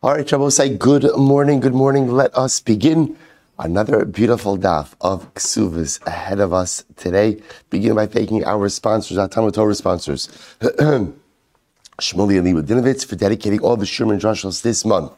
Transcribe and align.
All 0.00 0.14
right, 0.14 0.28
Shabbos, 0.28 0.54
say 0.54 0.76
good 0.76 1.10
morning, 1.16 1.58
good 1.58 1.74
morning. 1.74 2.06
Let 2.06 2.32
us 2.38 2.60
begin 2.60 3.16
another 3.58 4.04
beautiful 4.04 4.56
daf 4.56 4.94
of 5.00 5.34
Ksuvas 5.34 6.06
ahead 6.06 6.38
of 6.38 6.52
us 6.52 6.84
today. 6.94 7.42
Begin 7.68 7.96
by 7.96 8.06
thanking 8.06 8.44
our 8.44 8.68
sponsors, 8.68 9.18
our 9.18 9.26
Talmud 9.26 9.54
Torah 9.54 9.74
sponsors. 9.74 10.28
Shmuley 10.60 11.18
Ali 12.38 12.52
Dinovitz 12.62 13.04
for 13.04 13.16
dedicating 13.16 13.58
all 13.60 13.76
the 13.76 13.86
Sherman 13.86 14.20
Drushels 14.20 14.62
this 14.62 14.84
month 14.84 15.10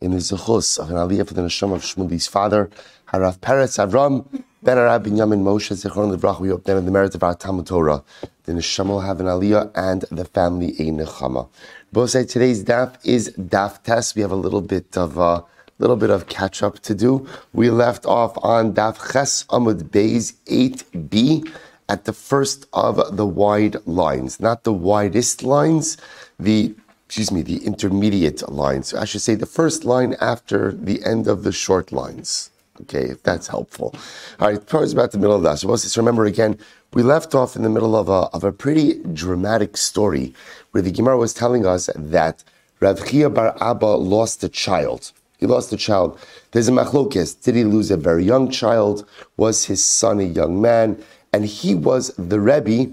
in 0.00 0.12
the 0.12 0.18
Zechus 0.18 0.78
of 0.78 0.90
an 0.90 0.98
Aliyah 0.98 1.26
for 1.26 1.34
the 1.34 1.42
Neshama 1.42 1.74
of 1.74 1.82
Shmuley's 1.82 2.28
father, 2.28 2.70
Harav 3.12 3.40
Peretz 3.40 3.84
Avram, 3.84 4.24
Ben 4.62 4.78
Arab 4.78 5.04
Binyamin 5.06 5.42
Moshe 5.42 5.72
Zichron 5.72 6.16
Levrach. 6.16 6.38
We 6.38 6.50
hope 6.50 6.62
that 6.62 6.76
in 6.76 6.84
the 6.84 6.92
merit 6.92 7.16
of 7.16 7.24
our 7.24 7.34
Talmud 7.34 7.66
Torah, 7.66 8.04
the 8.44 8.52
Neshama 8.52 8.88
will 8.90 9.00
have 9.00 9.18
an 9.18 9.26
Aliyah 9.26 9.72
and 9.74 10.02
the 10.12 10.24
family 10.24 10.68
a 10.78 10.92
Nechama. 10.92 11.48
Both 11.92 12.08
say 12.10 12.24
today's 12.24 12.64
daf 12.64 12.96
is 13.04 13.34
daf 13.38 13.82
test. 13.82 14.16
We 14.16 14.22
have 14.22 14.30
a 14.30 14.42
little 14.46 14.62
bit 14.62 14.96
of 14.96 15.18
a 15.18 15.20
uh, 15.20 15.42
little 15.78 15.96
bit 15.96 16.08
of 16.08 16.26
catch 16.26 16.62
up 16.62 16.78
to 16.88 16.94
do. 16.94 17.28
We 17.52 17.68
left 17.68 18.06
off 18.06 18.32
on 18.42 18.72
daf 18.72 19.12
ches 19.12 19.44
amud 19.50 19.90
beis 19.90 20.32
8b 20.46 21.52
at 21.90 22.06
the 22.06 22.14
first 22.14 22.66
of 22.72 23.14
the 23.14 23.26
wide 23.26 23.76
lines, 23.84 24.40
not 24.40 24.64
the 24.64 24.72
widest 24.72 25.42
lines, 25.42 25.98
the 26.40 26.74
excuse 27.04 27.30
me, 27.30 27.42
the 27.42 27.62
intermediate 27.62 28.50
lines. 28.50 28.88
So 28.88 28.98
I 28.98 29.04
should 29.04 29.20
say 29.20 29.34
the 29.34 29.44
first 29.44 29.84
line 29.84 30.16
after 30.18 30.72
the 30.72 31.04
end 31.04 31.28
of 31.28 31.42
the 31.42 31.52
short 31.52 31.92
lines. 31.92 32.48
Okay, 32.80 33.04
if 33.10 33.22
that's 33.22 33.48
helpful. 33.48 33.94
All 34.40 34.48
right, 34.48 34.66
towards 34.66 34.94
about 34.94 35.12
the 35.12 35.18
middle 35.18 35.36
of 35.36 35.42
that. 35.42 35.58
So 35.58 35.68
let's 35.68 35.94
remember 35.98 36.24
again, 36.24 36.58
we 36.94 37.02
left 37.02 37.34
off 37.34 37.54
in 37.54 37.62
the 37.62 37.68
middle 37.68 37.94
of 37.94 38.08
a, 38.08 38.28
of 38.36 38.44
a 38.44 38.52
pretty 38.52 39.02
dramatic 39.12 39.76
story 39.76 40.34
where 40.72 40.82
the 40.82 40.90
Gemara 40.90 41.16
was 41.16 41.32
telling 41.32 41.64
us 41.64 41.88
that 41.94 42.42
Rav 42.80 43.06
Chia 43.06 43.30
Bar 43.30 43.56
Abba 43.60 43.86
lost 43.86 44.42
a 44.42 44.48
child. 44.48 45.12
He 45.38 45.46
lost 45.46 45.72
a 45.72 45.76
child. 45.76 46.18
There's 46.50 46.68
a 46.68 46.72
machlokes. 46.72 47.40
Did 47.40 47.54
he 47.54 47.64
lose 47.64 47.90
a 47.90 47.96
very 47.96 48.24
young 48.24 48.50
child? 48.50 49.06
Was 49.36 49.66
his 49.66 49.84
son 49.84 50.20
a 50.20 50.24
young 50.24 50.60
man? 50.60 51.02
And 51.32 51.44
he 51.44 51.74
was 51.74 52.12
the 52.16 52.40
Rebbe. 52.40 52.92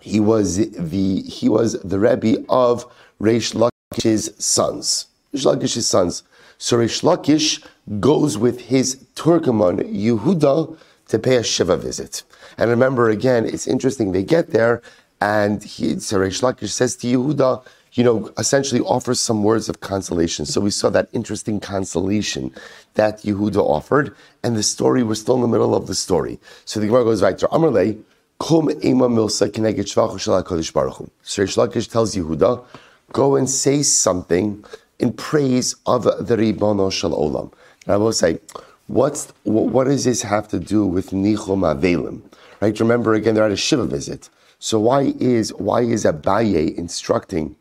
He 0.00 0.18
was 0.18 0.56
the 0.56 1.22
he 1.22 1.48
was 1.48 1.80
the 1.82 1.98
Rebbe 1.98 2.44
of 2.48 2.86
Reish 3.20 3.54
Lakish's 3.54 4.32
sons. 4.44 5.06
Reish 5.34 5.44
Lakish's 5.44 5.86
sons. 5.86 6.22
So 6.58 6.78
Reish 6.78 7.02
Lakish 7.02 7.64
goes 8.00 8.38
with 8.38 8.60
his 8.60 8.96
Turgaman 9.14 9.80
Yehuda 9.92 10.76
to 11.08 11.18
pay 11.18 11.36
a 11.36 11.42
Shiva 11.42 11.76
visit. 11.76 12.22
And 12.56 12.70
remember 12.70 13.10
again, 13.10 13.46
it's 13.46 13.66
interesting, 13.66 14.12
they 14.12 14.22
get 14.22 14.50
there 14.50 14.82
and 15.22 15.62
he, 15.62 15.94
Lakish 15.94 16.70
says 16.70 16.96
to 16.96 17.06
Yehuda, 17.06 17.64
you 17.92 18.02
know, 18.02 18.32
essentially 18.38 18.80
offers 18.80 19.20
some 19.20 19.44
words 19.44 19.68
of 19.68 19.78
consolation. 19.78 20.44
So 20.44 20.60
we 20.60 20.70
saw 20.70 20.90
that 20.90 21.08
interesting 21.12 21.60
consolation 21.60 22.52
that 22.94 23.18
Yehuda 23.18 23.58
offered, 23.58 24.16
and 24.42 24.56
the 24.56 24.64
story, 24.64 25.04
we're 25.04 25.14
still 25.14 25.36
in 25.36 25.42
the 25.42 25.46
middle 25.46 25.76
of 25.76 25.86
the 25.86 25.94
story. 25.94 26.40
So 26.64 26.80
the 26.80 26.86
Gemara 26.86 27.04
goes 27.04 27.20
to 27.20 27.46
Amarle, 27.52 28.02
Kum 28.40 28.68
Ema 28.84 29.08
Milsa 29.08 29.48
Keneged 29.48 29.86
Shvachu 29.92 30.18
Shal 30.18 30.42
HaKadosh 30.42 30.72
Baruch 30.72 30.96
Hu. 30.96 31.10
So 31.22 31.44
Lakish 31.44 31.88
tells 31.88 32.16
Yehuda, 32.16 32.64
go 33.12 33.36
and 33.36 33.48
say 33.48 33.84
something 33.84 34.64
in 34.98 35.12
praise 35.12 35.76
of 35.86 36.02
the 36.02 36.36
Ribono 36.36 36.90
Shal 36.90 37.12
Olam. 37.12 37.52
And 37.84 37.94
I 37.94 37.96
will 37.96 38.12
say, 38.12 38.40
what's, 38.88 39.32
what 39.44 39.84
does 39.84 40.02
this 40.02 40.22
have 40.22 40.48
to 40.48 40.58
do 40.58 40.84
with 40.84 41.10
Nichum 41.10 41.62
Avelim? 41.62 42.22
Right? 42.60 42.80
Remember 42.80 43.14
again, 43.14 43.36
they're 43.36 43.44
at 43.44 43.52
a 43.52 43.56
Shiva 43.56 43.86
visit. 43.86 44.28
So 44.64 44.78
why 44.78 45.12
is 45.18 45.52
why 45.54 45.80
is 45.80 46.04
Abaye 46.04 46.76
instructing? 46.76 47.56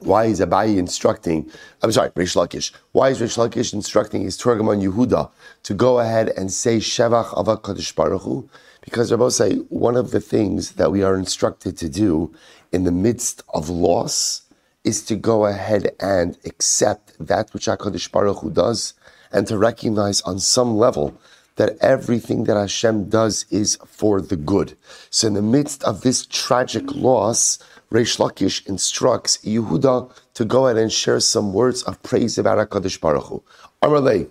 Why 0.00 0.24
is 0.24 0.40
Abaye 0.40 0.76
instructing? 0.76 1.48
I'm 1.84 1.92
sorry, 1.92 2.10
Rish 2.16 2.34
Lakish. 2.34 2.72
Why 2.90 3.10
is 3.10 3.20
Rish 3.20 3.36
Lakish 3.36 3.72
instructing 3.72 4.22
his 4.22 4.36
Turgaman 4.36 4.82
Yehuda 4.82 5.30
to 5.62 5.72
go 5.72 6.00
ahead 6.00 6.30
and 6.30 6.52
say 6.52 6.78
Shevach 6.78 7.28
Avak 7.34 7.62
Kadosh 7.62 7.94
Baruch 7.94 8.22
Hu? 8.22 8.50
Because 8.80 9.12
Rabbi 9.12 9.28
say 9.28 9.54
one 9.68 9.94
of 9.94 10.10
the 10.10 10.18
things 10.20 10.72
that 10.72 10.90
we 10.90 11.04
are 11.04 11.14
instructed 11.14 11.76
to 11.78 11.88
do 11.88 12.34
in 12.72 12.82
the 12.82 12.90
midst 12.90 13.44
of 13.54 13.68
loss 13.68 14.42
is 14.82 15.04
to 15.04 15.14
go 15.14 15.46
ahead 15.46 15.94
and 16.00 16.36
accept 16.44 17.12
that 17.20 17.54
which 17.54 17.66
HaKadosh 17.66 18.10
Baruch 18.10 18.38
Hu 18.38 18.50
does 18.50 18.94
and 19.30 19.46
to 19.46 19.56
recognize 19.56 20.22
on 20.22 20.40
some 20.40 20.76
level 20.76 21.16
that 21.60 21.76
everything 21.82 22.44
that 22.44 22.56
Hashem 22.56 23.10
does 23.10 23.44
is 23.50 23.76
for 23.84 24.22
the 24.22 24.34
good. 24.34 24.78
So 25.10 25.26
in 25.26 25.34
the 25.34 25.42
midst 25.42 25.84
of 25.84 26.00
this 26.00 26.24
tragic 26.24 26.90
loss, 26.94 27.58
Reish 27.92 28.16
Lakish 28.18 28.66
instructs 28.66 29.36
Yehuda 29.44 30.10
to 30.32 30.44
go 30.46 30.66
ahead 30.66 30.78
and 30.78 30.90
share 30.90 31.20
some 31.20 31.52
words 31.52 31.82
of 31.82 32.02
praise 32.02 32.38
about 32.38 32.56
HaKadosh 32.56 32.98
Baruch 32.98 33.24
Hu. 33.24 33.42
Amarle, 33.82 34.30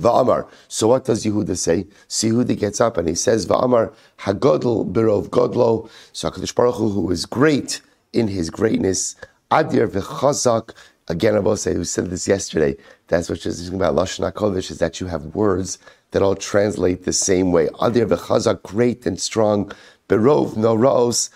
Va'amar. 0.00 0.48
So 0.66 0.88
what 0.88 1.04
does 1.04 1.24
Yehuda 1.24 1.56
say? 1.56 1.86
So 2.08 2.26
Yehuda 2.26 2.58
gets 2.58 2.80
up 2.80 2.96
and 2.96 3.06
he 3.06 3.14
says, 3.14 3.46
Va'amar 3.46 3.94
Hagodl 4.18 4.92
Birov 4.92 5.30
Godlo. 5.30 5.88
So 6.12 6.28
HaKadosh 6.28 6.56
Baruch 6.56 6.74
Hu, 6.74 6.90
who 6.90 7.08
is 7.12 7.24
great 7.24 7.80
in 8.12 8.26
his 8.26 8.50
greatness, 8.50 9.14
Adir 9.52 9.86
V'chazak, 9.86 10.74
Again, 11.08 11.36
I 11.36 11.38
will 11.38 11.56
say, 11.56 11.76
we 11.76 11.84
said 11.84 12.10
this 12.10 12.26
yesterday, 12.26 12.76
that's 13.06 13.30
what 13.30 13.46
is 13.46 13.68
about 13.68 13.94
Lashon 13.94 14.30
HaKodesh, 14.32 14.72
is 14.72 14.78
that 14.78 15.00
you 15.00 15.06
have 15.06 15.36
words 15.36 15.78
that 16.16 16.22
all 16.22 16.34
translate 16.34 17.04
the 17.04 17.12
same 17.12 17.52
way. 17.52 17.66
Adir 17.74 18.08
v'chazak, 18.08 18.62
great 18.62 19.04
and 19.04 19.20
strong. 19.20 19.70
Berov 20.08 20.56
no 20.56 20.74
raos, 20.74 21.28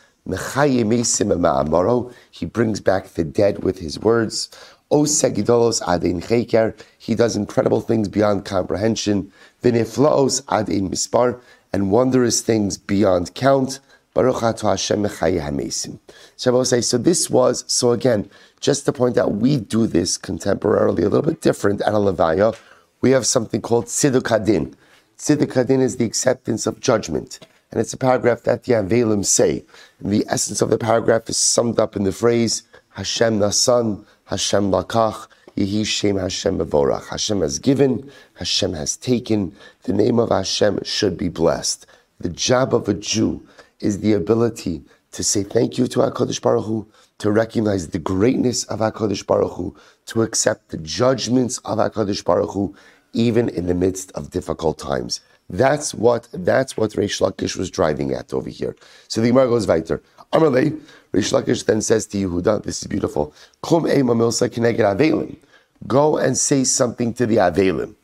he 2.30 2.46
brings 2.46 2.80
back 2.80 3.08
the 3.08 3.24
dead 3.24 3.62
with 3.62 3.78
his 3.78 3.98
words. 3.98 4.48
O 4.90 5.02
segidolos 5.02 5.82
adin 5.86 6.22
cheker, 6.22 6.74
he 6.96 7.14
does 7.14 7.36
incredible 7.36 7.82
things 7.82 8.08
beyond 8.08 8.46
comprehension. 8.46 9.30
Viniflaos 9.62 10.42
adin 10.48 10.90
mispar, 10.90 11.38
and 11.74 11.92
wondrous 11.92 12.40
things 12.40 12.78
beyond 12.78 13.34
count. 13.34 13.80
Baruch 14.14 14.40
Hashem 14.62 15.06
So 16.36 16.50
I 16.50 16.50
will 16.50 16.64
say, 16.64 16.80
so 16.80 16.96
this 16.96 17.28
was, 17.28 17.64
so 17.66 17.92
again, 17.92 18.30
just 18.60 18.86
to 18.86 18.92
point 18.94 19.19
out, 19.19 19.32
we 19.32 19.58
do 19.58 19.86
this 19.86 20.16
contemporarily 20.16 21.04
a 21.04 21.08
little 21.08 21.22
bit 21.22 21.42
different 21.42 21.82
at 21.82 21.92
a 21.92 21.98
Levaya. 21.98 22.56
We 23.00 23.12
have 23.12 23.27
something 23.27 23.62
called 23.62 23.87
Tziduk 23.87 24.25
Hadin. 24.25 24.75
Tziduk 25.16 25.53
Hadin 25.53 25.81
is 25.81 25.97
the 25.97 26.05
acceptance 26.05 26.66
of 26.66 26.81
judgment. 26.81 27.38
And 27.71 27.81
it's 27.81 27.94
a 27.94 27.97
paragraph 27.97 28.43
that 28.43 28.65
the 28.65 28.75
Avelim 28.75 29.25
say. 29.25 29.65
And 30.00 30.12
the 30.12 30.27
essence 30.28 30.61
of 30.61 30.71
the 30.71 30.78
paragraph 30.78 31.28
is 31.31 31.38
summed 31.38 31.78
up 31.78 31.97
in 31.97 32.05
the 32.05 32.12
phrase, 32.12 32.62
Hashem 32.91 33.38
Nasan, 33.38 34.05
Hashem 34.25 34.71
Lakach, 34.71 35.28
Yehi 35.56 35.87
Shem 35.87 36.16
Hashem 36.16 36.59
Bevorach. 36.59 37.09
Hashem 37.09 37.41
has 37.41 37.59
given, 37.59 38.11
Hashem 38.34 38.75
has 38.75 38.97
taken. 38.97 39.55
The 39.84 39.93
name 39.93 40.19
of 40.19 40.31
Hashem 40.31 40.81
should 40.84 41.17
be 41.17 41.28
blessed. 41.28 41.87
The 42.19 42.28
job 42.28 42.75
of 42.75 42.88
a 42.88 42.94
Jew 42.94 43.43
is 43.78 44.00
the 44.00 44.12
ability 44.12 44.82
to 45.12 45.25
say 45.25 45.43
thank 45.43 45.78
you 45.78 45.87
to 45.88 46.00
HaKadosh 46.00 46.43
Baruch 46.43 46.67
Hu, 46.67 46.87
to 47.20 47.31
recognize 47.31 47.88
the 47.88 47.98
greatness 47.98 48.64
of 48.64 48.81
HaKadosh 48.81 49.26
Baruch 49.26 49.53
Hu, 49.53 49.76
to 50.06 50.22
accept 50.22 50.70
the 50.70 50.78
judgments 50.78 51.58
of 51.58 51.78
HaKadosh 51.78 52.25
Baruch 52.25 52.50
Hu, 52.50 52.75
even 53.12 53.48
in 53.50 53.66
the 53.66 53.75
midst 53.75 54.10
of 54.12 54.31
difficult 54.31 54.78
times. 54.78 55.20
That's 55.48 55.92
what 55.92 56.28
that's 56.32 56.76
what 56.76 56.92
Reish 56.92 57.20
Lakish 57.20 57.56
was 57.56 57.70
driving 57.70 58.12
at 58.12 58.32
over 58.32 58.48
here. 58.48 58.76
So 59.08 59.20
the 59.20 59.28
Gemara 59.28 59.48
goes 59.48 59.66
weiter. 59.66 60.03
Amarle, 60.32 60.81
Reish 61.12 61.32
Lakish 61.32 61.66
then 61.66 61.82
says 61.82 62.06
to 62.06 62.19
Yehuda, 62.19 62.62
this 62.62 62.81
is 62.82 62.86
beautiful, 62.86 63.34
Go 65.87 66.16
and 66.19 66.38
say 66.38 66.64
something 66.64 67.14
to 67.14 67.26
the 67.26 67.37
Avelim. 67.37 67.94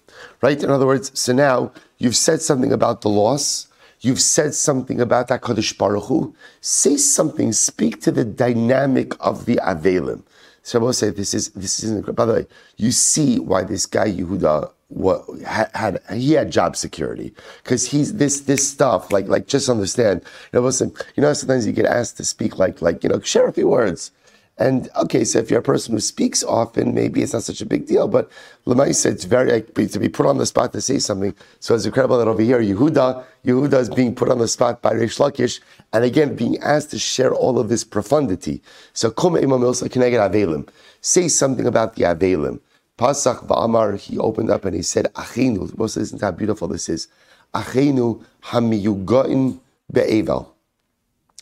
Right? 0.42 0.62
In 0.62 0.70
other 0.70 0.86
words, 0.86 1.18
so 1.18 1.32
now 1.32 1.72
you've 1.98 2.16
said 2.16 2.42
something 2.42 2.72
about 2.72 3.02
the 3.02 3.08
loss, 3.08 3.68
You've 4.00 4.20
said 4.20 4.54
something 4.54 5.00
about 5.00 5.28
HaKadosh 5.28 5.78
Baruch 5.78 6.04
Hu. 6.04 6.34
Say 6.60 6.96
something, 6.96 7.52
speak 7.52 8.00
to 8.02 8.12
the 8.12 8.24
dynamic 8.24 9.14
of 9.20 9.46
the 9.46 9.56
Avelim. 9.56 10.22
So 10.62 10.78
I 10.78 10.82
will 10.82 10.92
say 10.92 11.10
this 11.10 11.32
is 11.32 11.50
this 11.50 11.84
is 11.84 12.02
by 12.06 12.24
the 12.24 12.32
way, 12.32 12.46
you 12.76 12.90
see 12.90 13.38
why 13.38 13.62
this 13.62 13.86
guy 13.86 14.08
Yehuda 14.08 14.72
what 14.88 15.24
had, 15.44 15.70
had 15.74 16.00
he 16.12 16.32
had 16.32 16.50
job 16.50 16.76
security 16.76 17.34
because 17.62 17.86
he's 17.86 18.14
this 18.14 18.40
this 18.42 18.68
stuff 18.68 19.10
like 19.10 19.26
like 19.26 19.48
just 19.48 19.68
understand 19.68 20.22
you 20.22 20.58
know 20.58 20.64
listen 20.64 20.92
you 21.16 21.20
know 21.20 21.32
sometimes 21.32 21.66
you 21.66 21.72
get 21.72 21.86
asked 21.86 22.16
to 22.16 22.24
speak 22.24 22.58
like 22.58 22.80
like 22.80 23.02
you 23.02 23.08
know 23.08 23.18
share 23.20 23.48
a 23.48 23.52
few 23.52 23.66
words 23.66 24.12
and 24.58 24.88
okay, 24.96 25.24
so 25.24 25.38
if 25.38 25.50
you're 25.50 25.60
a 25.60 25.62
person 25.62 25.92
who 25.92 26.00
speaks 26.00 26.42
often, 26.42 26.94
maybe 26.94 27.22
it's 27.22 27.34
not 27.34 27.42
such 27.42 27.60
a 27.60 27.66
big 27.66 27.86
deal. 27.86 28.08
But 28.08 28.30
Lemaisa, 28.66 29.10
it's 29.12 29.24
very 29.24 29.60
to 29.62 29.98
be 29.98 30.08
put 30.08 30.24
on 30.24 30.38
the 30.38 30.46
spot 30.46 30.72
to 30.72 30.80
say 30.80 30.98
something. 30.98 31.34
So 31.60 31.74
it's 31.74 31.84
incredible 31.84 32.16
that 32.18 32.26
over 32.26 32.40
here, 32.40 32.60
Yehuda, 32.60 33.24
Yehuda 33.44 33.80
is 33.80 33.90
being 33.90 34.14
put 34.14 34.30
on 34.30 34.38
the 34.38 34.48
spot 34.48 34.80
by 34.80 34.94
Reish 34.94 35.18
Lakish, 35.18 35.60
and 35.92 36.04
again 36.04 36.34
being 36.36 36.56
asked 36.58 36.90
to 36.92 36.98
share 36.98 37.34
all 37.34 37.58
of 37.58 37.68
this 37.68 37.84
profundity. 37.84 38.62
So 38.94 39.10
Kum 39.10 39.36
Imam 39.36 39.60
Avelim, 39.60 40.68
say 41.02 41.28
something 41.28 41.66
about 41.66 41.96
the 41.96 42.04
Avelim. 42.04 42.60
Pasach 42.96 43.46
Va'amar, 43.46 43.98
he 43.98 44.18
opened 44.18 44.50
up 44.50 44.64
and 44.64 44.74
he 44.74 44.80
said, 44.80 45.12
Achenu. 45.12 45.76
Most 45.76 45.98
listen 45.98 46.18
to 46.18 46.24
how 46.24 46.30
beautiful 46.30 46.66
this 46.66 46.88
is. 46.88 47.08
Achenu 47.52 48.24
hamiyugain 48.44 49.60
be'evel. 49.92 50.48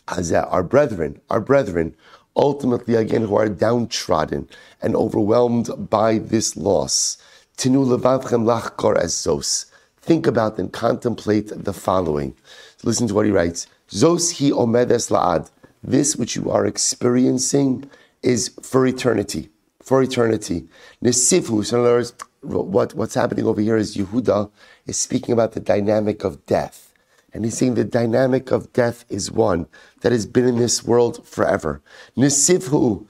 Our 0.09 0.63
brethren, 0.65 1.21
our 1.31 1.41
brethren 1.41 1.95
ultimately 2.37 2.95
again 2.95 3.23
who 3.23 3.37
are 3.37 3.49
downtrodden 3.49 4.49
and 4.83 4.97
overwhelmed 4.97 5.71
by 5.91 6.19
this 6.19 6.57
loss. 6.57 7.19
Tinu 7.57 7.85
levavchem 7.87 8.45
lachkor 8.45 8.97
as 8.97 9.13
zos. 9.15 9.67
Think 10.01 10.27
about 10.27 10.59
and 10.59 10.73
contemplate 10.73 11.51
the 11.55 11.73
following. 11.73 12.35
Listen 12.83 13.09
to 13.09 13.15
what 13.15 13.27
he 13.27 13.33
writes. 13.33 13.67
Zos 13.91 14.39
hi 14.39 14.51
omedes 14.51 15.11
laad. 15.11 15.51
This 15.83 16.17
which 16.17 16.35
you 16.37 16.51
are 16.51 16.67
experiencing 16.67 17.91
is 18.23 18.51
for 18.63 18.87
eternity. 18.87 19.51
For 19.83 20.03
eternity. 20.03 20.67
Nesifu, 21.03 21.65
so 21.65 21.77
in 21.77 21.83
other 21.83 21.95
words, 21.97 22.15
what, 22.41 22.95
what's 22.95 23.15
happening 23.15 23.47
over 23.47 23.61
here 23.61 23.77
is 23.77 23.97
Yehuda 23.97 24.51
is 24.87 24.99
speaking 24.99 25.33
about 25.33 25.53
the 25.53 25.61
dynamic 25.61 26.25
of 26.25 26.45
death. 26.47 26.94
And 27.35 27.45
he's 27.45 27.59
saying 27.59 27.75
the 27.75 27.85
dynamic 27.85 28.53
of 28.53 28.73
death 28.73 29.05
is 29.09 29.33
one 29.33 29.67
that 30.03 30.13
has 30.13 30.25
been 30.25 30.47
in 30.47 30.57
this 30.57 30.85
world 30.85 31.27
forever. 31.27 31.83
Nisivhu 32.17 33.07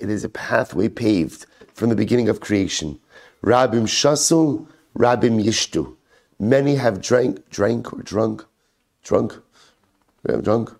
It 0.00 0.10
is 0.10 0.24
a 0.24 0.28
pathway 0.28 0.88
paved 0.88 1.46
from 1.74 1.88
the 1.88 1.96
beginning 1.96 2.28
of 2.28 2.38
creation. 2.38 3.00
Rabim 3.42 3.82
shasu, 3.82 4.64
rabim 4.96 5.44
yishtu. 5.44 5.96
Many 6.38 6.76
have 6.76 7.00
drank, 7.00 7.50
drank 7.50 7.92
or 7.92 8.02
drunk, 8.02 8.44
drunk, 9.02 9.34
drunk, 10.42 10.70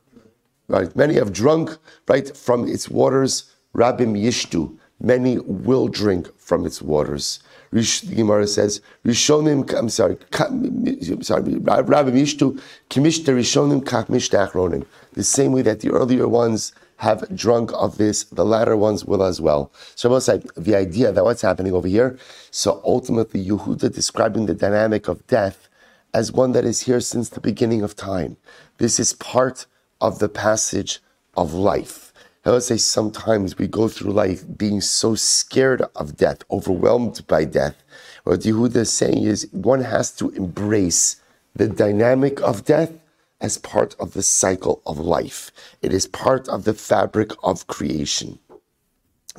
right? 0.69 0.95
Many 0.95 1.15
have 1.15 1.33
drunk, 1.33 1.77
right, 2.07 2.37
from 2.37 2.69
its 2.69 2.89
waters. 2.89 3.53
Rabim 3.75 4.17
yishtu. 4.17 4.77
Many 5.01 5.39
will 5.39 5.89
drink 5.89 6.29
from 6.39 6.65
its 6.65 6.81
waters. 6.81 7.41
The 7.76 8.14
Gemara 8.14 8.46
says, 8.46 8.81
Rishonim, 9.05 9.70
I'm 9.76 9.90
sorry, 9.90 10.17
I'm 10.38 11.23
sorry, 11.23 11.43
Rabbi 11.43 12.11
Mishtu, 12.11 12.58
Kimishta 12.88 13.34
Rishonim 13.34 13.84
Kach 13.84 14.06
Mishtachronim. 14.06 14.87
The 15.12 15.23
same 15.23 15.52
way 15.52 15.61
that 15.62 15.81
the 15.81 15.90
earlier 15.90 16.26
ones 16.26 16.73
have 16.96 17.37
drunk 17.37 17.70
of 17.75 17.99
this, 17.99 18.25
the 18.25 18.46
latter 18.46 18.78
ones 18.78 19.05
will 19.05 19.23
as 19.23 19.43
well. 19.43 19.70
So 19.94 20.14
I 20.14 20.20
say 20.20 20.43
the 20.56 20.75
idea 20.75 21.12
that 21.12 21.23
what's 21.23 21.43
happening 21.43 21.75
over 21.75 21.87
here, 21.87 22.19
so 22.50 22.81
ultimately 22.82 23.44
Yehuda 23.44 23.94
describing 23.94 24.46
the 24.46 24.55
dynamic 24.55 25.06
of 25.06 25.26
death 25.26 25.69
as 26.14 26.32
one 26.32 26.52
that 26.52 26.64
is 26.64 26.82
here 26.82 27.00
since 27.00 27.29
the 27.29 27.40
beginning 27.40 27.82
of 27.82 27.94
time. 27.94 28.38
This 28.79 28.99
is 28.99 29.12
part 29.12 29.67
of 30.00 30.19
the 30.19 30.31
passage 30.31 31.00
of 31.37 31.52
life. 31.52 32.06
I 32.46 32.52
would 32.52 32.62
say 32.62 32.76
sometimes 32.76 33.58
we 33.58 33.66
go 33.66 33.88
through 33.88 34.12
life 34.12 34.44
being 34.56 34.81
so 34.81 35.16
scared 35.16 35.82
of 35.96 36.16
death, 36.16 36.44
overwhelmed 36.48 37.26
by 37.26 37.44
death. 37.44 37.75
What 38.22 38.40
Yehuda 38.40 38.76
is 38.76 38.93
saying 38.93 39.25
is 39.25 39.48
one 39.50 39.81
has 39.81 40.12
to 40.12 40.31
embrace 40.31 41.20
the 41.56 41.66
dynamic 41.66 42.40
of 42.43 42.64
death 42.64 42.93
as 43.40 43.58
part 43.58 43.96
of 43.98 44.12
the 44.12 44.22
cycle 44.22 44.81
of 44.87 44.96
life. 44.96 45.50
It 45.82 45.93
is 45.93 46.06
part 46.06 46.48
of 46.48 46.62
the 46.62 46.75
fabric 46.75 47.32
of 47.43 47.66
creation. 47.66 48.38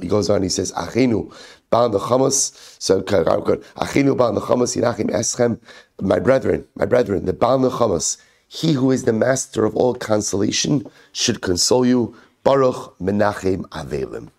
He 0.01 0.09
goes 0.09 0.29
on, 0.29 0.43
he 0.43 0.49
says, 0.49 0.73
Achinu, 0.73 1.33
Baal 1.69 1.89
Nechamas, 1.89 2.75
so 2.77 3.01
Achinu 3.01 4.17
Baal 4.17 4.33
Nechamas, 4.33 4.75
Yinachim 4.75 5.11
Eschem, 5.11 5.61
my 6.01 6.19
brethren, 6.19 6.67
my 6.75 6.85
brethren, 6.85 7.23
the 7.23 7.31
Baal 7.31 7.57
Nechamas, 7.57 8.17
he 8.49 8.73
who 8.73 8.91
is 8.91 9.05
the 9.05 9.13
master 9.13 9.63
of 9.63 9.77
all 9.77 9.93
consolation, 9.95 10.85
should 11.13 11.39
console 11.39 11.85
you 11.85 12.13
Baruch 12.47 12.97
Menachem 13.01 13.63
Avelim. 13.71 14.29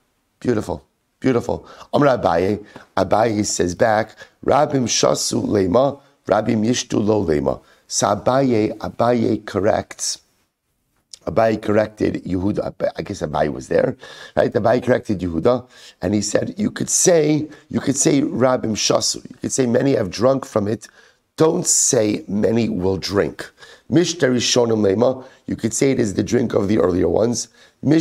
Beautiful, 0.40 0.82
beautiful. 1.20 1.68
Amr 1.92 2.06
Abaye, 2.06 2.64
Abaye 2.96 3.44
says 3.44 3.74
back, 3.74 4.16
Rabim 4.46 4.84
Shasu 4.88 5.44
Lema, 5.44 6.00
Rabim 6.26 6.64
Yishtu 6.64 7.04
Lo 7.04 7.22
Lema. 7.22 7.60
So 7.86 8.06
Abaye, 8.06 8.74
Abaye 8.78 9.44
corrects. 9.44 10.22
Abaye 11.26 11.60
corrected 11.60 12.24
Yehuda. 12.24 12.72
I 12.96 13.02
guess 13.02 13.20
Abaye 13.20 13.52
was 13.52 13.68
there, 13.68 13.94
right? 14.34 14.54
Abaye 14.54 14.82
corrected 14.82 15.18
Yehuda, 15.20 15.68
and 16.00 16.14
he 16.14 16.22
said 16.22 16.54
you 16.56 16.70
could 16.70 16.88
say 16.88 17.46
you 17.68 17.78
could 17.78 17.96
say 17.96 18.22
Rabim 18.22 18.72
Shasu. 18.72 19.16
You 19.16 19.36
could 19.36 19.52
say 19.52 19.66
many 19.66 19.94
have 19.96 20.10
drunk 20.10 20.46
from 20.46 20.66
it. 20.66 20.88
Don't 21.36 21.66
say 21.66 22.24
many 22.26 22.70
will 22.70 22.96
drink. 22.96 23.48
Mishtari 23.90 24.38
Shonim 24.38 24.80
Lema. 24.80 25.26
You 25.46 25.56
could 25.56 25.74
say 25.74 25.90
it 25.90 26.00
is 26.00 26.14
the 26.14 26.22
drink 26.22 26.54
of 26.54 26.68
the 26.68 26.78
earlier 26.78 27.08
ones. 27.08 27.48
Don't 27.82 28.00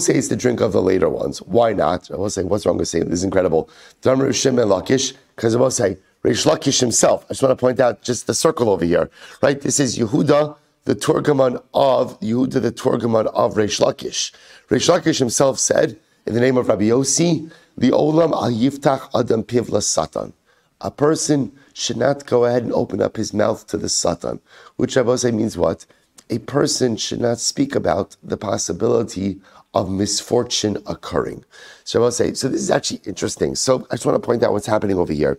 say 0.00 0.14
it's 0.14 0.28
the 0.28 0.36
drink 0.36 0.60
of 0.60 0.72
the 0.72 0.82
later 0.82 1.08
ones. 1.08 1.38
Why 1.42 1.72
not? 1.72 2.10
I 2.10 2.16
will 2.16 2.30
say, 2.30 2.44
what's 2.44 2.66
wrong 2.66 2.78
with 2.78 2.88
saying 2.88 3.06
this 3.06 3.20
is 3.20 3.24
incredible. 3.24 3.68
And 4.04 4.20
Lakish, 4.20 5.14
because 5.34 5.54
I 5.54 5.58
will 5.58 5.70
say, 5.70 5.98
Reish 6.24 6.46
Lakish 6.46 6.80
himself. 6.80 7.24
I 7.26 7.28
just 7.28 7.42
want 7.42 7.52
to 7.52 7.60
point 7.60 7.78
out 7.78 8.02
just 8.02 8.26
the 8.26 8.34
circle 8.34 8.70
over 8.70 8.84
here, 8.84 9.08
right? 9.40 9.60
This 9.60 9.78
is 9.78 9.96
Yehuda, 9.98 10.56
the 10.84 10.96
Turgaman 10.96 11.62
of 11.74 12.18
Yehuda, 12.20 12.60
the 12.60 12.72
Turgaman 12.72 13.26
of 13.26 13.54
Reish 13.54 13.80
Lakish. 13.80 14.32
Reish 14.68 14.88
Lakish 14.88 15.18
himself 15.18 15.58
said, 15.58 15.98
in 16.26 16.34
the 16.34 16.40
name 16.40 16.56
of 16.56 16.68
Rabbi 16.68 16.84
Yossi, 16.84 17.50
the 17.76 17.90
Olam 17.90 18.32
al 18.32 18.50
Yiftach 18.50 19.08
Adam 19.14 19.44
Pivla 19.44 19.82
Satan. 19.82 20.32
A 20.80 20.90
person 20.90 21.52
should 21.72 21.96
not 21.96 22.26
go 22.26 22.44
ahead 22.44 22.64
and 22.64 22.72
open 22.72 23.00
up 23.00 23.16
his 23.16 23.32
mouth 23.32 23.66
to 23.68 23.76
the 23.76 23.88
Satan, 23.88 24.40
which 24.76 24.96
I 24.96 25.02
will 25.02 25.18
say 25.18 25.30
means 25.30 25.56
what? 25.56 25.86
A 26.30 26.38
person 26.40 26.96
should 26.96 27.20
not 27.20 27.38
speak 27.38 27.74
about 27.74 28.16
the 28.22 28.36
possibility 28.36 29.40
of 29.74 29.90
misfortune 29.90 30.78
occurring. 30.86 31.44
So 31.84 32.02
I'll 32.02 32.10
say, 32.10 32.34
so 32.34 32.48
this 32.48 32.60
is 32.60 32.70
actually 32.70 33.00
interesting. 33.04 33.54
So 33.54 33.86
I 33.90 33.94
just 33.94 34.06
want 34.06 34.20
to 34.20 34.26
point 34.26 34.42
out 34.42 34.52
what's 34.52 34.66
happening 34.66 34.98
over 34.98 35.12
here 35.12 35.38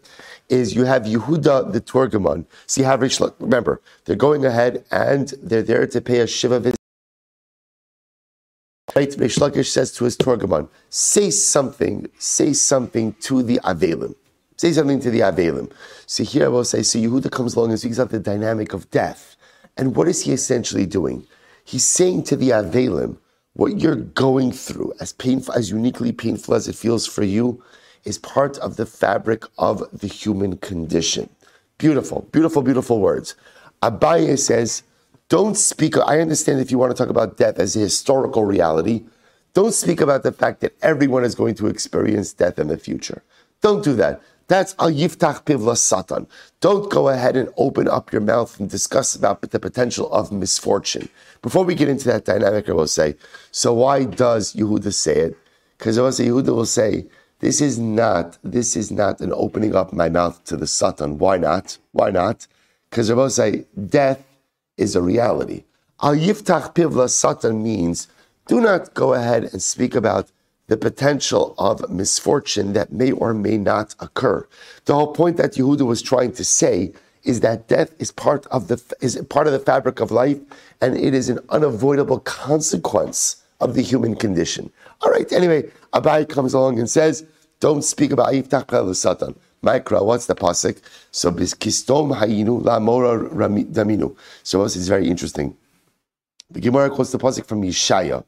is 0.49 0.75
you 0.75 0.85
have 0.85 1.03
Yehuda 1.03 1.73
the 1.73 1.81
Turgaman. 1.81 2.45
See, 2.67 2.83
have 2.83 3.01
Rish, 3.01 3.19
remember, 3.39 3.81
they're 4.05 4.15
going 4.15 4.45
ahead 4.45 4.85
and 4.91 5.33
they're 5.41 5.63
there 5.63 5.85
to 5.87 6.01
pay 6.01 6.19
a 6.19 6.27
Shiva 6.27 6.59
visit. 6.59 6.75
Right, 8.95 9.13
Rish 9.17 9.37
Lakish 9.37 9.67
says 9.67 9.91
to 9.93 10.05
his 10.05 10.17
Turgaman, 10.17 10.67
say 10.89 11.29
something, 11.29 12.09
say 12.17 12.53
something 12.53 13.13
to 13.21 13.43
the 13.43 13.59
Avelim. 13.63 14.15
Say 14.57 14.73
something 14.73 14.99
to 15.01 15.11
the 15.11 15.19
Avelim. 15.19 15.71
So 16.05 16.23
here 16.23 16.45
I 16.45 16.47
will 16.49 16.63
say, 16.63 16.81
so 16.83 16.99
Yehuda 16.99 17.31
comes 17.31 17.55
along 17.55 17.69
and 17.69 17.79
speaks 17.79 17.97
about 17.97 18.11
the 18.11 18.19
dynamic 18.19 18.73
of 18.73 18.89
death. 18.89 19.37
And 19.79 19.95
what 19.95 20.09
is 20.09 20.23
he 20.23 20.33
essentially 20.33 20.85
doing? 20.85 21.25
He's 21.63 21.85
saying 21.85 22.23
to 22.23 22.35
the 22.35 22.49
Avelim, 22.49 23.17
what 23.53 23.79
you're 23.79 23.95
going 23.95 24.51
through, 24.51 24.91
as 24.99 25.13
painful, 25.13 25.53
as 25.53 25.69
uniquely 25.69 26.11
painful 26.11 26.53
as 26.53 26.67
it 26.67 26.75
feels 26.75 27.07
for 27.07 27.23
you, 27.23 27.63
is 28.03 28.17
part 28.17 28.57
of 28.57 28.75
the 28.75 28.85
fabric 28.85 29.45
of 29.57 29.81
the 29.97 30.07
human 30.07 30.57
condition. 30.57 31.29
Beautiful, 31.77 32.27
beautiful, 32.33 32.61
beautiful 32.61 32.99
words. 32.99 33.35
Abaye 33.81 34.37
says, 34.37 34.83
don't 35.29 35.55
speak, 35.55 35.97
I 35.97 36.19
understand 36.19 36.59
if 36.59 36.71
you 36.71 36.77
want 36.77 36.91
to 36.91 37.01
talk 37.01 37.09
about 37.09 37.37
death 37.37 37.57
as 37.57 37.77
a 37.77 37.79
historical 37.79 38.43
reality, 38.43 39.05
don't 39.53 39.73
speak 39.73 40.01
about 40.01 40.23
the 40.23 40.33
fact 40.33 40.59
that 40.59 40.75
everyone 40.81 41.23
is 41.23 41.35
going 41.35 41.55
to 41.55 41.67
experience 41.67 42.33
death 42.33 42.59
in 42.59 42.67
the 42.67 42.77
future. 42.77 43.23
Don't 43.61 43.81
do 43.81 43.93
that. 43.95 44.21
That's 44.49 44.73
al 44.79 44.89
yiftach 44.89 45.45
pivla 45.45 45.77
satan. 45.77 46.25
Don't 46.59 46.89
go 46.91 47.09
ahead 47.09 47.37
and 47.37 47.49
open 47.55 47.87
up 47.87 48.11
your 48.11 48.21
mouth 48.21 48.59
and 48.59 48.67
discuss 48.67 49.15
about 49.15 49.41
the 49.41 49.59
potential 49.59 50.11
of 50.11 50.31
misfortune. 50.31 51.07
Before 51.43 51.63
we 51.63 51.75
get 51.75 51.87
into 51.87 52.07
that 52.07 52.25
dynamic, 52.25 52.67
I 52.67 52.73
will 52.73 52.87
say, 52.87 53.15
so 53.51 53.73
why 53.75 54.05
does 54.05 54.55
Yehuda 54.55 54.91
say 54.91 55.17
it? 55.17 55.37
Because 55.77 55.99
I 55.99 56.01
will 56.01 56.11
say, 56.11 56.25
Yehuda 56.25 56.47
will 56.55 56.65
say, 56.65 57.05
this 57.41 57.61
is 57.61 57.77
not, 57.77 58.39
this 58.43 58.75
is 58.75 58.91
not 58.91 59.21
an 59.21 59.31
opening 59.33 59.75
up 59.75 59.93
my 59.93 60.09
mouth 60.09 60.43
to 60.45 60.57
the 60.57 60.67
satan. 60.67 61.19
Why 61.19 61.37
not? 61.37 61.77
Why 61.91 62.09
not? 62.09 62.47
Because 62.89 63.11
I 63.11 63.13
will 63.13 63.29
say, 63.29 63.65
death 63.87 64.25
is 64.77 64.95
a 64.95 65.01
reality. 65.01 65.65
Al 66.01 66.15
yiftach 66.15 66.73
pivla 66.73 67.07
satan 67.07 67.61
means, 67.61 68.07
do 68.47 68.59
not 68.59 68.95
go 68.95 69.13
ahead 69.13 69.43
and 69.43 69.61
speak 69.61 69.93
about 69.93 70.31
the 70.69 70.77
potential 70.77 71.55
of 71.57 71.89
misfortune 71.89 72.73
that 72.73 72.93
may 72.93 73.11
or 73.11 73.33
may 73.33 73.57
not 73.57 73.95
occur. 73.99 74.47
The 74.85 74.93
whole 74.95 75.11
point 75.13 75.37
that 75.37 75.53
Yehuda 75.53 75.85
was 75.85 76.01
trying 76.01 76.31
to 76.33 76.45
say 76.45 76.93
is 77.23 77.41
that 77.41 77.67
death 77.67 77.93
is 77.99 78.11
part 78.11 78.45
of 78.47 78.69
the 78.69 78.81
is 79.01 79.17
part 79.29 79.47
of 79.47 79.53
the 79.53 79.59
fabric 79.59 79.99
of 79.99 80.11
life, 80.11 80.39
and 80.79 80.95
it 80.95 81.13
is 81.13 81.27
an 81.27 81.39
unavoidable 81.49 82.19
consequence 82.19 83.43
of 83.59 83.73
the 83.73 83.81
human 83.81 84.15
condition. 84.15 84.71
All 85.01 85.11
right. 85.11 85.29
Anyway, 85.33 85.69
Abaye 85.93 86.29
comes 86.29 86.53
along 86.53 86.79
and 86.79 86.89
says, 86.89 87.25
"Don't 87.59 87.83
speak 87.83 88.11
about 88.11 88.33
Yiftach 88.33 88.95
Satan." 88.95 89.35
Mikra, 89.61 90.05
what's 90.05 90.27
the 90.27 90.35
pasuk? 90.35 90.77
So 91.11 91.31
kistom 91.31 92.17
hayinu 92.17 92.63
la 92.63 92.79
mora 92.79 93.17
daminu. 93.17 94.15
So 94.43 94.63
this 94.63 94.77
is 94.77 94.87
very 94.87 95.07
interesting. 95.07 95.57
The 96.51 96.61
Gemara 96.61 96.89
quotes 96.89 97.11
the 97.11 97.19
pasuk 97.19 97.45
from 97.45 97.61
Yeshaya. 97.63 98.23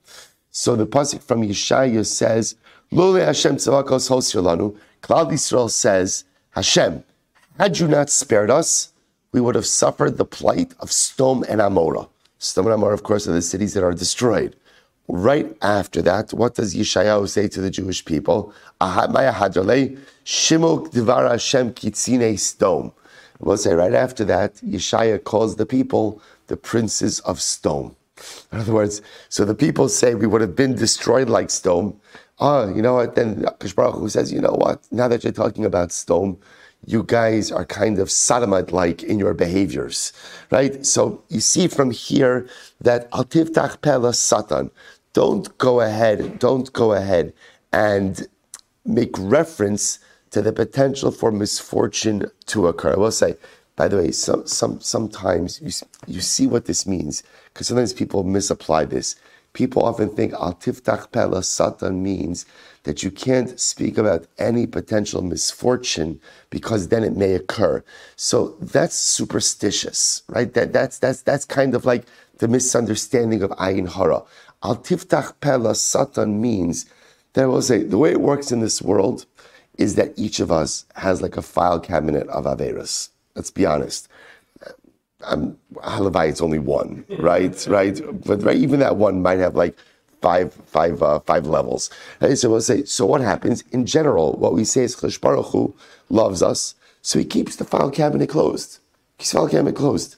So 0.51 0.75
the 0.75 0.85
pasuk 0.85 1.23
from 1.23 1.43
Yeshaya 1.43 2.05
says, 2.05 2.55
"Lule 2.91 3.23
Hashem 3.23 3.55
tzavakos 3.55 4.09
hosilanu." 4.09 4.75
Klal 5.01 5.31
Yisrael 5.31 5.69
says, 5.71 6.25
"Hashem, 6.51 7.05
had 7.57 7.79
you 7.79 7.87
not 7.87 8.09
spared 8.09 8.51
us, 8.51 8.89
we 9.31 9.39
would 9.39 9.55
have 9.55 9.65
suffered 9.65 10.17
the 10.17 10.25
plight 10.25 10.73
of 10.79 10.89
Sdom 10.89 11.45
and 11.47 11.61
Amora." 11.61 12.09
Sdom 12.37 12.65
and 12.65 12.75
Amora, 12.75 12.93
of 12.93 13.03
course, 13.03 13.27
are 13.27 13.31
the 13.31 13.41
cities 13.41 13.73
that 13.75 13.83
are 13.83 13.93
destroyed. 13.93 14.57
Right 15.07 15.55
after 15.61 16.01
that, 16.01 16.33
what 16.33 16.55
does 16.55 16.75
Yeshayahu 16.75 17.29
say 17.29 17.47
to 17.47 17.61
the 17.61 17.69
Jewish 17.69 18.03
people? 18.03 18.53
Sdom. 22.35 22.91
We'll 23.39 23.57
say 23.57 23.73
right 23.73 23.93
after 23.93 24.25
that, 24.25 24.55
Yeshaya 24.57 25.23
calls 25.23 25.55
the 25.55 25.65
people 25.65 26.21
the 26.47 26.57
princes 26.57 27.21
of 27.21 27.41
Stone. 27.41 27.95
In 28.51 28.59
other 28.59 28.73
words, 28.73 29.01
so 29.29 29.45
the 29.45 29.55
people 29.55 29.89
say 29.89 30.15
we 30.15 30.27
would 30.27 30.41
have 30.41 30.55
been 30.55 30.75
destroyed 30.75 31.29
like 31.29 31.49
stone. 31.49 31.99
Oh, 32.39 32.47
ah, 32.47 32.73
you 32.73 32.81
know 32.81 32.95
what? 32.95 33.15
Then 33.15 33.45
Hu 33.61 34.09
says, 34.09 34.33
you 34.33 34.41
know 34.41 34.53
what? 34.53 34.81
Now 34.91 35.07
that 35.07 35.23
you're 35.23 35.33
talking 35.33 35.65
about 35.65 35.91
stone, 35.91 36.37
you 36.85 37.03
guys 37.03 37.51
are 37.51 37.65
kind 37.65 37.99
of 37.99 38.09
sodomite 38.09 38.71
like 38.71 39.03
in 39.03 39.19
your 39.19 39.33
behaviors, 39.33 40.11
right? 40.49 40.85
So 40.85 41.23
you 41.29 41.39
see 41.39 41.67
from 41.67 41.91
here 41.91 42.47
that 42.79 43.09
Altiftach 43.11 43.81
Pela 43.81 44.13
Satan, 44.13 44.71
don't 45.13 45.55
go 45.57 45.81
ahead, 45.81 46.39
don't 46.39 46.71
go 46.73 46.93
ahead 46.93 47.33
and 47.71 48.27
make 48.85 49.11
reference 49.17 49.99
to 50.31 50.41
the 50.41 50.53
potential 50.53 51.11
for 51.11 51.31
misfortune 51.31 52.25
to 52.47 52.67
occur. 52.67 52.93
I 52.93 52.97
will 52.97 53.11
say, 53.11 53.35
by 53.75 53.87
the 53.87 53.97
way, 53.97 54.11
some, 54.11 54.45
some, 54.45 54.79
sometimes 54.81 55.61
you, 55.61 55.71
you 56.13 56.21
see 56.21 56.47
what 56.47 56.65
this 56.65 56.85
means, 56.85 57.23
because 57.53 57.67
sometimes 57.67 57.93
people 57.93 58.23
misapply 58.23 58.85
this. 58.85 59.15
People 59.53 59.83
often 59.83 60.09
think 60.09 60.33
Al 60.33 60.53
Tiftach 60.53 61.11
Pela 61.11 61.43
Satan 61.43 62.01
means 62.01 62.45
that 62.83 63.03
you 63.03 63.11
can't 63.11 63.59
speak 63.59 63.97
about 63.97 64.25
any 64.39 64.65
potential 64.65 65.21
misfortune 65.21 66.21
because 66.49 66.87
then 66.87 67.03
it 67.03 67.15
may 67.15 67.33
occur. 67.33 67.83
So 68.15 68.55
that's 68.61 68.95
superstitious, 68.95 70.23
right? 70.29 70.53
That, 70.53 70.73
that's, 70.73 70.99
that's, 70.99 71.21
that's 71.21 71.45
kind 71.45 71.75
of 71.75 71.85
like 71.85 72.05
the 72.37 72.47
misunderstanding 72.47 73.43
of 73.43 73.51
Ayin 73.51 73.89
Hara. 73.89 74.23
Al 74.63 74.77
Tiftach 74.77 75.33
Pela 75.41 75.75
Satan 75.75 76.41
means 76.41 76.85
that 77.33 77.47
will 77.47 77.61
say 77.61 77.83
the 77.83 77.97
way 77.97 78.11
it 78.11 78.21
works 78.21 78.51
in 78.51 78.61
this 78.61 78.81
world 78.81 79.25
is 79.77 79.95
that 79.95 80.13
each 80.17 80.39
of 80.39 80.51
us 80.51 80.85
has 80.95 81.21
like 81.21 81.37
a 81.37 81.41
file 81.41 81.79
cabinet 81.79 82.27
of 82.27 82.45
Averas. 82.45 83.09
Let's 83.35 83.51
be 83.51 83.65
honest. 83.65 84.07
I'm, 85.25 85.57
Halavai, 85.75 86.29
it's 86.29 86.41
only 86.41 86.59
one, 86.59 87.05
right? 87.19 87.67
right? 87.69 87.99
But 88.25 88.43
right, 88.43 88.57
even 88.57 88.79
that 88.79 88.97
one 88.97 89.21
might 89.21 89.39
have 89.39 89.55
like 89.55 89.77
five, 90.21 90.53
five, 90.53 91.01
uh, 91.01 91.19
five 91.21 91.45
levels. 91.47 91.89
Right? 92.19 92.37
So 92.37 92.49
we'll 92.49 92.61
say, 92.61 92.83
so 92.85 93.05
what 93.05 93.21
happens? 93.21 93.63
In 93.71 93.85
general, 93.85 94.33
what 94.33 94.53
we 94.53 94.63
say 94.63 94.83
is 94.83 94.95
Chash 94.95 95.19
Baruch 95.19 95.47
Hu 95.47 95.75
loves 96.09 96.41
us, 96.41 96.75
so 97.01 97.19
he 97.19 97.25
keeps 97.25 97.55
the 97.55 97.65
file 97.65 97.91
cabinet 97.91 98.29
closed. 98.29 98.79
Keeps 99.17 99.31
the 99.31 99.37
file 99.37 99.49
cabinet 99.49 99.75
closed. 99.75 100.15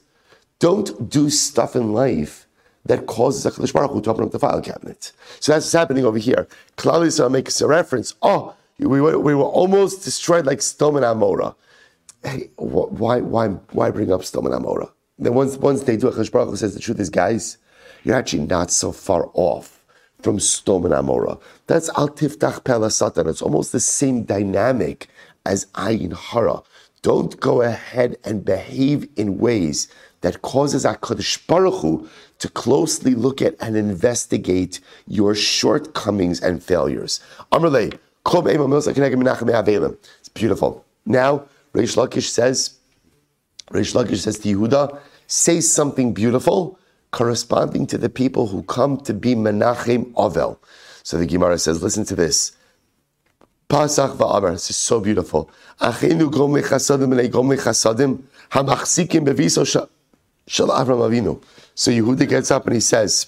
Don't 0.58 1.08
do 1.10 1.30
stuff 1.30 1.74
in 1.74 1.92
life 1.92 2.46
that 2.86 3.06
causes 3.06 3.46
a 3.46 3.50
Chash 3.50 3.72
Baruch 3.72 3.92
Hu 3.92 4.00
to 4.02 4.10
open 4.10 4.24
up 4.24 4.32
the 4.32 4.38
file 4.38 4.60
cabinet. 4.60 5.12
So 5.40 5.52
that's 5.52 5.66
what's 5.66 5.72
happening 5.72 6.04
over 6.04 6.18
here. 6.18 6.46
Klal 6.76 7.04
Yisrael 7.04 7.30
makes 7.30 7.60
a 7.60 7.66
reference, 7.66 8.14
oh, 8.22 8.54
we 8.78 9.00
were, 9.00 9.18
we 9.18 9.34
were 9.34 9.44
almost 9.44 10.04
destroyed 10.04 10.46
like 10.46 10.60
Sodom 10.60 10.96
and 10.96 11.04
Amorah. 11.04 11.54
Hey, 12.24 12.50
why, 12.56 13.20
why, 13.20 13.48
why 13.48 13.90
bring 13.90 14.12
up 14.12 14.24
Sodom 14.24 14.50
and 14.52 14.64
Amorah? 14.64 14.90
Then 15.18 15.34
once, 15.34 15.56
once 15.58 15.82
they 15.82 15.96
do 15.96 16.10
Chash 16.10 16.32
Baruch 16.32 16.50
Hu 16.50 16.56
says 16.56 16.74
the 16.74 16.80
truth 16.80 16.98
is, 16.98 17.10
guys, 17.10 17.58
you're 18.02 18.16
actually 18.16 18.46
not 18.46 18.70
so 18.70 18.92
far 18.92 19.30
off 19.34 19.84
from 20.22 20.40
Sodom 20.40 20.86
and 20.86 20.94
Amorah. 20.94 21.40
That's 21.66 21.90
Al 21.90 22.08
Tiftach 22.08 22.64
Pela 22.64 22.90
Satan. 22.90 23.28
It's 23.28 23.42
almost 23.42 23.72
the 23.72 23.80
same 23.80 24.24
dynamic 24.24 25.08
as 25.44 25.66
Ayin 25.74 26.14
Hara. 26.14 26.62
Don't 27.02 27.38
go 27.38 27.60
ahead 27.60 28.16
and 28.24 28.44
behave 28.44 29.06
in 29.16 29.36
ways 29.36 29.88
that 30.22 30.40
causes 30.40 30.86
HaKadosh 30.86 31.46
Baruch 31.46 31.82
Hu 31.82 32.08
to 32.38 32.48
closely 32.48 33.14
look 33.14 33.42
at 33.42 33.54
and 33.60 33.76
investigate 33.76 34.80
your 35.06 35.34
shortcomings 35.34 36.40
and 36.40 36.62
failures. 36.62 37.20
Amrle, 37.52 37.98
It's 40.20 40.28
beautiful. 40.30 40.84
Now, 41.04 41.44
Reish 41.74 41.96
Lakish 41.96 42.28
says, 42.28 42.78
Reish 43.70 43.94
Lakish 43.94 44.20
says 44.20 44.38
to 44.38 44.54
Yehuda, 44.54 44.98
say 45.26 45.60
something 45.60 46.14
beautiful 46.14 46.78
corresponding 47.10 47.86
to 47.88 47.98
the 47.98 48.08
people 48.08 48.46
who 48.46 48.62
come 48.62 48.96
to 48.98 49.12
be 49.12 49.34
Menachem 49.34 50.12
Ovel. 50.16 50.60
So 51.02 51.18
the 51.18 51.26
Gemara 51.26 51.58
says, 51.58 51.82
listen 51.82 52.04
to 52.06 52.14
this. 52.14 52.52
Pasach 53.68 54.16
va'amar. 54.16 54.52
This 54.52 54.70
is 54.70 54.76
so 54.76 55.00
beautiful. 55.00 55.50
Achenu 55.80 56.30
gom 56.30 56.52
lechasadim 56.52 57.12
elei 57.12 57.30
gom 57.30 57.48
lechasadim 57.48 58.22
hamachzikim 58.50 59.26
beviso 59.26 59.66
shel 60.46 60.68
Avram 60.68 61.00
Avinu. 61.00 61.42
So 61.74 61.90
Yehuda 61.90 62.28
gets 62.28 62.50
up 62.50 62.66
and 62.66 62.74
he 62.74 62.80
says, 62.80 63.26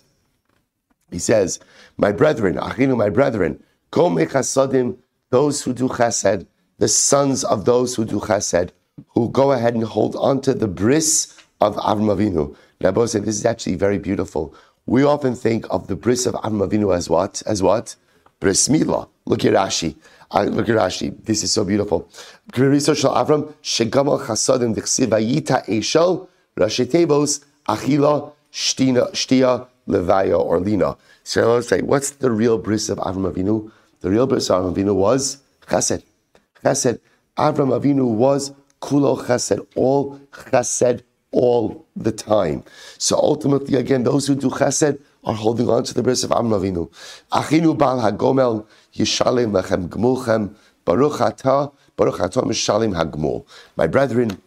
he 1.11 1.19
says, 1.19 1.59
my 1.97 2.13
brethren, 2.13 2.57
achinu, 2.57 2.97
my 2.97 3.09
brethren, 3.09 3.63
gom 3.91 4.17
lechasadim, 4.17 4.97
those 5.31 5.63
who 5.63 5.73
do 5.73 5.89
chesed, 5.89 6.47
the 6.79 6.89
sons 6.89 7.45
of 7.45 7.65
those 7.65 7.95
who 7.95 8.05
do 8.05 8.21
chesed, 8.21 8.71
who 9.09 9.31
go 9.31 9.53
ahead 9.53 9.75
and 9.75 9.85
hold 9.85 10.17
on 10.17 10.41
to 10.43 10.55
the 10.55 10.69
bris 10.69 11.35
of 11.61 11.77
Avram 11.77 12.15
Avinu. 12.15 12.55
Said 13.09 13.25
this 13.25 13.37
is 13.37 13.47
actually 13.47 13.77
very 13.77 13.99
beautiful. 13.99 14.55
We 14.85 15.03
often 15.05 15.35
think 15.35 15.67
of 15.71 15.87
the 15.87 15.97
bris 15.97 16.27
of 16.27 16.35
Avram 16.35 16.67
Avinu 16.69 16.95
as 16.95 17.09
what? 17.09 17.43
As 17.47 17.63
what? 17.63 17.97
Bris 18.41 18.69
Milah. 18.69 19.09
Look 19.25 19.45
at 19.45 19.55
Rashi. 19.55 19.97
Uh, 20.31 20.43
look 20.43 20.69
at 20.69 20.77
Rashi. 20.77 21.17
This 21.25 21.43
is 21.43 21.53
so 21.53 21.65
beautiful. 21.65 22.09
Avram 22.53 23.55
shegamal 23.63 24.21
chasadim 24.21 24.75
dichsiv 24.75 25.09
vayita 25.09 25.67
eshel 25.67 26.29
Rashi 26.57 26.91
tables 26.91 27.41
achila 27.69 28.33
shtina 28.53 29.11
shtia 29.13 29.67
levaya 29.89 30.39
or 30.39 30.61
lina. 30.61 30.97
So 31.25 31.55
let's 31.55 31.69
say, 31.69 31.81
what's 31.81 32.11
the 32.11 32.31
real 32.31 32.59
bris 32.59 32.89
of 32.89 32.99
Avram 32.99 33.33
Avinu? 33.33 33.71
The 34.01 34.11
real 34.11 34.27
bris 34.27 34.51
of 34.51 34.63
Avram 34.63 34.75
Avinu 34.75 34.95
was 34.95 35.39
chesed. 35.67 36.03
Chesed. 36.65 37.01
Avram 37.39 37.79
Avinu 37.79 38.07
was 38.07 38.53
kulo 38.81 39.19
chesed, 39.25 39.65
all 39.75 40.19
chesed 40.33 41.03
all 41.33 41.87
the 41.95 42.13
time. 42.13 42.65
So 42.99 43.17
ultimately, 43.17 43.79
again, 43.79 44.05
those 44.05 44.27
who 44.27 44.35
do 44.35 44.51
chesed 44.51 44.99
are 45.25 45.35
holding 45.35 45.69
on 45.69 45.85
to 45.85 45.95
the 45.95 46.03
bris 46.03 46.25
of 46.25 46.33
Amram 46.33 46.61
Avinu. 46.61 46.91
Achinu 47.33 47.77
bal 47.77 47.99
hagomel 48.01 48.67
yishalim 48.95 49.51
lechem 49.53 49.89
gmulchem 49.89 50.55
baruch 50.85 51.21
ata 51.21 51.71
baruch 51.97 52.21
ata 52.21 52.43
mishalim 52.43 52.95
hagmul. 52.95 53.45
My 53.77 53.87
brethren, 53.87 54.41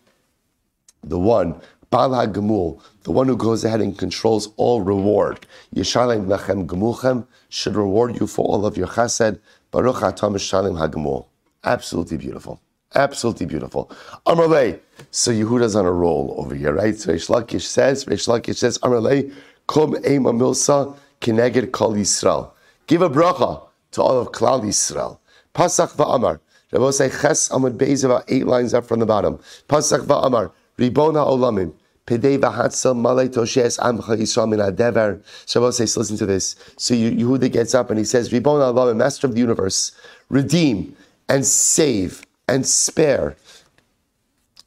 the 1.04 1.20
one 1.20 1.62
Bal 1.92 2.12
HaGemul, 2.12 2.80
the 3.02 3.12
one 3.12 3.28
who 3.28 3.36
goes 3.36 3.64
ahead 3.66 3.82
and 3.82 3.98
controls 3.98 4.50
all 4.58 4.82
reward. 4.82 5.48
Yishalim 5.76 6.28
Lechem 6.28 6.68
Gemulchem 6.68 7.26
should 7.50 7.76
reward 7.76 8.20
you 8.20 8.28
for 8.28 8.46
all 8.46 8.66
of 8.66 8.78
your 8.78 8.86
chesed. 8.88 9.40
Baruch 9.72 10.04
Atam 10.04 10.36
Shalim 10.36 10.78
HaGemul. 10.78 11.26
Absolutely 11.64 12.18
beautiful. 12.18 12.62
Absolutely 12.96 13.46
beautiful. 13.46 13.92
Amalei. 14.26 14.80
So 15.12 15.32
Yehuda's 15.32 15.76
on 15.76 15.86
a 15.86 15.92
roll 15.92 16.34
over 16.38 16.56
here, 16.56 16.74
right? 16.74 16.98
So 16.98 17.14
Reish 17.14 17.30
Lakish 17.30 17.62
says, 17.62 18.06
Reish 18.06 18.28
Lakish 18.28 18.58
says, 18.58 18.78
Amalei, 18.80 19.34
Kum 19.68 19.94
Eima 19.96 20.34
Milsa 20.34 20.98
Kineged 21.22 21.72
Kol 21.72 21.94
Yisrael. 21.94 22.52
Give 22.88 23.02
a 23.02 23.10
bracha 23.10 23.68
to 23.92 24.02
all 24.02 24.20
of 24.20 24.32
Klal 24.32 24.64
Yisrael. 24.64 25.20
Pasach 25.54 25.96
va'amar. 25.96 26.40
Rabbi 26.72 26.90
say 26.92 27.10
Ches 27.10 27.50
Amud 27.50 27.78
Beis 27.78 28.04
about 28.04 28.24
eight 28.28 28.48
lines 28.48 28.74
up 28.74 28.86
from 28.86 29.00
the 29.00 29.06
bottom. 29.06 29.38
Pasach 29.68 30.06
va'amar. 30.06 30.52
Ribona 30.78 31.28
Olamim. 31.28 31.74
Pedei 32.08 32.40
v'hatzel 32.40 33.00
malay 33.00 33.28
toshes 33.28 33.78
amcha 33.80 34.18
Yisrael 34.18 34.50
min 34.50 34.60
adever. 34.60 35.22
Shabbos 35.46 35.78
says, 35.78 35.96
listen 35.96 36.18
to 36.18 36.26
this. 36.26 36.56
So 36.78 36.96
Yehuda 36.96 37.52
gets 37.52 37.76
up 37.76 37.92
and 37.92 38.00
he 38.00 38.06
says, 38.06 38.30
Ribona 38.30 38.74
Olamim, 38.74 38.98
Master 38.98 39.28
of 39.28 39.34
the 39.34 39.40
universe, 39.40 39.92
redeem 40.30 40.96
and 41.30 41.46
save 41.46 42.24
and 42.48 42.66
spare 42.66 43.38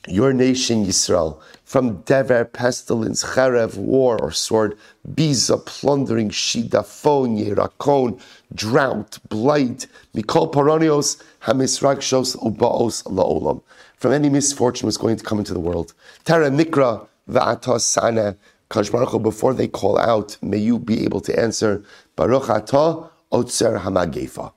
your 0.09 0.33
nation 0.33 0.87
Yisrael 0.87 1.41
from 1.65 2.03
dever, 2.03 2.45
pestilence, 2.45 3.25
cherev, 3.25 3.77
war 3.77 4.21
or 4.21 4.31
sword, 4.31 4.77
biza, 5.15 5.65
plundering, 5.65 6.29
shida, 6.29 6.83
fonye, 6.83 7.55
rakon, 7.55 8.21
drought, 8.55 9.19
blight, 9.29 9.87
mikol 10.15 10.53
paronios, 10.53 11.23
hamisrakshos, 11.43 12.37
ubaos, 12.37 13.05
laolam. 13.05 13.63
From 13.97 14.13
any 14.13 14.29
misfortune 14.29 14.87
was 14.87 14.97
going 14.97 15.17
to 15.17 15.25
come 15.25 15.39
into 15.39 15.55
the 15.55 15.61
world. 15.61 15.95
Tara 16.25 16.51
mikra, 16.51 17.07
va'atos 17.29 17.81
sana, 17.81 18.37
Baruch 18.69 19.23
before 19.23 19.55
they 19.55 19.69
call 19.69 19.99
out, 19.99 20.37
may 20.43 20.57
you 20.57 20.79
be 20.79 21.05
able 21.05 21.21
to 21.21 21.39
answer, 21.39 21.83
Baruch 22.17 22.45
atah, 22.45 23.09
otzer 23.31 23.81
hamagefa. 23.81 24.53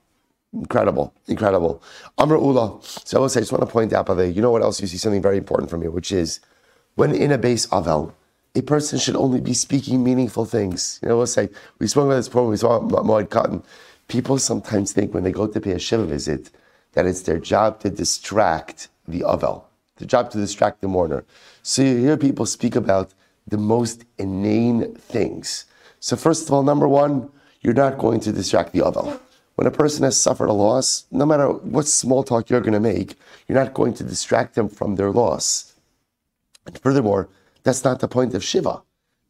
Incredible, 0.56 1.14
incredible. 1.28 1.84
Amr 2.18 2.38
Ula. 2.38 2.80
So 2.82 3.18
I 3.18 3.22
will 3.22 3.30
say, 3.30 3.40
I 3.40 3.42
just 3.42 3.52
want 3.52 3.62
to 3.64 3.72
point 3.72 3.92
out, 3.92 4.06
by 4.06 4.14
the 4.14 4.30
you 4.30 4.42
know 4.42 4.52
what 4.52 4.62
else 4.62 4.80
you 4.80 4.88
see 4.88 4.98
something 4.98 5.22
very 5.22 5.38
important 5.38 5.70
from 5.70 5.82
here, 5.82 5.92
which 5.92 6.12
is 6.12 6.40
when 6.96 7.14
in 7.14 7.32
a 7.32 7.38
base 7.38 7.68
avel, 7.68 8.14
a 8.56 8.62
person 8.62 8.98
should 8.98 9.18
only 9.18 9.42
be 9.42 9.54
speaking 9.54 10.02
meaningful 10.02 10.46
things. 10.46 11.00
You 11.02 11.10
know, 11.10 11.18
we'll 11.18 11.28
say, 11.28 11.50
we 11.80 11.88
spoke 11.88 12.06
about 12.06 12.16
this 12.16 12.30
before, 12.30 12.48
we 12.48 12.56
saw 12.56 12.80
Moed 12.80 13.28
Katan. 13.28 13.64
People 14.08 14.38
sometimes 14.38 14.94
think 14.94 15.14
when 15.14 15.24
they 15.24 15.32
go 15.32 15.46
to 15.46 15.60
pay 15.60 15.72
a 15.72 15.80
Shiva 15.80 16.06
visit 16.06 16.52
that 16.94 17.06
it's 17.06 17.24
their 17.24 17.40
job 17.40 17.82
to 17.82 17.90
distract 17.90 18.88
the 19.08 19.22
avel, 19.22 19.66
the 19.98 20.06
job 20.06 20.32
to 20.32 20.38
distract 20.38 20.80
the 20.80 20.88
mourner. 20.88 21.26
So 21.64 21.82
you 21.82 21.98
hear 21.98 22.16
people 22.16 22.46
speak 22.46 22.78
about 22.78 23.14
the 23.46 23.58
most 23.58 24.06
inane 24.18 24.96
things. 24.96 25.66
So 26.00 26.16
first 26.16 26.48
of 26.48 26.54
all, 26.54 26.64
number 26.64 26.88
one, 26.88 27.30
you're 27.62 27.74
not 27.74 27.98
going 27.98 28.22
to 28.22 28.32
distract 28.32 28.72
the 28.72 28.80
avel. 28.80 29.20
When 29.56 29.68
a 29.68 29.72
person 29.72 30.04
has 30.04 30.18
suffered 30.18 30.50
a 30.50 30.54
loss, 30.54 31.06
no 31.12 31.26
matter 31.26 31.48
what 31.50 31.88
small 31.88 32.24
talk 32.24 32.50
you're 32.50 32.62
going 32.62 32.74
to 32.74 32.80
make, 32.80 33.16
you're 33.48 33.58
not 33.58 33.74
going 33.74 33.94
to 33.96 34.04
distract 34.04 34.56
them 34.56 34.68
from 34.68 34.96
their 34.96 35.12
loss. 35.12 35.76
And 36.66 36.78
furthermore, 36.78 37.30
that's 37.64 37.84
not 37.84 38.00
the 38.00 38.08
point 38.08 38.34
of 38.34 38.44
Shiva. 38.44 38.82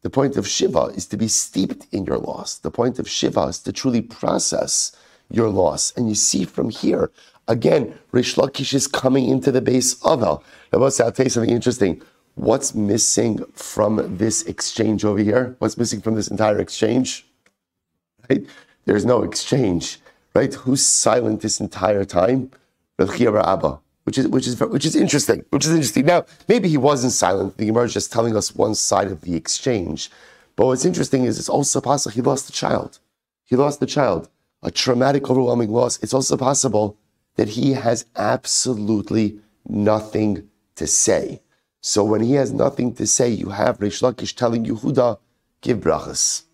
The 0.02 0.10
point 0.10 0.36
of 0.36 0.46
Shiva 0.46 0.86
is 0.96 1.06
to 1.06 1.16
be 1.16 1.28
steeped 1.28 1.86
in 1.92 2.04
your 2.04 2.18
loss. 2.18 2.58
The 2.58 2.70
point 2.70 2.98
of 2.98 3.08
Shiva 3.08 3.42
is 3.42 3.58
to 3.60 3.72
truly 3.72 4.02
process 4.02 4.94
your 5.30 5.48
loss. 5.48 5.92
And 5.96 6.08
you 6.08 6.14
see 6.14 6.44
from 6.44 6.70
here, 6.70 7.10
again, 7.48 7.98
Rish 8.12 8.36
Lakish 8.36 8.74
is 8.74 8.86
coming 8.86 9.28
into 9.28 9.52
the 9.52 9.60
base 9.60 10.00
of 10.04 10.22
El. 10.22 10.42
I'll 10.72 10.90
tell 10.90 11.26
you 11.26 11.30
something 11.30 11.50
interesting. 11.50 12.02
What's 12.34 12.74
missing 12.74 13.44
from 13.54 14.16
this 14.18 14.42
exchange 14.42 15.04
over 15.04 15.18
here? 15.18 15.56
What's 15.58 15.78
missing 15.78 16.00
from 16.00 16.14
this 16.16 16.28
entire 16.28 16.58
exchange? 16.58 17.26
Right? 18.28 18.44
There's 18.84 19.04
no 19.04 19.22
exchange, 19.22 19.98
right? 20.36 20.54
Who's 20.54 20.84
silent 20.84 21.40
this 21.40 21.60
entire 21.60 22.04
time? 22.04 22.50
Abba, 22.98 23.80
which 24.04 24.18
is 24.18 24.28
which 24.28 24.46
is 24.46 24.60
which 24.60 24.86
is 24.86 24.96
interesting. 24.96 25.44
Which 25.50 25.66
is 25.66 25.72
interesting. 25.72 26.06
Now, 26.06 26.24
maybe 26.48 26.68
he 26.68 26.76
wasn't 26.76 27.12
silent. 27.12 27.56
The 27.56 27.66
Gemara 27.66 27.84
is 27.84 27.94
just 27.94 28.12
telling 28.12 28.36
us 28.36 28.54
one 28.54 28.74
side 28.74 29.08
of 29.08 29.22
the 29.22 29.34
exchange. 29.34 30.10
But 30.54 30.66
what's 30.66 30.84
interesting 30.84 31.24
is 31.24 31.38
it's 31.38 31.48
also 31.48 31.80
possible 31.80 32.14
he 32.14 32.22
lost 32.22 32.48
a 32.48 32.52
child. 32.52 32.98
He 33.44 33.56
lost 33.56 33.80
the 33.80 33.86
child. 33.86 34.28
A 34.62 34.70
traumatic, 34.70 35.28
overwhelming 35.30 35.70
loss. 35.70 35.98
It's 36.02 36.14
also 36.14 36.36
possible 36.36 36.96
that 37.36 37.50
he 37.50 37.72
has 37.72 38.06
absolutely 38.16 39.38
nothing 39.68 40.48
to 40.76 40.86
say. 40.86 41.42
So 41.82 42.02
when 42.02 42.22
he 42.22 42.32
has 42.32 42.52
nothing 42.52 42.94
to 42.94 43.06
say, 43.06 43.28
you 43.28 43.50
have 43.50 43.80
Rish 43.80 44.00
Lakish 44.00 44.34
telling 44.34 44.64
Yehuda, 44.64 45.18
give 45.60 45.78
brachas. 45.78 46.44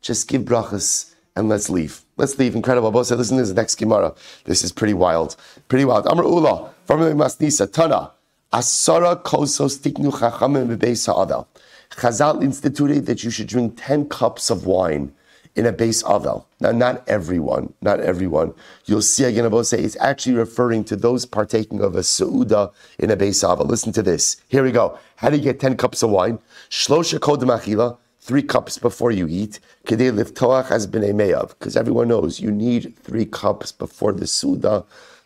Just 0.00 0.26
give 0.28 0.42
brachas 0.42 1.11
and 1.36 1.48
let's 1.48 1.70
leave. 1.70 2.02
Let's 2.16 2.38
leave. 2.38 2.54
Incredible. 2.54 2.90
Both 2.90 3.08
said, 3.08 3.18
listen 3.18 3.36
to 3.38 3.42
this 3.42 3.54
next 3.54 3.76
Gemara. 3.76 4.14
This 4.44 4.62
is 4.62 4.72
pretty 4.72 4.94
wild. 4.94 5.36
Pretty 5.68 5.84
wild. 5.84 6.06
Amr 6.06 6.24
Ula, 6.24 6.70
from 6.84 7.00
Masnisa, 7.00 7.70
Tana, 7.70 8.12
Asara 8.52 9.22
kosos 9.22 9.78
tiknu 9.78 10.12
chachamim 10.12 10.76
bebeis 10.76 11.46
Chazal 11.90 12.42
instituted 12.42 13.06
that 13.06 13.22
you 13.22 13.30
should 13.30 13.46
drink 13.46 13.74
10 13.76 14.08
cups 14.08 14.50
of 14.50 14.66
wine 14.66 15.12
in 15.54 15.66
a 15.66 15.72
base 15.72 16.02
avel. 16.04 16.46
Now, 16.60 16.72
not 16.72 17.06
everyone, 17.08 17.74
not 17.82 18.00
everyone. 18.00 18.54
You'll 18.86 19.02
see 19.02 19.24
again, 19.24 19.44
about 19.44 19.66
say 19.66 19.80
it's 19.80 19.96
actually 20.00 20.36
referring 20.36 20.84
to 20.84 20.96
those 20.96 21.26
partaking 21.26 21.80
of 21.82 21.94
a 21.94 22.00
seuda 22.00 22.72
in 22.98 23.10
a 23.10 23.16
base 23.16 23.42
avel. 23.42 23.66
Listen 23.66 23.92
to 23.92 24.02
this. 24.02 24.38
Here 24.48 24.62
we 24.62 24.72
go. 24.72 24.98
How 25.16 25.28
do 25.28 25.36
you 25.36 25.42
get 25.42 25.60
10 25.60 25.76
cups 25.76 26.02
of 26.02 26.10
wine? 26.10 26.38
Shlosha 26.70 27.18
kodem 27.18 27.56
achila, 27.58 27.98
three 28.22 28.42
cups 28.42 28.78
before 28.78 29.10
you 29.10 29.26
eat. 29.28 29.58
Because 29.84 31.76
everyone 31.76 32.08
knows 32.08 32.40
you 32.40 32.50
need 32.50 32.96
three 33.02 33.26
cups 33.26 33.72
before 33.72 34.12
the 34.12 34.26
suda 34.26 34.84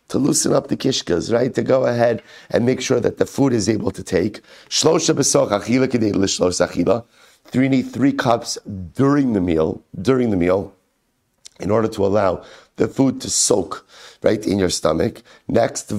to 0.09 0.17
loosen 0.17 0.53
up 0.53 0.67
the 0.67 0.77
kishkas, 0.77 1.31
right? 1.31 1.53
To 1.53 1.61
go 1.61 1.85
ahead 1.85 2.23
and 2.49 2.65
make 2.65 2.81
sure 2.81 2.99
that 2.99 3.17
the 3.17 3.25
food 3.25 3.53
is 3.53 3.69
able 3.69 3.91
to 3.91 4.03
take. 4.03 4.41
Three 7.49 7.69
need 7.69 7.83
three 7.83 8.13
cups 8.13 8.57
during 8.93 9.33
the 9.33 9.41
meal, 9.41 9.83
during 10.01 10.31
the 10.31 10.37
meal, 10.37 10.73
in 11.59 11.71
order 11.71 11.87
to 11.87 12.05
allow 12.05 12.43
the 12.77 12.87
food 12.87 13.21
to 13.21 13.29
soak 13.29 13.87
right 14.23 14.45
in 14.45 14.59
your 14.59 14.69
stomach. 14.69 15.21
Next. 15.47 15.91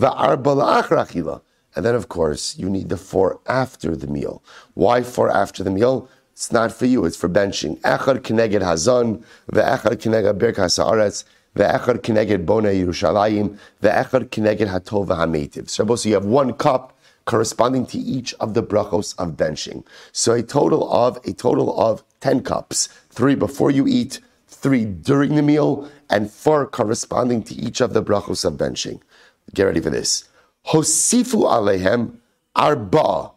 And 1.76 1.84
then, 1.84 1.94
of 1.94 2.08
course, 2.08 2.56
you 2.58 2.68
need 2.68 2.88
the 2.88 2.96
four 2.96 3.40
after 3.46 3.94
the 3.94 4.06
meal. 4.08 4.42
Why 4.74 5.02
four 5.02 5.30
after 5.30 5.62
the 5.62 5.70
meal? 5.70 6.08
It's 6.38 6.52
not 6.52 6.70
for 6.70 6.86
you, 6.86 7.04
it's 7.04 7.16
for 7.16 7.28
benching. 7.28 7.80
Echad 7.80 8.20
kineged 8.20 8.62
hazon, 8.62 9.24
ve'echad 9.50 9.96
kineged 9.96 10.38
birkas 10.38 10.78
haaretz, 10.78 11.24
ve'echad 11.56 11.98
kineged 12.02 12.46
bona 12.46 12.68
Yerushalayim, 12.68 13.58
ve'echad 13.82 14.28
kineged 14.28 14.68
hatov 14.68 15.08
ha'metiv. 15.08 15.68
So 15.68 16.08
you 16.08 16.14
have 16.14 16.24
one 16.24 16.52
cup 16.52 16.96
corresponding 17.24 17.86
to 17.86 17.98
each 17.98 18.34
of 18.34 18.54
the 18.54 18.62
brachos 18.62 19.18
of 19.18 19.32
benching. 19.36 19.84
So 20.12 20.32
a 20.32 20.44
total 20.44 20.88
of 20.92 21.16
a 21.26 21.32
total 21.32 21.76
of 21.76 22.04
ten 22.20 22.44
cups, 22.44 22.88
three 23.10 23.34
before 23.34 23.72
you 23.72 23.88
eat, 23.88 24.20
three 24.46 24.84
during 24.84 25.34
the 25.34 25.42
meal, 25.42 25.90
and 26.08 26.30
four 26.30 26.68
corresponding 26.68 27.42
to 27.42 27.54
each 27.56 27.80
of 27.80 27.94
the 27.94 28.02
brachos 28.04 28.44
of 28.44 28.52
benching. 28.52 29.00
Get 29.54 29.64
ready 29.64 29.80
for 29.80 29.90
this. 29.90 30.28
Hosifu 30.68 31.50
alehem 31.50 32.18
arba. 32.54 33.32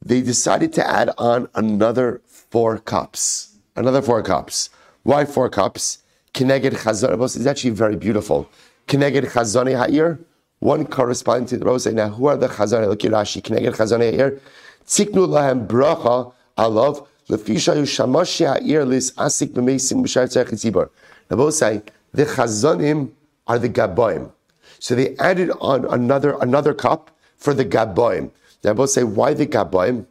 They 0.00 0.20
decided 0.20 0.72
to 0.74 0.88
add 0.88 1.10
on 1.18 1.48
another 1.56 2.22
four 2.50 2.78
cups. 2.78 3.56
Another 3.76 4.02
four 4.02 4.22
cups. 4.22 4.70
Why 5.02 5.24
four 5.24 5.48
cups? 5.48 5.98
Kineged 6.34 6.72
chazon. 6.72 7.22
It's 7.22 7.46
actually 7.46 7.70
very 7.70 7.96
beautiful. 7.96 8.48
Kineged 8.86 9.26
chazoni 9.30 9.76
ha'ir 9.76 10.18
one 10.60 10.86
corresponding 10.86 11.46
to 11.46 11.56
the 11.56 11.64
rose. 11.64 11.86
Now, 11.86 12.08
who 12.08 12.26
are 12.26 12.36
the 12.36 12.48
Chazan? 12.48 12.86
Look 12.88 13.04
at 13.04 13.12
Rashi. 13.12 13.42
Kineged 13.42 13.76
Chazan 13.76 14.12
here. 14.12 14.40
Tziknu 14.86 15.28
lahem 15.28 15.66
bracha 15.66 16.32
alav 16.56 17.06
lefisha 17.28 17.76
yushamashi 17.76 18.46
ha'ir 18.46 18.84
lis 18.84 19.12
asik 19.12 19.52
b'meisim 19.52 20.02
b'shar 20.02 20.26
tzarech 20.26 20.50
tzibor. 20.50 21.52
Say 21.52 21.82
the 22.12 22.24
Chazanim 22.24 23.10
are 23.46 23.58
the 23.58 23.68
Gaboim. 23.68 24.32
So 24.80 24.94
they 24.94 25.16
added 25.16 25.50
on 25.60 25.84
another 25.86 26.36
another 26.40 26.74
cup 26.74 27.10
for 27.36 27.54
the 27.54 27.64
Gaboim. 27.64 28.30
Now, 28.64 28.74
both 28.74 28.90
say 28.90 29.04
why 29.04 29.34
the 29.34 29.46
Gaboim? 29.46 30.06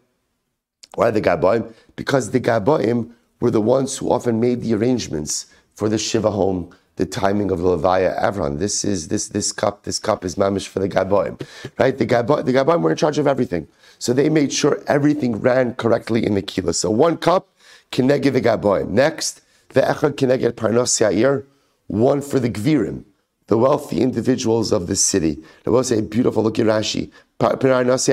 Why 0.95 1.11
the 1.11 1.21
Gaboim? 1.21 1.73
Because 1.97 2.31
the 2.31 2.39
Gaboim 2.39 3.11
were 3.41 3.51
the 3.51 3.61
ones 3.61 3.97
who 3.97 4.09
often 4.09 4.39
made 4.39 4.61
the 4.61 4.73
arrangements 4.73 5.47
for 5.75 5.89
the 5.89 5.97
Shiva 5.97 6.31
home 6.31 6.73
the 6.97 7.05
timing 7.05 7.51
of 7.51 7.59
the 7.59 7.77
Levaya 7.77 8.19
Avron. 8.21 8.59
This 8.59 8.83
is 8.83 9.07
this 9.07 9.29
this 9.29 9.51
cup. 9.51 9.83
This 9.83 9.99
cup 9.99 10.25
is 10.25 10.35
mamish 10.35 10.67
for 10.67 10.79
the 10.79 10.89
Gaboim, 10.89 11.39
right? 11.77 11.97
The 11.97 12.05
Gaboim, 12.05 12.43
the 12.43 12.53
Gaboim 12.53 12.81
were 12.81 12.91
in 12.91 12.97
charge 12.97 13.17
of 13.17 13.27
everything, 13.27 13.67
so 13.99 14.13
they 14.13 14.29
made 14.29 14.51
sure 14.51 14.83
everything 14.87 15.39
ran 15.39 15.75
correctly 15.75 16.25
in 16.25 16.33
the 16.33 16.41
kila. 16.41 16.73
So 16.73 16.89
one 16.91 17.17
cup, 17.17 17.47
kineged 17.91 18.33
the 18.33 18.41
Gaboim. 18.41 18.89
Next, 18.89 19.41
the 19.69 19.81
echad 19.81 20.13
kineged 20.13 20.51
parnos 20.53 20.99
yair. 20.99 21.45
One 21.85 22.21
for 22.21 22.39
the 22.39 22.49
Gvirim, 22.49 23.05
the 23.45 23.57
wealthy 23.57 24.01
individuals 24.01 24.73
of 24.73 24.87
the 24.87 24.95
city. 24.95 25.37
There 25.63 25.71
was 25.71 25.89
a 25.91 26.01
beautiful 26.01 26.43
look 26.43 26.59
at 26.59 26.65
Rashi. 26.65 27.11
This 27.39 28.09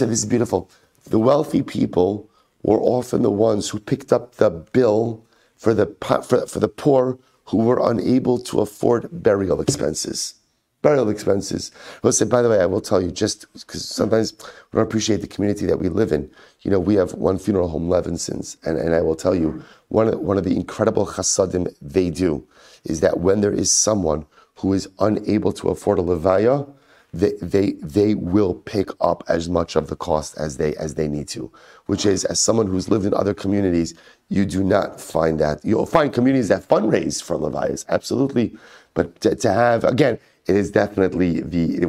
is 0.00 0.26
beautiful. 0.26 0.70
The 1.10 1.18
wealthy 1.18 1.62
people 1.62 2.30
were 2.62 2.80
often 2.80 3.22
the 3.22 3.30
ones 3.30 3.68
who 3.68 3.80
picked 3.80 4.12
up 4.12 4.36
the 4.36 4.50
bill 4.50 5.24
for 5.56 5.74
the, 5.74 5.86
for, 6.22 6.46
for 6.46 6.60
the 6.60 6.68
poor 6.68 7.18
who 7.46 7.58
were 7.58 7.90
unable 7.90 8.38
to 8.38 8.60
afford 8.60 9.08
burial 9.10 9.60
expenses. 9.60 10.34
Burial 10.82 11.08
expenses. 11.08 11.72
Listen, 12.04 12.28
by 12.28 12.40
the 12.40 12.48
way, 12.48 12.60
I 12.60 12.66
will 12.66 12.80
tell 12.80 13.02
you 13.02 13.10
just 13.10 13.52
because 13.54 13.84
sometimes 13.84 14.34
we 14.70 14.76
don't 14.76 14.86
appreciate 14.86 15.20
the 15.20 15.26
community 15.26 15.66
that 15.66 15.80
we 15.80 15.88
live 15.88 16.12
in. 16.12 16.30
You 16.60 16.70
know, 16.70 16.78
we 16.78 16.94
have 16.94 17.14
one 17.14 17.40
funeral 17.40 17.70
home, 17.70 17.88
Levinson's, 17.88 18.56
and, 18.64 18.78
and 18.78 18.94
I 18.94 19.00
will 19.00 19.16
tell 19.16 19.34
you 19.34 19.64
one 19.88 20.06
of, 20.06 20.20
one 20.20 20.38
of 20.38 20.44
the 20.44 20.54
incredible 20.54 21.06
chasadim 21.06 21.74
they 21.82 22.10
do 22.10 22.46
is 22.84 23.00
that 23.00 23.18
when 23.18 23.40
there 23.40 23.52
is 23.52 23.72
someone 23.72 24.26
who 24.56 24.72
is 24.72 24.88
unable 24.98 25.52
to 25.52 25.68
afford 25.68 25.98
a 25.98 26.02
levaya, 26.02 26.68
they, 27.12 27.32
they, 27.40 27.72
they 27.74 28.14
will 28.14 28.54
pick 28.54 28.88
up 29.00 29.22
as 29.28 29.48
much 29.48 29.76
of 29.76 29.88
the 29.88 29.96
cost 29.96 30.36
as 30.36 30.56
they, 30.56 30.74
as 30.74 30.94
they 30.94 31.06
need 31.06 31.28
to, 31.28 31.50
which 31.86 32.04
is, 32.04 32.24
as 32.24 32.40
someone 32.40 32.66
who's 32.66 32.88
lived 32.88 33.06
in 33.06 33.14
other 33.14 33.34
communities, 33.34 33.94
you 34.28 34.44
do 34.44 34.64
not 34.64 35.00
find 35.00 35.38
that. 35.38 35.64
You'll 35.64 35.86
find 35.86 36.12
communities 36.12 36.48
that 36.48 36.66
fundraise 36.66 37.22
for 37.22 37.36
levayas, 37.36 37.84
absolutely. 37.88 38.56
But 38.94 39.20
to, 39.20 39.36
to 39.36 39.52
have, 39.52 39.84
again, 39.84 40.18
it 40.46 40.56
is 40.56 40.70
definitely 40.70 41.40
the 41.40 41.86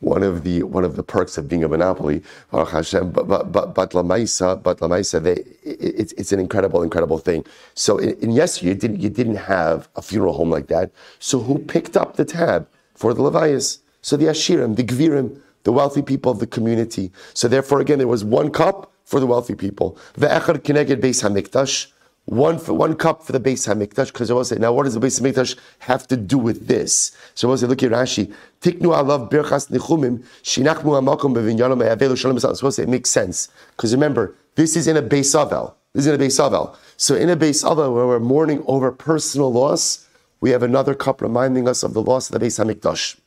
one 0.00 0.22
of 0.22 0.44
the 0.44 0.62
one 0.62 0.84
of 0.84 0.96
the 0.96 1.02
perks 1.02 1.38
of 1.38 1.48
being 1.48 1.64
a 1.64 1.68
monopoly. 1.68 2.22
Baruch 2.50 2.70
Hashem, 2.70 3.10
but 3.10 3.28
but 3.28 3.52
but 3.52 3.74
but 3.74 3.90
Lamaisa, 3.92 4.62
but 4.62 4.78
Lamaisa, 4.80 5.22
they 5.22 5.44
it's 5.62 6.12
it's 6.12 6.32
an 6.32 6.40
incredible 6.40 6.82
incredible 6.82 7.18
thing. 7.18 7.44
So 7.74 7.98
in, 7.98 8.10
in 8.20 8.30
yes, 8.30 8.62
you 8.62 8.74
didn't 8.74 9.00
you 9.00 9.08
didn't 9.08 9.36
have 9.36 9.88
a 9.96 10.02
funeral 10.02 10.34
home 10.34 10.50
like 10.50 10.66
that. 10.68 10.90
So 11.18 11.40
who 11.40 11.58
picked 11.58 11.96
up 11.96 12.16
the 12.16 12.24
tab 12.24 12.68
for 12.94 13.14
the 13.14 13.22
Levias? 13.22 13.78
So 14.02 14.16
the 14.16 14.26
Ashirim, 14.26 14.76
the 14.76 14.84
Gvirim, 14.84 15.40
the 15.64 15.72
wealthy 15.72 16.02
people 16.02 16.30
of 16.30 16.38
the 16.38 16.46
community. 16.46 17.10
So 17.34 17.48
therefore, 17.48 17.80
again, 17.80 17.98
there 17.98 18.06
was 18.06 18.24
one 18.24 18.50
cup 18.50 18.92
for 19.04 19.18
the 19.18 19.26
wealthy 19.26 19.54
people. 19.54 19.98
Ve'echad 20.18 20.58
kineged 20.58 21.00
beis 21.00 21.22
hamikdash. 21.22 21.88
One 22.26 22.58
for, 22.58 22.72
one 22.72 22.96
cup 22.96 23.22
for 23.22 23.30
the 23.30 23.38
Beis 23.38 23.72
Hamikdash, 23.72 24.08
because 24.08 24.32
I 24.32 24.34
will 24.34 24.44
say, 24.44 24.56
now 24.56 24.72
what 24.72 24.82
does 24.82 24.94
the 24.94 25.00
Beis 25.00 25.20
Hamikdash 25.20 25.56
have 25.78 26.08
to 26.08 26.16
do 26.16 26.38
with 26.38 26.66
this? 26.66 27.16
So 27.36 27.52
I 27.52 27.54
say, 27.54 27.68
look 27.68 27.84
at 27.84 27.92
Rashi. 27.92 28.34
Tiknu 28.66 28.90
alav 28.92 29.30
birchas 29.30 29.70
nichumim 29.70 30.24
shinachmu 30.42 30.98
amakom 31.00 31.32
bevinyanom 31.32 31.78
me'avelu 31.78 32.16
shalom 32.16 32.34
will 32.34 32.72
say, 32.72 32.82
it 32.82 32.88
makes 32.88 33.10
sense. 33.10 33.48
Because 33.76 33.94
remember, 33.94 34.34
this 34.56 34.74
is 34.74 34.88
in 34.88 34.96
a 34.96 35.02
Beis 35.02 35.36
Avel. 35.36 35.72
This 35.92 36.06
is 36.06 36.12
in 36.12 36.20
a 36.20 36.24
Beis 36.24 36.40
Avel. 36.40 36.74
So 36.96 37.14
in 37.14 37.30
a 37.30 37.36
Beis 37.36 37.62
Avel, 37.62 37.94
where 37.94 38.08
we're 38.08 38.18
mourning 38.18 38.64
over 38.66 38.90
personal 38.90 39.52
loss, 39.52 40.08
we 40.40 40.50
have 40.50 40.64
another 40.64 40.94
cup 40.94 41.22
reminding 41.22 41.68
us 41.68 41.84
of 41.84 41.94
the 41.94 42.02
loss 42.02 42.28
of 42.28 42.40
the 42.40 42.44
Beis 42.44 42.58
Hamikdash. 42.58 43.20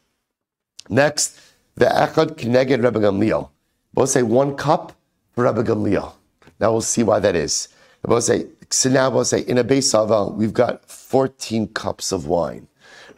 Next, 0.89 1.39
the 1.75 1.85
Echad 1.85 2.35
kneged 2.35 2.83
Rebbe 2.83 2.99
Gamliel. 2.99 3.49
Both 3.93 4.09
say 4.09 4.23
one 4.23 4.57
cup 4.57 4.91
for 5.31 5.45
Rebbe 5.45 5.63
Gamliel. 5.63 6.11
Now 6.59 6.73
we'll 6.73 6.81
see 6.81 7.03
why 7.03 7.19
that 7.19 7.37
is. 7.37 7.69
Both 8.01 8.25
say, 8.25 8.47
so 8.69 8.89
now 8.89 9.09
we'll 9.09 9.23
say, 9.23 9.39
in 9.39 9.57
a 9.57 9.63
Beis 9.63 9.93
Aval, 9.93 10.33
we've 10.33 10.53
got 10.53 10.85
14 10.85 11.69
cups 11.69 12.11
of 12.11 12.27
wine. 12.27 12.67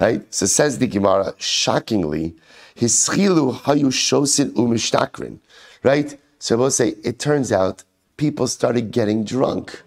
Right? 0.01 0.21
So 0.33 0.47
says 0.47 0.79
the 0.79 0.87
Gemara, 0.87 1.35
shockingly, 1.37 2.35
his 2.73 2.93
chilu 3.07 3.53
hayu 3.53 3.91
shosin 3.91 4.49
umishtakrin. 4.53 5.37
right? 5.83 6.19
So 6.39 6.57
we'll 6.57 6.71
say, 6.71 6.95
it 7.03 7.19
turns 7.19 7.51
out 7.51 7.83
people 8.17 8.47
started 8.47 8.89
getting 8.89 9.23
drunk, 9.23 9.83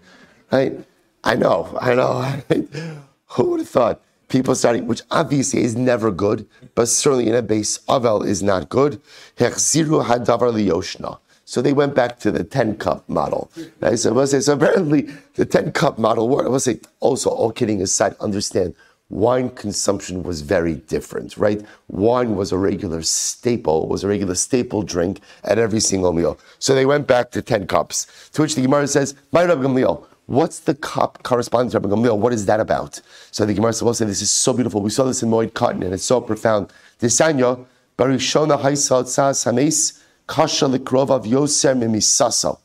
right? 0.52 0.78
I 1.24 1.34
know, 1.34 1.76
I 1.80 1.94
know. 1.96 2.22
Who 3.30 3.50
would 3.50 3.60
have 3.60 3.68
thought? 3.68 4.00
People 4.28 4.54
starting, 4.54 4.86
which 4.86 5.02
obviously 5.10 5.62
is 5.64 5.74
never 5.74 6.12
good, 6.12 6.46
but 6.76 6.86
certainly 6.86 7.28
in 7.28 7.34
a 7.34 7.42
base 7.42 7.78
avel 7.88 8.24
is 8.24 8.40
not 8.40 8.68
good. 8.68 9.02
Hadavar. 9.36 11.18
So 11.44 11.60
they 11.60 11.72
went 11.72 11.94
back 11.94 12.20
to 12.20 12.30
the 12.30 12.44
10 12.44 12.76
cup 12.76 13.08
model. 13.08 13.50
Right? 13.80 13.98
So, 13.98 14.12
we'll 14.12 14.26
say, 14.28 14.40
so 14.40 14.54
apparently 14.54 15.08
the 15.34 15.44
10 15.44 15.72
cup 15.72 15.98
model 15.98 16.28
worked. 16.28 16.46
I 16.46 16.50
will 16.50 16.60
say, 16.60 16.80
also, 17.00 17.30
all 17.30 17.50
kidding 17.50 17.82
aside, 17.82 18.14
understand 18.20 18.74
wine 19.10 19.50
consumption 19.50 20.22
was 20.22 20.40
very 20.40 20.74
different, 20.74 21.36
right? 21.36 21.64
Wine 21.88 22.36
was 22.36 22.52
a 22.52 22.58
regular 22.58 23.02
staple, 23.02 23.86
was 23.88 24.02
a 24.02 24.08
regular 24.08 24.34
staple 24.34 24.82
drink 24.82 25.20
at 25.44 25.58
every 25.58 25.80
single 25.80 26.12
meal. 26.12 26.38
So 26.58 26.74
they 26.74 26.86
went 26.86 27.06
back 27.06 27.30
to 27.32 27.42
10 27.42 27.66
cups. 27.66 28.30
To 28.32 28.42
which 28.42 28.54
the 28.54 28.62
Gemara 28.62 28.86
says, 28.86 29.14
My 29.32 29.44
Rabbi 29.44 29.62
Gamliel, 29.62 30.06
what's 30.26 30.60
the 30.60 30.74
cup 30.74 31.22
corresponding 31.22 31.70
to 31.72 31.78
Rabbi 31.78 31.94
Gamliel? 31.94 32.18
What 32.18 32.32
is 32.32 32.46
that 32.46 32.60
about? 32.60 33.00
So 33.30 33.44
the 33.44 33.54
Gemara 33.54 33.72
says, 33.72 33.98
say, 33.98 34.06
this 34.06 34.22
is 34.22 34.30
so 34.30 34.52
beautiful. 34.52 34.80
We 34.80 34.90
saw 34.90 35.04
this 35.04 35.22
in 35.22 35.30
Moed 35.30 35.52
Katan, 35.52 35.84
and 35.84 35.92
it's 35.94 36.04
so 36.04 36.20
profound. 36.20 36.72
Desanya, 36.98 37.64
Barishona 37.98 38.60
Hames, 38.60 40.02
Kasha 40.26 40.64
Likrovav 40.64 41.24
Yoser 41.24 41.76
Mimisaso. 41.78 42.58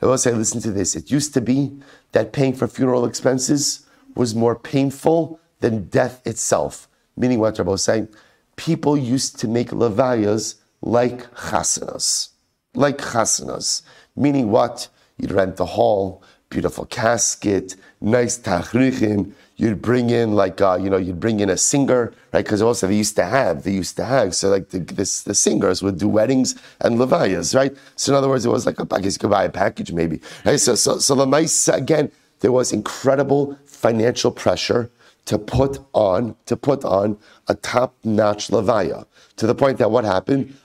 I 0.00 0.06
will 0.06 0.18
say, 0.18 0.32
listen 0.32 0.60
to 0.62 0.72
this. 0.72 0.96
It 0.96 1.10
used 1.10 1.32
to 1.34 1.40
be 1.40 1.80
that 2.10 2.32
paying 2.32 2.54
for 2.54 2.66
funeral 2.66 3.04
expenses 3.04 3.86
was 4.16 4.34
more 4.34 4.56
painful 4.56 5.38
than 5.62 5.84
death 5.84 6.24
itself. 6.26 6.88
Meaning 7.16 7.38
what 7.38 7.58
Rabbi 7.58 7.70
was 7.70 7.82
saying, 7.82 8.08
people 8.56 8.96
used 8.96 9.38
to 9.40 9.48
make 9.48 9.70
levayas 9.70 10.56
like 10.82 11.32
chasanas. 11.34 12.28
Like 12.74 12.98
chasanas. 12.98 13.82
Meaning 14.14 14.50
what? 14.50 14.88
You'd 15.16 15.32
rent 15.32 15.56
the 15.56 15.66
hall, 15.66 16.22
beautiful 16.50 16.84
casket, 16.84 17.76
nice 18.00 18.38
tachrichim, 18.38 19.32
you'd 19.56 19.80
bring 19.80 20.10
in 20.10 20.34
like 20.34 20.60
uh, 20.60 20.76
you 20.80 20.90
know 20.90 20.96
you'd 20.96 21.20
bring 21.20 21.38
in 21.40 21.48
a 21.48 21.56
singer 21.56 22.12
right 22.32 22.44
because 22.44 22.60
also 22.60 22.88
they 22.88 22.96
used 22.96 23.14
to 23.14 23.24
have 23.24 23.62
they 23.62 23.70
used 23.70 23.96
to 23.96 24.04
have 24.04 24.34
so 24.34 24.48
like 24.48 24.70
the, 24.70 24.80
this, 24.80 25.22
the 25.22 25.34
singers 25.34 25.82
would 25.82 25.98
do 25.98 26.08
weddings 26.08 26.60
and 26.80 26.98
levayas 26.98 27.54
right 27.54 27.76
so 27.94 28.12
in 28.12 28.16
other 28.16 28.28
words 28.28 28.44
it 28.44 28.48
was 28.48 28.66
like 28.66 28.78
a, 28.80 28.84
guess 28.84 29.14
you 29.14 29.20
could 29.20 29.30
buy 29.30 29.44
a 29.44 29.50
package 29.50 29.92
maybe 29.92 30.20
right 30.44 30.58
so 30.58 30.74
so 30.74 30.98
so 30.98 31.14
the 31.14 31.26
mice 31.26 31.68
again 31.68 32.10
there 32.40 32.50
was 32.50 32.72
incredible 32.72 33.56
financial 33.64 34.32
pressure 34.32 34.90
to 35.24 35.38
put 35.38 35.78
on 35.92 36.34
to 36.46 36.56
put 36.56 36.84
on 36.84 37.16
a 37.48 37.54
top 37.54 37.94
notch 38.04 38.48
levaya 38.48 39.06
to 39.36 39.46
the 39.46 39.54
point 39.54 39.78
that 39.78 39.90
what 39.90 40.04
happened 40.04 40.56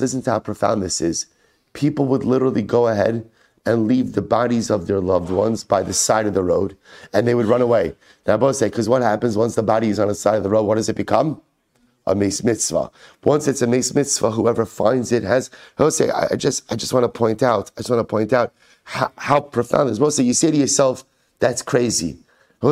listen 0.00 0.22
to 0.22 0.30
how 0.30 0.38
profound 0.38 0.82
this 0.82 1.00
is 1.00 1.26
people 1.74 2.06
would 2.06 2.24
literally 2.24 2.62
go 2.62 2.88
ahead 2.88 3.28
and 3.66 3.86
leave 3.86 4.12
the 4.12 4.22
bodies 4.22 4.70
of 4.70 4.86
their 4.86 5.00
loved 5.00 5.30
ones 5.30 5.64
by 5.64 5.82
the 5.82 5.92
side 5.92 6.26
of 6.26 6.34
the 6.34 6.42
road, 6.42 6.76
and 7.12 7.26
they 7.26 7.34
would 7.34 7.46
run 7.46 7.62
away. 7.62 7.94
Now, 8.26 8.36
both 8.36 8.56
say, 8.56 8.68
because 8.68 8.88
what 8.88 9.02
happens 9.02 9.36
once 9.36 9.54
the 9.54 9.62
body 9.62 9.88
is 9.88 9.98
on 9.98 10.08
the 10.08 10.14
side 10.14 10.36
of 10.36 10.42
the 10.42 10.50
road? 10.50 10.64
What 10.64 10.76
does 10.76 10.88
it 10.88 10.96
become? 10.96 11.40
A 12.06 12.14
mace 12.14 12.44
mitzvah. 12.44 12.90
Once 13.24 13.48
it's 13.48 13.62
a 13.62 13.66
mace 13.66 13.94
mitzvah, 13.94 14.32
whoever 14.32 14.66
finds 14.66 15.12
it 15.12 15.22
has. 15.22 15.50
say, 15.88 16.10
I 16.10 16.36
just, 16.36 16.70
I 16.70 16.76
just 16.76 16.92
want 16.92 17.04
to 17.04 17.08
point 17.08 17.42
out. 17.42 17.70
I 17.76 17.80
just 17.80 17.88
want 17.88 18.00
to 18.00 18.04
point 18.04 18.34
out 18.34 18.52
how, 18.84 19.10
how 19.16 19.40
profound 19.40 19.88
this. 19.88 19.98
Mostly, 19.98 20.26
you 20.26 20.34
say 20.34 20.50
to 20.50 20.56
yourself, 20.56 21.04
"That's 21.38 21.62
crazy." 21.62 22.18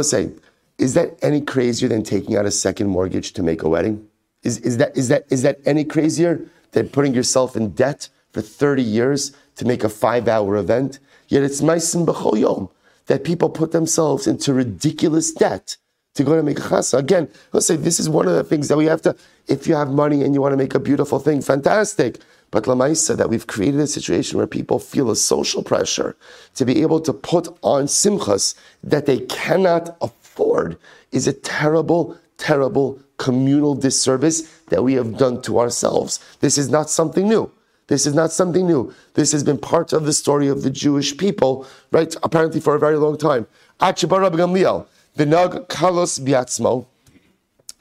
say, 0.02 0.30
is 0.78 0.94
that 0.94 1.18
any 1.22 1.40
crazier 1.40 1.88
than 1.88 2.02
taking 2.02 2.36
out 2.36 2.46
a 2.46 2.50
second 2.50 2.88
mortgage 2.88 3.32
to 3.34 3.42
make 3.42 3.62
a 3.62 3.68
wedding? 3.68 4.08
Is, 4.42 4.58
is 4.58 4.78
that 4.78 4.96
is 4.96 5.08
that 5.08 5.26
is 5.30 5.42
that 5.42 5.60
any 5.64 5.84
crazier 5.84 6.40
than 6.72 6.88
putting 6.88 7.14
yourself 7.14 7.56
in 7.56 7.70
debt 7.70 8.08
for 8.32 8.40
thirty 8.40 8.82
years 8.82 9.32
to 9.56 9.64
make 9.64 9.84
a 9.84 9.88
five 9.88 10.26
hour 10.28 10.56
event, 10.56 10.98
yet 11.28 11.42
it's 11.42 11.60
Maisim 11.60 12.06
B'chol 12.06 12.40
Yom 12.40 12.68
that 13.06 13.24
people 13.24 13.50
put 13.50 13.72
themselves 13.72 14.26
into 14.26 14.54
ridiculous 14.54 15.32
debt 15.32 15.76
to 16.14 16.24
go 16.24 16.36
to 16.36 16.42
make 16.42 16.58
chasa. 16.58 16.98
Again, 16.98 17.28
let's 17.52 17.66
say 17.66 17.76
this 17.76 17.98
is 17.98 18.08
one 18.08 18.26
of 18.28 18.34
the 18.34 18.44
things 18.44 18.68
that 18.68 18.76
we 18.76 18.86
have 18.86 19.02
to, 19.02 19.16
if 19.48 19.66
you 19.66 19.74
have 19.74 19.90
money 19.90 20.22
and 20.22 20.34
you 20.34 20.40
want 20.40 20.52
to 20.52 20.56
make 20.56 20.74
a 20.74 20.80
beautiful 20.80 21.18
thing, 21.18 21.40
fantastic. 21.40 22.18
But 22.50 22.64
Lamaisa, 22.64 23.16
that 23.16 23.30
we've 23.30 23.46
created 23.46 23.80
a 23.80 23.86
situation 23.86 24.36
where 24.36 24.46
people 24.46 24.78
feel 24.78 25.10
a 25.10 25.16
social 25.16 25.62
pressure 25.62 26.16
to 26.54 26.64
be 26.66 26.82
able 26.82 27.00
to 27.00 27.12
put 27.12 27.48
on 27.62 27.84
simchas 27.84 28.54
that 28.84 29.06
they 29.06 29.20
cannot 29.20 29.96
afford 30.02 30.76
is 31.12 31.26
a 31.26 31.32
terrible, 31.32 32.18
terrible 32.36 33.00
communal 33.16 33.74
disservice 33.74 34.42
that 34.68 34.82
we 34.82 34.94
have 34.94 35.16
done 35.16 35.40
to 35.42 35.58
ourselves. 35.58 36.20
This 36.40 36.58
is 36.58 36.68
not 36.68 36.90
something 36.90 37.26
new. 37.26 37.50
This 37.86 38.06
is 38.06 38.14
not 38.14 38.32
something 38.32 38.66
new. 38.66 38.92
This 39.14 39.32
has 39.32 39.44
been 39.44 39.58
part 39.58 39.92
of 39.92 40.04
the 40.04 40.12
story 40.12 40.48
of 40.48 40.62
the 40.62 40.70
Jewish 40.70 41.16
people, 41.16 41.66
right? 41.90 42.14
Apparently 42.22 42.60
for 42.60 42.74
a 42.74 42.78
very 42.78 42.96
long 42.96 43.16
time. 43.16 43.46
Achibar 43.80 44.30
Gamliel, 44.30 44.86
Vinag 45.16 45.68
Kalos 45.68 46.18
Biatzmo. 46.20 46.86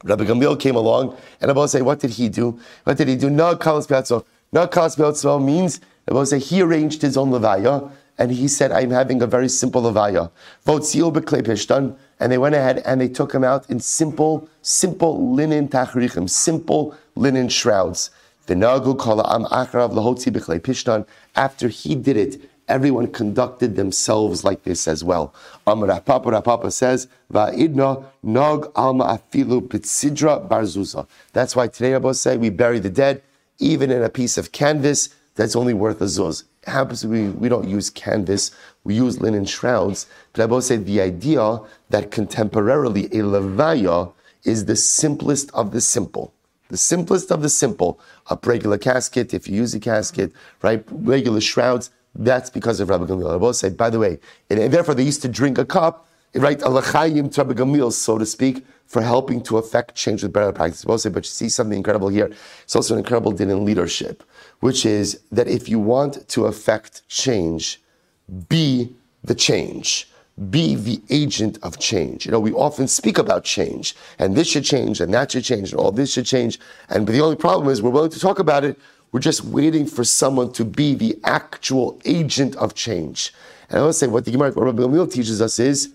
Rabbi 0.04 0.26
Gamliel 0.26 0.60
came 0.60 0.76
along, 0.76 1.16
and 1.40 1.50
Abba 1.50 1.68
say, 1.68 1.82
what 1.82 2.00
did 2.00 2.12
he 2.12 2.28
do? 2.28 2.60
What 2.84 2.98
did 2.98 3.08
he 3.08 3.16
do? 3.16 3.30
Nag 3.30 3.60
Kalos 3.60 3.88
Biatzmo. 3.88 4.26
Nag 4.52 4.70
Kalos 4.70 4.98
Biatzmo 4.98 5.42
means, 5.44 5.80
Abba 6.10 6.26
say, 6.26 6.40
he 6.40 6.62
arranged 6.62 7.02
his 7.02 7.16
own 7.16 7.32
levaya, 7.32 7.90
and 8.18 8.32
he 8.32 8.50
said, 8.50 8.74
I'm 8.74 8.92
having 8.92 9.22
a 9.22 9.28
very 9.28 9.48
simple 9.48 9.82
levaya. 9.82 10.30
Votzil 10.66 11.14
Pishtan, 11.14 11.96
and 12.20 12.32
they 12.32 12.38
went 12.38 12.54
ahead 12.54 12.84
and 12.86 13.00
they 13.00 13.08
took 13.08 13.34
him 13.34 13.44
out 13.44 13.70
in 13.70 13.80
simple, 13.80 14.50
simple 14.62 15.34
linen 15.34 15.70
tachrichim, 15.70 16.30
simple 16.30 16.96
linen 17.16 17.48
shrouds. 17.48 18.12
After 21.36 21.68
he 21.68 21.96
did 21.96 22.18
it, 22.18 22.51
everyone 22.72 23.08
conducted 23.08 23.76
themselves 23.76 24.46
like 24.46 24.64
this 24.64 24.88
as 24.88 25.04
well. 25.04 25.34
Amar 25.68 26.00
Papa 26.00 26.42
Papa 26.42 26.72
says, 26.72 27.08
Va'idna 27.32 28.06
nog 28.24 28.72
alma 28.76 29.20
afilu 29.20 29.60
bitsidra 29.68 30.48
barzuza. 30.48 31.06
That's 31.34 31.54
why 31.56 31.68
today 31.68 31.92
Rabbi 31.94 32.14
say 32.14 32.38
we 32.38 32.50
bury 32.50 32.80
the 32.80 32.90
dead 32.90 33.22
even 33.60 33.92
in 33.92 34.02
a 34.02 34.10
piece 34.10 34.38
of 34.38 34.54
canvas 34.54 35.10
that's 35.36 35.56
only 35.56 35.74
worth 35.74 36.02
a 36.02 36.06
zuz. 36.06 36.46
It 36.64 36.70
happens 36.70 37.06
we, 37.06 37.30
we 37.30 37.50
don't 37.50 37.68
use 37.68 37.90
canvas, 37.90 38.52
we 38.86 38.96
use 38.96 39.20
linen 39.20 39.46
shrouds. 39.46 40.08
But 40.32 40.44
Rabbi 40.44 40.60
said 40.60 40.86
the 40.86 41.02
idea 41.02 41.60
that 41.90 42.10
contemporarily 42.10 43.06
a 43.08 43.24
levaya 43.34 44.14
is 44.46 44.66
the 44.66 44.78
simplest 44.78 45.52
of 45.54 45.72
the 45.72 45.82
simple. 45.82 46.34
The 46.70 46.78
simplest 46.78 47.32
of 47.32 47.42
the 47.42 47.50
simple, 47.50 48.00
a 48.30 48.40
regular 48.42 48.78
casket, 48.78 49.34
if 49.34 49.50
you 49.50 49.58
use 49.58 49.74
a 49.74 49.80
casket, 49.80 50.32
right? 50.62 50.86
Regular 50.90 51.42
shrouds, 51.42 51.90
that's 52.16 52.50
because 52.50 52.80
of 52.80 52.90
Rabbi 52.90 53.06
Gamliel. 53.06 53.32
I 53.32 53.36
will 53.38 53.54
say, 53.54 53.70
by 53.70 53.90
the 53.90 54.00
way, 54.00 54.20
and 54.50 54.72
therefore 54.72 54.96
they 54.96 55.04
used 55.04 55.22
to 55.24 55.28
drink 55.28 55.58
a 55.58 55.66
cup, 55.66 56.08
right? 56.36 56.60
Alachayim 56.60 57.34
to 57.34 57.44
Rabbi 57.44 57.62
Gamliel, 57.62 57.92
so 57.92 58.18
to 58.18 58.26
speak, 58.26 58.66
for 58.86 59.02
helping 59.02 59.42
to 59.44 59.58
affect 59.58 59.96
change 59.96 60.24
with 60.24 60.34
better 60.34 60.52
practice. 60.52 60.86
I 60.86 60.90
will 60.90 60.98
say, 60.98 61.10
but 61.10 61.24
you 61.24 61.30
see 61.30 61.50
something 61.50 61.78
incredible 61.78 62.10
here. 62.10 62.30
It's 62.64 62.76
also 62.76 62.94
an 62.94 63.00
incredible 63.00 63.32
din 63.32 63.50
in 63.50 63.64
leadership, 63.64 64.24
which 64.60 64.86
is 64.86 65.22
that 65.32 65.48
if 65.48 65.70
you 65.70 65.80
want 65.80 66.28
to 66.30 66.46
affect 66.46 67.08
change, 67.08 67.82
be 68.50 68.94
the 69.24 69.36
change 69.36 70.08
be 70.50 70.76
the 70.76 71.02
agent 71.10 71.60
of 71.62 71.78
change. 71.78 72.26
You 72.26 72.32
know, 72.32 72.40
we 72.40 72.54
often 72.54 72.88
speak 72.88 73.18
about 73.18 73.44
change, 73.44 73.96
and 74.18 74.36
this 74.36 74.48
should 74.48 74.64
change, 74.64 75.00
and 75.02 75.14
that 75.14 75.32
should 75.32 75.44
change, 75.44 75.72
and 75.72 75.80
all 75.80 75.92
this 75.92 76.14
should 76.14 76.26
change. 76.26 76.60
And 76.90 77.06
but 77.06 77.12
the 77.12 77.22
only 77.22 77.36
problem 77.36 77.70
is 77.70 77.82
we're 77.82 77.92
willing 77.92 78.12
to 78.12 78.20
talk 78.20 78.40
about 78.40 78.64
it. 78.64 78.80
We're 79.12 79.20
just 79.20 79.44
waiting 79.44 79.86
for 79.86 80.04
someone 80.04 80.54
to 80.54 80.64
be 80.64 80.96
the 80.96 81.18
actual 81.24 82.00
agent 82.06 82.56
of 82.56 82.74
change. 82.74 83.34
And 83.70 83.80
I 83.80 83.82
want 83.82 83.94
to 83.94 84.00
say 84.00 84.08
what 84.08 84.26
the 84.26 84.32
Gemara, 84.32 84.52
what 84.52 84.66
Rabbi 84.66 84.84
Gamliel 84.84 85.12
teaches 85.12 85.42
us 85.42 85.60
is 85.60 85.94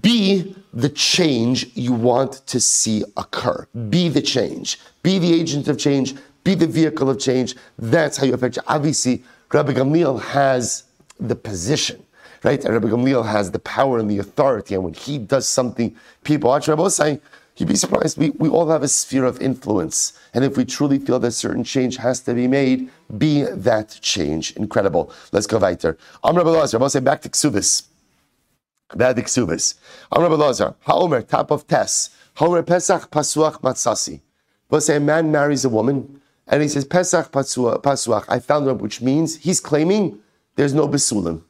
be 0.00 0.56
the 0.72 0.88
change 0.88 1.70
you 1.74 1.92
want 1.92 2.46
to 2.46 2.60
see 2.60 3.04
occur. 3.16 3.66
Be 3.90 4.08
the 4.08 4.22
change. 4.22 4.78
Be 5.02 5.18
the 5.18 5.32
agent 5.34 5.68
of 5.68 5.78
change. 5.78 6.14
Be 6.44 6.54
the 6.54 6.66
vehicle 6.66 7.10
of 7.10 7.18
change. 7.18 7.56
That's 7.78 8.16
how 8.16 8.26
you 8.26 8.34
affect. 8.34 8.58
Obviously, 8.68 9.24
Rabbi 9.52 9.72
Gamliel 9.72 10.20
has 10.20 10.84
the 11.18 11.34
position 11.36 12.02
right? 12.46 12.64
And 12.64 12.74
Rabbi 12.74 12.88
Gamliel 12.88 13.26
has 13.26 13.50
the 13.50 13.58
power 13.58 13.98
and 13.98 14.08
the 14.08 14.18
authority, 14.18 14.74
and 14.76 14.84
when 14.84 14.94
he 14.94 15.18
does 15.18 15.48
something, 15.48 15.96
people 16.22 16.50
watch 16.50 16.68
Rabbi 16.68 16.86
saying, 16.88 17.20
you'd 17.56 17.68
be 17.68 17.76
surprised. 17.76 18.18
We, 18.18 18.30
we 18.30 18.48
all 18.48 18.68
have 18.68 18.82
a 18.82 18.88
sphere 18.88 19.24
of 19.24 19.40
influence. 19.40 20.18
And 20.34 20.44
if 20.44 20.56
we 20.56 20.64
truly 20.64 20.98
feel 20.98 21.18
that 21.20 21.32
certain 21.32 21.64
change 21.64 21.96
has 21.96 22.20
to 22.20 22.34
be 22.34 22.46
made, 22.46 22.90
be 23.16 23.42
that 23.42 23.98
change. 24.02 24.52
Incredible. 24.52 25.12
Let's 25.32 25.46
go 25.46 25.58
weiter. 25.58 25.96
I'm 26.22 26.36
Rabbi 26.36 26.50
Lazar. 26.50 26.82
I'm 26.82 26.88
say 26.88 27.00
back 27.00 27.22
to 27.22 27.28
Ksubis. 27.28 27.84
Back 28.94 29.16
to 29.16 29.22
Ksubis. 29.22 29.74
I'm 30.12 30.22
Rabbi 30.22 30.34
Lazar. 30.34 30.74
Haomer, 30.86 31.26
top 31.26 31.50
of 31.50 31.66
Tess. 31.66 32.10
Homer 32.36 32.62
Pesach 32.62 33.10
Pasuach 33.10 33.62
Matsasi. 33.62 34.20
We'll 34.68 34.82
say 34.82 34.96
a 34.96 35.00
man 35.00 35.32
marries 35.32 35.64
a 35.64 35.70
woman, 35.70 36.20
and 36.46 36.62
he 36.62 36.68
says, 36.68 36.84
Pesach 36.84 37.32
Pasuach. 37.32 38.24
I 38.28 38.40
found 38.40 38.68
out, 38.68 38.80
which 38.80 39.00
means 39.00 39.36
he's 39.36 39.58
claiming 39.58 40.18
there's 40.56 40.74
no 40.74 40.86
Besulim. 40.86 41.42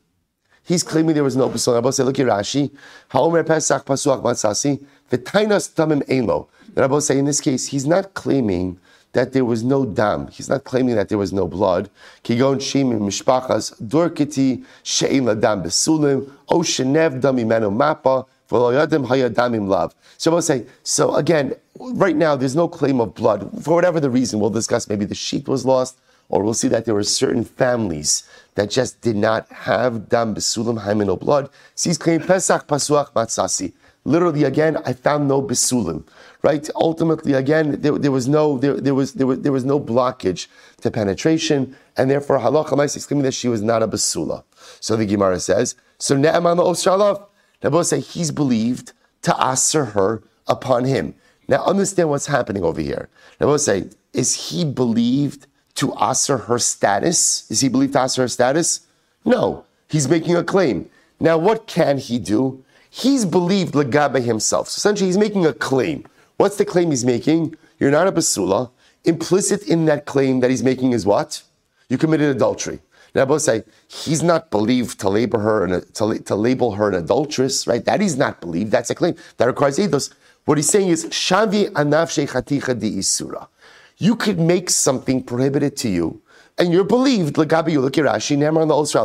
He's 0.62 0.82
claiming 0.84 1.14
there 1.14 1.24
was 1.24 1.36
no 1.36 1.48
Pesach. 1.48 1.74
Rabbi 1.74 1.90
say, 1.90 2.04
look 2.04 2.18
at 2.20 2.26
Rashi. 2.26 2.70
Haomer 3.10 3.44
Pesach 3.44 3.84
Pasuach 3.84 4.22
Matzasi. 4.22 4.84
V'tainas 5.10 5.72
tamim 5.74 6.02
elo. 6.08 6.48
The 6.74 6.82
Rabbi 6.82 6.98
say 6.98 7.18
in 7.18 7.24
this 7.24 7.40
case, 7.40 7.66
he's 7.66 7.86
not 7.86 8.14
claiming 8.14 8.78
that 9.12 9.32
there 9.32 9.44
was 9.44 9.64
no 9.64 9.86
dam. 9.86 10.28
He's 10.28 10.48
not 10.48 10.64
claiming 10.64 10.94
that 10.96 11.08
there 11.08 11.18
was 11.18 11.32
no 11.32 11.46
blood. 11.46 11.88
Kigon 12.22 12.56
shim 12.56 12.92
mishpachas 13.00 13.80
durkiti 13.82 14.64
she'in 14.82 15.24
ladam 15.24 15.64
besulim 15.64 16.30
o 16.48 16.58
shenev 16.60 17.20
dam 17.20 17.36
imenu 17.36 17.74
mappa 17.74 18.26
so 18.48 20.30
we'll 20.30 20.42
say, 20.42 20.66
so 20.84 21.14
again, 21.16 21.54
right 21.78 22.14
now 22.14 22.36
there's 22.36 22.54
no 22.54 22.68
claim 22.68 23.00
of 23.00 23.14
blood. 23.14 23.50
For 23.62 23.74
whatever 23.74 23.98
the 23.98 24.08
reason, 24.08 24.38
we'll 24.38 24.50
discuss 24.50 24.88
maybe 24.88 25.04
the 25.04 25.16
sheep 25.16 25.48
was 25.48 25.64
lost, 25.66 25.98
or 26.28 26.44
we'll 26.44 26.54
see 26.54 26.68
that 26.68 26.84
there 26.84 26.94
were 26.94 27.02
certain 27.02 27.44
families 27.44 28.22
that 28.54 28.70
just 28.70 29.00
did 29.00 29.16
not 29.16 29.50
have 29.50 30.08
dam 30.08 30.32
besulim 30.34 30.84
haimino 30.84 31.18
blood. 31.18 31.50
So 31.74 31.90
he's 31.90 31.98
claiming 31.98 32.26
Pesach 32.26 32.68
pasuach 32.68 33.12
matzasi. 33.14 33.72
Literally, 34.06 34.44
again, 34.44 34.78
I 34.86 34.92
found 34.92 35.26
no 35.28 35.42
besulim. 35.42 36.04
Right? 36.42 36.68
Ultimately, 36.76 37.32
again, 37.32 37.80
there, 37.80 37.98
there 37.98 38.12
was 38.12 38.28
no 38.28 38.56
there, 38.58 38.74
there, 38.74 38.94
was, 38.94 39.14
there 39.14 39.26
was 39.26 39.40
there 39.40 39.50
was 39.50 39.64
no 39.64 39.80
blockage 39.80 40.46
to 40.82 40.90
penetration, 40.92 41.76
and 41.96 42.08
therefore 42.08 42.38
halacha 42.38 42.96
is 42.96 43.04
claiming 43.04 43.24
that 43.24 43.34
she 43.34 43.48
was 43.48 43.62
not 43.62 43.82
a 43.82 43.88
basula. 43.88 44.44
So 44.78 44.94
the 44.96 45.06
Gemara 45.06 45.40
says, 45.40 45.74
so 45.98 46.16
ne'eman 46.16 46.58
shalav. 46.58 47.26
Now, 47.62 47.70
both 47.70 47.88
say 47.88 48.00
he's 48.00 48.30
believed 48.30 48.92
to 49.22 49.36
answer 49.40 49.86
her 49.86 50.22
upon 50.46 50.84
him. 50.84 51.14
Now, 51.48 51.64
understand 51.64 52.10
what's 52.10 52.26
happening 52.26 52.62
over 52.62 52.80
here. 52.80 53.08
Both 53.40 53.62
say, 53.62 53.90
is 54.12 54.50
he 54.50 54.64
believed 54.64 55.46
to 55.76 55.94
answer 55.94 56.36
her 56.38 56.58
status? 56.58 57.50
Is 57.50 57.60
he 57.60 57.68
believed 57.68 57.94
to 57.94 58.00
answer 58.00 58.22
her 58.22 58.28
status? 58.28 58.86
No, 59.24 59.64
he's 59.88 60.08
making 60.08 60.36
a 60.36 60.44
claim. 60.44 60.88
Now, 61.18 61.38
what 61.38 61.66
can 61.66 61.98
he 61.98 62.18
do? 62.18 62.62
He's 62.96 63.26
believed 63.26 63.74
Lagabe 63.74 64.22
himself. 64.24 64.70
So 64.70 64.78
essentially, 64.78 65.08
he's 65.08 65.18
making 65.18 65.44
a 65.44 65.52
claim. 65.52 66.06
What's 66.38 66.56
the 66.56 66.64
claim 66.64 66.88
he's 66.88 67.04
making? 67.04 67.54
You're 67.78 67.90
not 67.90 68.06
a 68.08 68.12
basula. 68.12 68.70
Implicit 69.04 69.68
in 69.68 69.84
that 69.84 70.06
claim 70.06 70.40
that 70.40 70.48
he's 70.48 70.62
making 70.62 70.92
is 70.92 71.04
what? 71.04 71.42
You 71.90 71.98
committed 71.98 72.34
adultery. 72.34 72.80
Now, 73.14 73.26
both 73.26 73.42
say 73.42 73.64
he's 73.86 74.22
not 74.22 74.50
believed 74.50 74.98
to 75.00 75.10
label 75.10 75.40
her 75.40 75.64
an, 75.64 75.82
to, 75.92 76.18
to, 76.20 76.34
label 76.34 76.72
her 76.72 76.88
an 76.88 76.94
adulteress, 76.94 77.66
right? 77.66 77.84
That 77.84 78.00
he's 78.00 78.16
not 78.16 78.40
believed. 78.40 78.70
That's 78.70 78.88
a 78.88 78.94
claim 78.94 79.14
that 79.36 79.44
requires 79.44 79.76
eidos. 79.76 80.14
What 80.46 80.56
he's 80.56 80.70
saying 80.70 80.88
is 80.88 81.04
shavi 81.06 81.68
anafshe 81.72 82.26
chaticha 82.26 82.80
di 82.80 82.92
isura. 82.92 83.46
You 83.98 84.16
could 84.16 84.40
make 84.40 84.70
something 84.70 85.22
prohibited 85.22 85.76
to 85.78 85.90
you, 85.90 86.22
and 86.56 86.72
you're 86.72 86.84
believed. 86.84 87.34
Lagabi 87.34 87.76
Rashi 87.76 88.38
nemer 88.38 88.62
on 88.62 88.68
the 88.68 88.74
Osra 88.74 89.04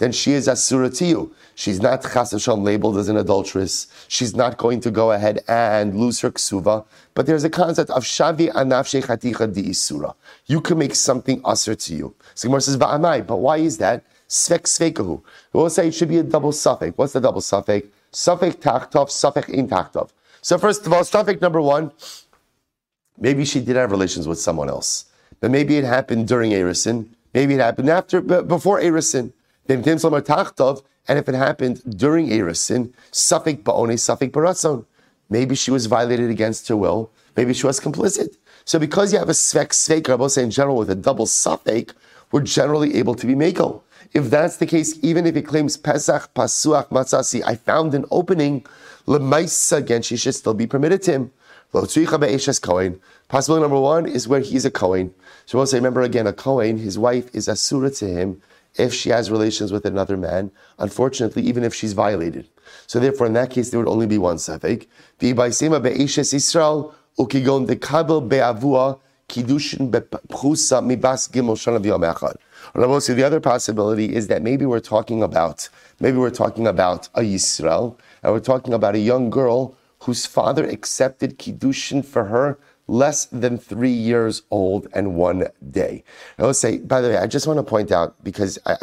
then 0.00 0.12
she 0.12 0.32
is 0.32 0.48
asura 0.48 0.88
to 0.88 1.04
you. 1.04 1.34
She's 1.54 1.82
not 1.82 2.02
chas 2.02 2.32
labeled 2.48 2.96
as 2.96 3.10
an 3.10 3.18
adulteress. 3.18 3.86
She's 4.08 4.34
not 4.34 4.56
going 4.56 4.80
to 4.80 4.90
go 4.90 5.12
ahead 5.12 5.44
and 5.46 5.94
lose 5.94 6.20
her 6.20 6.30
ksuva. 6.30 6.86
But 7.14 7.26
there's 7.26 7.44
a 7.44 7.50
concept 7.50 7.90
of 7.90 8.04
shavi 8.04 8.50
anaf 8.52 8.86
shechaticha 8.88 9.52
di 9.52 9.64
isura. 9.64 10.14
You 10.46 10.62
can 10.62 10.78
make 10.78 10.94
something 10.94 11.42
asur 11.42 11.76
to 11.86 11.94
you. 11.94 12.14
So 12.34 12.48
Gemara 12.48 12.62
says 12.62 12.78
va'amai, 12.78 13.26
but 13.26 13.36
why 13.36 13.58
is 13.58 13.76
that? 13.76 14.02
Svek 14.26 14.62
svekahu. 14.62 15.22
We'll 15.52 15.68
say 15.68 15.88
it 15.88 15.94
should 15.94 16.08
be 16.08 16.16
a 16.16 16.22
double 16.22 16.52
safek. 16.52 16.94
What's 16.96 17.12
the 17.12 17.20
double 17.20 17.42
safek? 17.42 17.86
Safek 18.10 18.54
tachtov, 18.54 19.08
safek 19.10 19.50
in 19.50 19.68
tachtov. 19.68 20.08
So 20.40 20.56
first 20.56 20.86
of 20.86 20.94
all, 20.94 21.02
safek 21.02 21.42
number 21.42 21.60
one, 21.60 21.92
maybe 23.18 23.44
she 23.44 23.60
did 23.60 23.76
have 23.76 23.90
relations 23.90 24.26
with 24.26 24.40
someone 24.40 24.70
else. 24.70 25.04
But 25.40 25.50
maybe 25.50 25.76
it 25.76 25.84
happened 25.84 26.26
during 26.26 26.52
Erison 26.52 27.08
Maybe 27.32 27.54
it 27.54 27.60
happened 27.60 27.88
after, 27.88 28.20
but 28.20 28.48
before 28.48 28.80
Erisin. 28.80 29.32
And 29.70 31.18
if 31.18 31.28
it 31.28 31.34
happened 31.34 31.82
during 31.96 32.28
Erisin, 32.28 32.92
Safek 33.12 33.62
Ba'one, 33.62 33.94
Safek 33.94 34.30
Baratzon. 34.30 34.84
Maybe 35.28 35.54
she 35.54 35.70
was 35.70 35.86
violated 35.86 36.28
against 36.28 36.66
her 36.68 36.76
will. 36.76 37.10
Maybe 37.36 37.54
she 37.54 37.66
was 37.66 37.78
complicit. 37.78 38.36
So 38.64 38.78
because 38.78 39.12
you 39.12 39.18
have 39.18 39.28
a 39.28 39.32
svek 39.32 39.68
svek, 39.68 40.30
say 40.30 40.42
in 40.42 40.50
general 40.50 40.76
with 40.76 40.90
a 40.90 40.94
double 40.94 41.26
safek, 41.26 41.92
we're 42.32 42.42
generally 42.42 42.96
able 42.96 43.14
to 43.14 43.26
be 43.26 43.34
mako. 43.34 43.82
If 44.12 44.28
that's 44.28 44.56
the 44.56 44.66
case, 44.66 44.98
even 45.02 45.24
if 45.24 45.36
he 45.36 45.42
claims 45.42 45.76
Pesach, 45.76 46.34
Pasuach, 46.34 46.88
Matzasi, 46.88 47.42
I 47.46 47.54
found 47.54 47.94
an 47.94 48.06
opening, 48.10 48.66
Lemaisa 49.06 49.78
again, 49.78 50.02
she 50.02 50.16
should 50.16 50.34
still 50.34 50.54
be 50.54 50.66
permitted 50.66 51.02
to 51.02 51.12
him. 51.12 51.32
Possibility 51.72 53.62
number 53.62 53.80
one 53.80 54.06
is 54.06 54.26
where 54.26 54.40
he's 54.40 54.64
a 54.64 54.70
Kohen. 54.70 55.14
So 55.46 55.58
we'll 55.58 55.66
say, 55.66 55.76
remember 55.78 56.02
again, 56.02 56.26
a 56.26 56.32
Kohen, 56.32 56.78
his 56.78 56.98
wife 56.98 57.32
is 57.32 57.46
asura 57.46 57.90
to 57.90 58.08
him 58.08 58.42
if 58.76 58.94
she 58.94 59.10
has 59.10 59.30
relations 59.30 59.72
with 59.72 59.84
another 59.84 60.16
man, 60.16 60.50
unfortunately, 60.78 61.42
even 61.42 61.64
if 61.64 61.74
she's 61.74 61.92
violated. 61.92 62.48
So 62.86 63.00
therefore, 63.00 63.26
in 63.26 63.32
that 63.34 63.50
case, 63.50 63.70
there 63.70 63.80
would 63.80 63.88
only 63.88 64.06
be 64.06 64.18
one 64.18 64.38
dekabel 67.66 68.28
be'avua, 68.28 68.98
echad. 72.00 72.36
The 73.16 73.22
other 73.24 73.40
possibility 73.40 74.14
is 74.14 74.26
that 74.28 74.42
maybe 74.42 74.66
we're 74.66 74.80
talking 74.80 75.22
about, 75.22 75.68
maybe 75.98 76.18
we're 76.18 76.30
talking 76.30 76.66
about 76.66 77.08
a 77.14 77.20
Yisrael, 77.20 77.96
and 78.22 78.32
we're 78.32 78.40
talking 78.40 78.74
about 78.74 78.94
a 78.94 78.98
young 78.98 79.30
girl 79.30 79.76
whose 80.00 80.26
father 80.26 80.64
accepted 80.64 81.38
kiddushin 81.38 82.04
for 82.04 82.24
her 82.24 82.58
less 82.90 83.26
than 83.26 83.56
three 83.56 83.92
years 83.92 84.42
old 84.50 84.88
and 84.92 85.14
one 85.14 85.46
day. 85.70 86.02
I 86.38 86.42
will 86.42 86.54
say, 86.54 86.78
by 86.78 87.00
the 87.00 87.08
way, 87.10 87.16
I 87.16 87.26
just 87.26 87.46
want 87.46 87.58
to 87.58 87.62
point 87.62 87.92
out 87.92 88.22
because 88.24 88.58
I, 88.66 88.76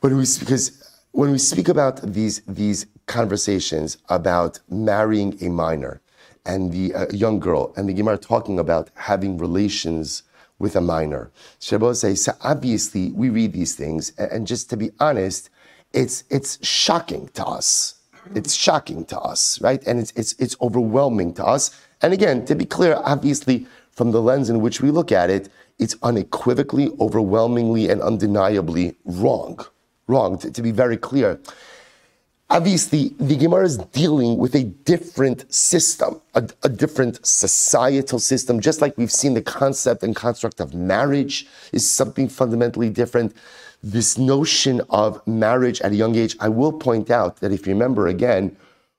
when 0.00 0.16
we 0.18 0.26
because 0.38 0.66
when 1.12 1.32
we 1.32 1.38
speak 1.38 1.68
about 1.68 2.02
these 2.02 2.42
these 2.46 2.86
conversations 3.06 3.96
about 4.10 4.60
marrying 4.68 5.42
a 5.42 5.48
minor 5.48 6.02
and 6.44 6.72
the 6.72 6.94
uh, 6.94 7.06
young 7.10 7.40
girl 7.40 7.72
and 7.76 7.88
the 7.88 7.94
Gemara 7.94 8.18
talking 8.18 8.58
about 8.58 8.90
having 8.96 9.38
relations 9.38 10.22
with 10.58 10.76
a 10.76 10.80
minor, 10.80 11.30
Shabbos 11.60 12.00
say 12.00 12.14
so. 12.14 12.32
Obviously, 12.42 13.12
we 13.12 13.30
read 13.30 13.54
these 13.54 13.74
things, 13.74 14.12
and 14.18 14.46
just 14.46 14.68
to 14.70 14.76
be 14.76 14.90
honest, 15.00 15.48
it's 15.94 16.24
it's 16.28 16.64
shocking 16.66 17.28
to 17.28 17.46
us. 17.46 17.94
It's 18.34 18.54
shocking 18.54 19.04
to 19.06 19.18
us, 19.20 19.60
right? 19.62 19.82
And 19.86 19.98
it's 20.00 20.12
it's 20.16 20.34
it's 20.38 20.56
overwhelming 20.60 21.32
to 21.34 21.44
us 21.46 21.70
and 22.04 22.12
again, 22.12 22.44
to 22.44 22.54
be 22.54 22.66
clear, 22.66 23.00
obviously, 23.02 23.66
from 23.92 24.10
the 24.10 24.20
lens 24.20 24.50
in 24.50 24.60
which 24.60 24.82
we 24.82 24.90
look 24.90 25.10
at 25.10 25.30
it, 25.30 25.48
it's 25.78 25.96
unequivocally, 26.02 26.90
overwhelmingly, 27.00 27.88
and 27.88 28.02
undeniably 28.02 28.94
wrong. 29.06 29.58
Wrong, 30.06 30.36
to, 30.40 30.50
to 30.50 30.60
be 30.60 30.70
very 30.70 30.98
clear. 30.98 31.40
Obviously, 32.50 33.14
the 33.18 33.36
Gemara 33.36 33.64
is 33.64 33.78
dealing 33.78 34.36
with 34.36 34.54
a 34.54 34.64
different 34.64 35.50
system, 35.50 36.20
a, 36.34 36.46
a, 36.62 36.68
different 36.68 37.24
societal 37.24 38.18
system, 38.18 38.60
just 38.60 38.82
like 38.82 38.98
we've 38.98 39.10
seen 39.10 39.32
the 39.32 39.40
concept 39.40 40.02
and 40.02 40.14
construct 40.14 40.60
of 40.60 40.74
marriage 40.74 41.46
is 41.72 41.90
something 41.90 42.28
fundamentally 42.28 42.90
different. 42.90 43.34
This 43.82 44.18
notion 44.18 44.82
of 44.90 45.26
marriage 45.26 45.80
at 45.80 45.92
a 45.92 45.96
young 45.96 46.16
age, 46.16 46.36
I 46.38 46.50
will 46.50 46.72
point 46.72 47.10
out 47.10 47.38
that 47.38 47.50
if 47.50 47.66
you 47.66 47.72
remember 47.72 48.08
again, 48.08 48.54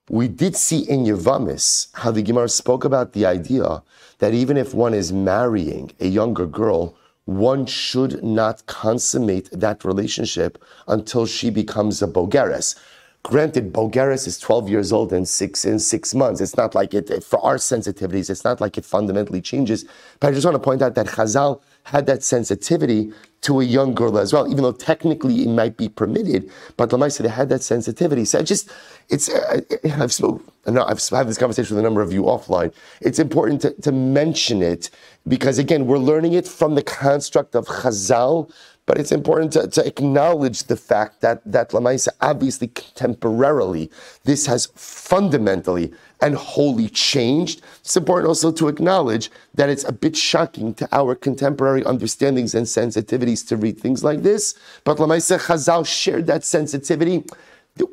we 0.10 0.28
did 0.28 0.56
see 0.56 0.88
in 0.88 1.04
Yavamis 1.06 1.88
how 1.94 2.12
the 2.12 2.22
Gemara 2.22 2.50
spoke 2.50 2.86
about 2.86 3.14
the 3.14 3.26
idea 3.26 3.82
that 4.20 4.34
even 4.34 4.56
if 4.56 4.74
one 4.74 4.94
is 4.94 5.12
marrying 5.12 5.92
a 6.00 6.08
younger 6.08 6.46
girl, 6.46 6.96
one 7.26 7.66
should 7.66 8.24
not 8.24 8.64
consummate 8.68 9.50
that 9.52 9.84
relationship 9.84 10.64
until 10.88 11.26
she 11.26 11.50
becomes 11.50 12.04
a 12.04 12.08
bogeres. 12.08 12.76
Granted, 13.24 13.74
Bogeres 13.74 14.28
is 14.28 14.38
12 14.38 14.70
years 14.70 14.94
old 14.94 15.12
and 15.12 15.28
six 15.28 15.66
in 15.66 15.80
six 15.80 16.14
months. 16.14 16.40
It's 16.40 16.56
not 16.56 16.76
like 16.76 16.94
it, 16.94 17.24
for 17.24 17.44
our 17.44 17.56
sensitivities, 17.56 18.30
it's 18.30 18.44
not 18.44 18.62
like 18.62 18.78
it 18.78 18.86
fundamentally 18.86 19.42
changes. 19.42 19.84
But 20.20 20.28
I 20.28 20.32
just 20.34 20.46
want 20.46 20.54
to 20.54 20.60
point 20.60 20.84
out 20.84 20.94
that 20.94 21.08
Chazal 21.08 21.60
had 21.86 22.08
that 22.08 22.24
sensitivity 22.24 23.12
to 23.42 23.60
a 23.60 23.64
young 23.64 23.94
girl 23.94 24.18
as 24.18 24.34
well, 24.34 24.50
even 24.50 24.64
though 24.64 24.72
technically 24.72 25.44
it 25.44 25.50
might 25.50 25.78
be 25.78 25.88
permitted. 25.88 26.50
But 26.78 26.90
Lamaisa, 26.90 27.22
they 27.22 27.30
had 27.30 27.50
that 27.50 27.62
sensitivity. 27.62 28.26
So 28.26 28.40
I 28.40 28.42
just, 28.42 28.72
it's, 29.10 29.30
uh, 29.30 29.62
I've 29.94 30.12
spoken, 30.12 30.52
no, 30.66 30.84
I've 30.84 31.00
had 31.10 31.28
this 31.28 31.38
conversation 31.38 31.76
with 31.76 31.86
a 31.86 31.88
number 31.88 32.02
of 32.02 32.12
you 32.12 32.24
offline. 32.24 32.74
It's 33.02 33.20
important 33.20 33.62
to, 33.62 33.74
to 33.82 33.92
mention 33.92 34.64
it 34.64 34.90
because 35.28 35.60
again, 35.60 35.86
we're 35.86 36.00
learning 36.00 36.34
it 36.34 36.48
from 36.48 36.74
the 36.74 36.82
construct 36.82 37.54
of 37.54 37.68
Chazal, 37.68 38.52
but 38.88 38.98
it's 38.98 39.12
important 39.12 39.54
to, 39.54 39.68
to 39.68 39.86
acknowledge 39.86 40.64
the 40.64 40.78
fact 40.78 41.22
that, 41.22 41.42
that 41.46 41.70
Lamaisa, 41.70 42.10
obviously 42.22 42.70
contemporarily, 42.70 43.92
this 44.24 44.48
has 44.48 44.68
fundamentally 44.76 45.94
and 46.22 46.36
wholly 46.36 46.90
changed. 46.90 47.62
It's 47.80 47.98
important 47.98 48.28
also 48.28 48.52
to 48.54 48.68
acknowledge 48.68 49.30
that 49.54 49.70
it's 49.70 49.84
a 49.84 49.92
bit 49.92 50.16
shocking 50.16 50.74
to 50.76 50.88
our 50.92 51.16
contemporary 51.16 51.84
understandings 51.84 52.56
and 52.56 52.66
sensitivities 52.66 53.48
to 53.48 53.58
read 53.58 53.80
things 53.80 54.04
like 54.04 54.24
this. 54.24 54.56
But 54.84 54.98
Lamaisa 54.98 55.40
Chazal 55.40 55.86
shared 55.86 56.28
that 56.28 56.44
sensitivity 56.44 57.24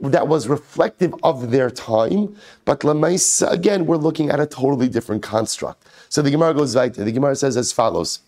that 0.02 0.28
was 0.28 0.48
reflective 0.48 1.14
of 1.22 1.50
their 1.50 1.70
time. 1.70 2.36
But 2.64 2.80
Lamaisa, 2.80 3.50
again, 3.50 3.86
we're 3.86 3.96
looking 3.96 4.30
at 4.30 4.40
a 4.40 4.46
totally 4.46 4.88
different 4.88 5.22
construct. 5.22 5.86
So 6.08 6.22
the 6.22 6.30
Gemara 6.30 6.54
goes 6.54 6.76
right. 6.76 6.94
The 6.94 7.10
Gemara 7.10 7.34
says 7.34 7.56
as 7.56 7.72
follows. 7.72 8.20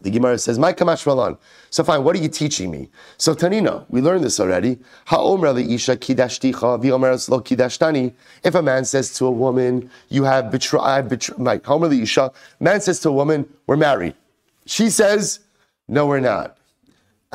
The 0.00 0.10
Gemara 0.10 0.38
says, 0.38 0.58
"My 0.58 0.72
kamash 0.72 1.06
malan." 1.06 1.38
So 1.70 1.82
fine. 1.82 2.04
What 2.04 2.14
are 2.16 2.18
you 2.18 2.28
teaching 2.28 2.70
me? 2.70 2.90
So 3.16 3.34
Tanina, 3.34 3.84
we 3.88 4.00
learned 4.00 4.24
this 4.24 4.38
already. 4.38 4.78
Ha'omer 5.06 5.58
isha 5.58 5.96
kidashticha 5.96 7.28
lo 7.30 7.40
kidashtani. 7.40 8.12
If 8.42 8.54
a 8.54 8.62
man 8.62 8.84
says 8.84 9.14
to 9.14 9.26
a 9.26 9.30
woman, 9.30 9.90
"You 10.08 10.24
have 10.24 10.50
betrayed," 10.50 11.08
betray, 11.08 11.36
my 11.38 11.60
Homer 11.64 11.92
isha. 11.92 12.32
Man 12.60 12.80
says 12.80 13.00
to 13.00 13.08
a 13.08 13.12
woman, 13.12 13.46
"We're 13.66 13.76
married." 13.76 14.14
She 14.66 14.90
says, 14.90 15.40
"No, 15.88 16.06
we're 16.06 16.20
not." 16.20 16.56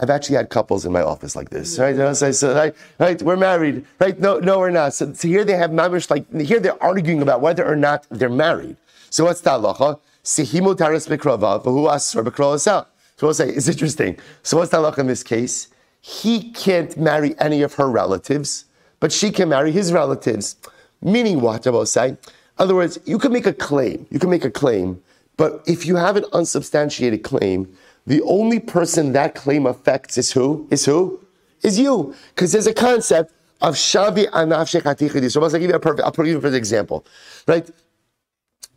I've 0.01 0.09
actually 0.09 0.37
had 0.37 0.49
couples 0.49 0.85
in 0.85 0.93
my 0.93 1.01
office 1.01 1.35
like 1.35 1.49
this, 1.49 1.77
right? 1.77 1.89
You 1.89 1.97
know, 1.97 2.13
so, 2.13 2.31
so, 2.31 2.55
right, 2.55 2.73
right, 2.99 3.21
we're 3.21 3.35
married, 3.35 3.85
right? 3.99 4.17
No, 4.17 4.39
no, 4.39 4.59
we're 4.59 4.69
not. 4.69 4.93
So, 4.93 5.11
so 5.13 5.27
here 5.27 5.43
they 5.43 5.57
have 5.57 5.71
mamish 5.71 6.09
like 6.09 6.25
here 6.39 6.59
they're 6.59 6.81
arguing 6.81 7.21
about 7.21 7.41
whether 7.41 7.65
or 7.65 7.75
not 7.75 8.05
they're 8.09 8.29
married. 8.29 8.77
So 9.09 9.25
what's 9.25 9.41
the 9.41 9.49
halacha? 9.49 9.99
Sihimu 10.29 10.75
taris 10.75 11.07
bekrova 11.07 11.63
v'hu 11.63 11.89
asur 11.89 12.23
bekrova 12.23 12.59
So 12.59 12.85
we'll 13.27 13.33
say 13.33 13.49
it's 13.49 13.67
interesting. 13.67 14.17
So 14.43 14.57
what's 14.57 14.69
the 14.69 14.77
halacha 14.77 14.99
in 14.99 15.07
this 15.07 15.23
case? 15.23 15.69
He 16.01 16.51
can't 16.51 16.95
marry 16.97 17.33
any 17.39 17.63
of 17.63 17.73
her 17.73 17.89
relatives, 17.89 18.65
but 18.99 19.11
she 19.11 19.31
can 19.31 19.49
marry 19.49 19.71
his 19.71 19.91
relatives. 19.91 20.55
Meaning 21.01 21.41
what? 21.41 21.65
I 21.65 21.71
will 21.71 21.85
say. 21.85 22.09
In 22.09 22.17
other 22.59 22.75
words, 22.75 22.99
you 23.05 23.17
can 23.17 23.33
make 23.33 23.47
a 23.47 23.53
claim. 23.53 24.05
You 24.11 24.19
can 24.19 24.29
make 24.29 24.45
a 24.45 24.51
claim, 24.51 25.01
but 25.35 25.63
if 25.65 25.85
you 25.87 25.95
have 25.95 26.15
an 26.15 26.25
unsubstantiated 26.31 27.23
claim 27.23 27.67
the 28.09 28.21
only 28.23 28.59
person 28.59 29.13
that 29.13 29.35
claim 29.35 29.65
affects 29.67 30.17
is 30.17 30.31
who? 30.31 30.67
Is 30.71 30.85
who? 30.85 31.19
Is 31.61 31.77
you. 31.77 32.15
Because 32.33 32.51
there's 32.51 32.67
a 32.67 32.73
concept 32.73 33.33
of 33.61 33.75
shavi 33.75 34.27
anaf 34.31 34.67
shechatichidi. 34.73 35.31
So 35.31 35.43
I'll 35.43 35.49
give 35.51 35.61
you 35.61 35.75
a 35.75 35.79
perfect, 35.79 36.05
I'll 36.05 36.11
put 36.11 36.25
you 36.25 36.37
a 36.37 36.41
perfect 36.41 36.57
example. 36.57 37.05
Right? 37.45 37.69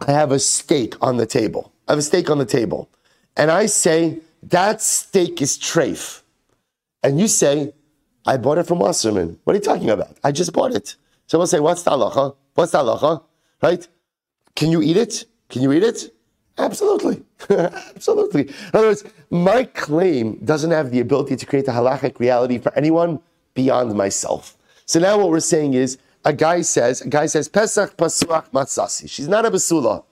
I 0.06 0.12
have 0.12 0.32
a 0.32 0.38
steak 0.38 0.94
on 1.00 1.16
the 1.16 1.26
table. 1.26 1.72
I 1.86 1.92
have 1.92 1.98
a 1.98 2.02
steak 2.02 2.30
on 2.30 2.38
the 2.38 2.46
table. 2.46 2.88
And 3.36 3.50
I 3.50 3.66
say, 3.66 4.20
that 4.42 4.80
steak 4.82 5.40
is 5.40 5.56
treif. 5.56 6.22
And 7.02 7.20
you 7.20 7.28
say, 7.28 7.72
I 8.26 8.36
bought 8.36 8.58
it 8.58 8.66
from 8.66 8.78
Wasserman. 8.78 9.38
What 9.44 9.54
are 9.54 9.56
you 9.56 9.62
talking 9.62 9.90
about? 9.90 10.16
I 10.24 10.32
just 10.32 10.52
bought 10.52 10.72
it. 10.74 10.96
So 11.26 11.40
I'll 11.40 11.46
say, 11.46 11.60
what's 11.60 11.82
the 11.82 11.92
halacha? 11.92 12.36
What's 12.54 12.72
the 12.72 12.78
halacha? 12.78 13.22
Right? 13.62 13.86
Can 14.54 14.70
you 14.70 14.82
eat 14.82 14.96
it? 14.96 15.24
Can 15.48 15.62
you 15.62 15.72
eat 15.72 15.82
it? 15.82 16.14
Absolutely. 16.58 17.22
Absolutely. 17.50 18.48
In 18.48 18.54
other 18.74 18.88
words, 18.88 19.04
my 19.30 19.64
claim 19.64 20.36
doesn't 20.44 20.70
have 20.70 20.90
the 20.90 21.00
ability 21.00 21.36
to 21.36 21.46
create 21.46 21.66
a 21.68 21.72
halachic 21.72 22.18
reality 22.18 22.58
for 22.58 22.74
anyone 22.76 23.20
beyond 23.54 23.94
myself. 23.94 24.56
So 24.86 25.00
now 25.00 25.18
what 25.18 25.30
we're 25.30 25.40
saying 25.40 25.74
is, 25.74 25.98
a 26.24 26.32
guy 26.32 26.62
says, 26.62 27.00
a 27.00 27.08
guy 27.08 27.26
says, 27.26 27.48
Pesach 27.48 27.96
pasuach 27.96 28.50
matzasi. 28.50 29.08
She's 29.10 29.28
not 29.28 29.44
a 29.44 29.50
basula. 29.50 30.04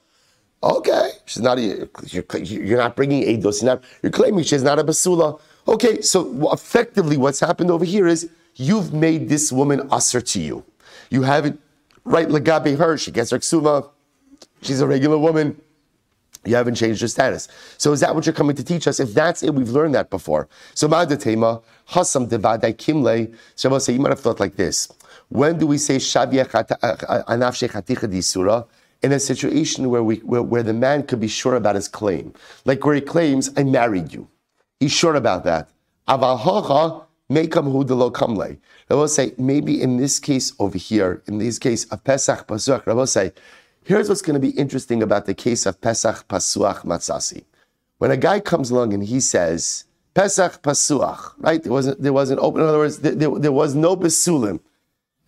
Okay, 0.62 1.10
she's 1.24 1.42
not. 1.42 1.58
A, 1.58 1.88
you're, 2.06 2.78
not 2.78 2.94
bringing 2.94 3.22
eidos. 3.22 3.62
You're, 3.62 3.74
not, 3.74 3.84
you're 4.02 4.12
claiming 4.12 4.44
she's 4.44 4.62
not 4.62 4.78
a 4.78 4.84
basula. 4.84 5.40
Okay, 5.66 6.02
so 6.02 6.52
effectively, 6.52 7.16
what's 7.16 7.40
happened 7.40 7.70
over 7.70 7.84
here 7.84 8.06
is 8.06 8.28
you've 8.56 8.92
made 8.92 9.28
this 9.28 9.50
woman 9.52 9.88
usher 9.90 10.20
to 10.20 10.40
you. 10.40 10.64
You 11.08 11.22
have 11.22 11.46
it 11.46 11.58
right 12.04 12.28
legabe 12.28 12.76
her. 12.76 12.98
She 12.98 13.10
gets 13.10 13.30
her 13.30 13.38
ksuva. 13.38 13.88
She's 14.62 14.80
a 14.80 14.86
regular 14.86 15.16
woman. 15.16 15.58
You 16.44 16.56
haven't 16.56 16.74
changed 16.74 17.00
your 17.00 17.08
status. 17.08 17.48
So 17.76 17.92
is 17.92 18.00
that 18.00 18.14
what 18.14 18.24
you're 18.26 18.34
coming 18.34 18.56
to 18.56 18.64
teach 18.64 18.86
us? 18.86 18.98
If 18.98 19.12
that's 19.12 19.42
it, 19.42 19.54
we've 19.54 19.68
learned 19.68 19.94
that 19.94 20.08
before. 20.08 20.48
So 20.74 20.88
Ma'adatema, 20.88 21.62
Hasam 21.90 22.28
Devadai 22.28 22.74
Kimle, 22.76 23.34
Shabbos 23.56 23.84
say, 23.84 23.92
you 23.92 24.00
might 24.00 24.10
have 24.10 24.20
thought 24.20 24.40
like 24.40 24.56
this. 24.56 24.88
When 25.30 25.58
do 25.58 25.66
we 25.66 25.78
say 25.78 25.96
Shabia 25.96 26.46
Anaf 26.48 28.08
Disura? 28.08 28.66
In 29.02 29.12
a 29.12 29.18
situation 29.18 29.88
where, 29.88 30.02
we, 30.02 30.16
where, 30.16 30.42
where 30.42 30.62
the 30.62 30.74
man 30.74 31.04
could 31.04 31.20
be 31.20 31.28
sure 31.28 31.54
about 31.54 31.74
his 31.74 31.88
claim. 31.88 32.34
Like 32.66 32.84
where 32.84 32.94
he 32.96 33.00
claims, 33.00 33.50
I 33.56 33.62
married 33.62 34.12
you. 34.12 34.28
He's 34.78 34.92
sure 34.92 35.14
about 35.14 35.44
that. 35.44 35.70
Aval 36.06 37.06
Mekam 37.30 37.70
hu 37.70 37.84
de 37.84 37.94
kamle. 38.10 38.58
I 38.90 38.94
will 38.94 39.08
say, 39.08 39.32
maybe 39.38 39.80
in 39.80 39.96
this 39.96 40.18
case 40.18 40.52
over 40.58 40.76
here, 40.76 41.22
in 41.28 41.38
this 41.38 41.58
case 41.58 41.84
of 41.86 42.02
Pesach 42.02 42.46
Pasuach, 42.48 42.86
I 42.88 42.92
will 42.92 43.06
say, 43.06 43.32
Here's 43.84 44.08
what's 44.08 44.20
going 44.20 44.34
to 44.34 44.40
be 44.40 44.54
interesting 44.58 45.02
about 45.02 45.26
the 45.26 45.34
case 45.34 45.64
of 45.64 45.80
Pesach 45.80 46.28
Pasuach 46.28 46.84
Matzasi. 46.84 47.44
When 47.98 48.10
a 48.10 48.16
guy 48.16 48.40
comes 48.40 48.70
along 48.70 48.92
and 48.92 49.04
he 49.04 49.20
says, 49.20 49.84
Pesach 50.12 50.60
Pasuach, 50.62 51.32
right? 51.38 51.62
There 51.62 51.72
wasn't, 51.72 52.02
there 52.02 52.12
wasn't 52.12 52.40
open, 52.40 52.62
in 52.62 52.68
other 52.68 52.78
words, 52.78 52.98
there, 52.98 53.14
there, 53.14 53.30
there 53.38 53.52
was 53.52 53.74
no 53.74 53.96
Basulim. 53.96 54.60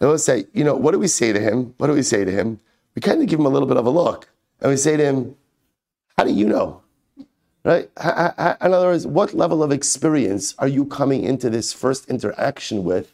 They 0.02 0.08
will 0.08 0.18
say, 0.18 0.46
you 0.52 0.64
know, 0.64 0.74
what 0.74 0.90
do 0.90 0.98
we 0.98 1.06
say 1.06 1.32
to 1.32 1.38
him? 1.38 1.74
What 1.78 1.86
do 1.86 1.92
we 1.92 2.02
say 2.02 2.24
to 2.24 2.30
him? 2.32 2.58
We 2.96 3.00
kind 3.00 3.22
of 3.22 3.28
give 3.28 3.38
him 3.38 3.46
a 3.46 3.48
little 3.48 3.68
bit 3.68 3.76
of 3.76 3.86
a 3.86 3.90
look. 3.90 4.28
And 4.60 4.68
we 4.68 4.76
say 4.76 4.96
to 4.96 5.04
him, 5.04 5.36
how 6.18 6.24
do 6.24 6.32
you 6.32 6.48
know? 6.48 6.82
Right? 7.64 7.88
In 8.04 8.74
other 8.74 8.88
words, 8.88 9.06
what 9.06 9.32
level 9.32 9.62
of 9.62 9.70
experience 9.70 10.56
are 10.58 10.66
you 10.66 10.86
coming 10.86 11.22
into 11.22 11.48
this 11.48 11.72
first 11.72 12.10
interaction 12.10 12.82
with 12.82 13.12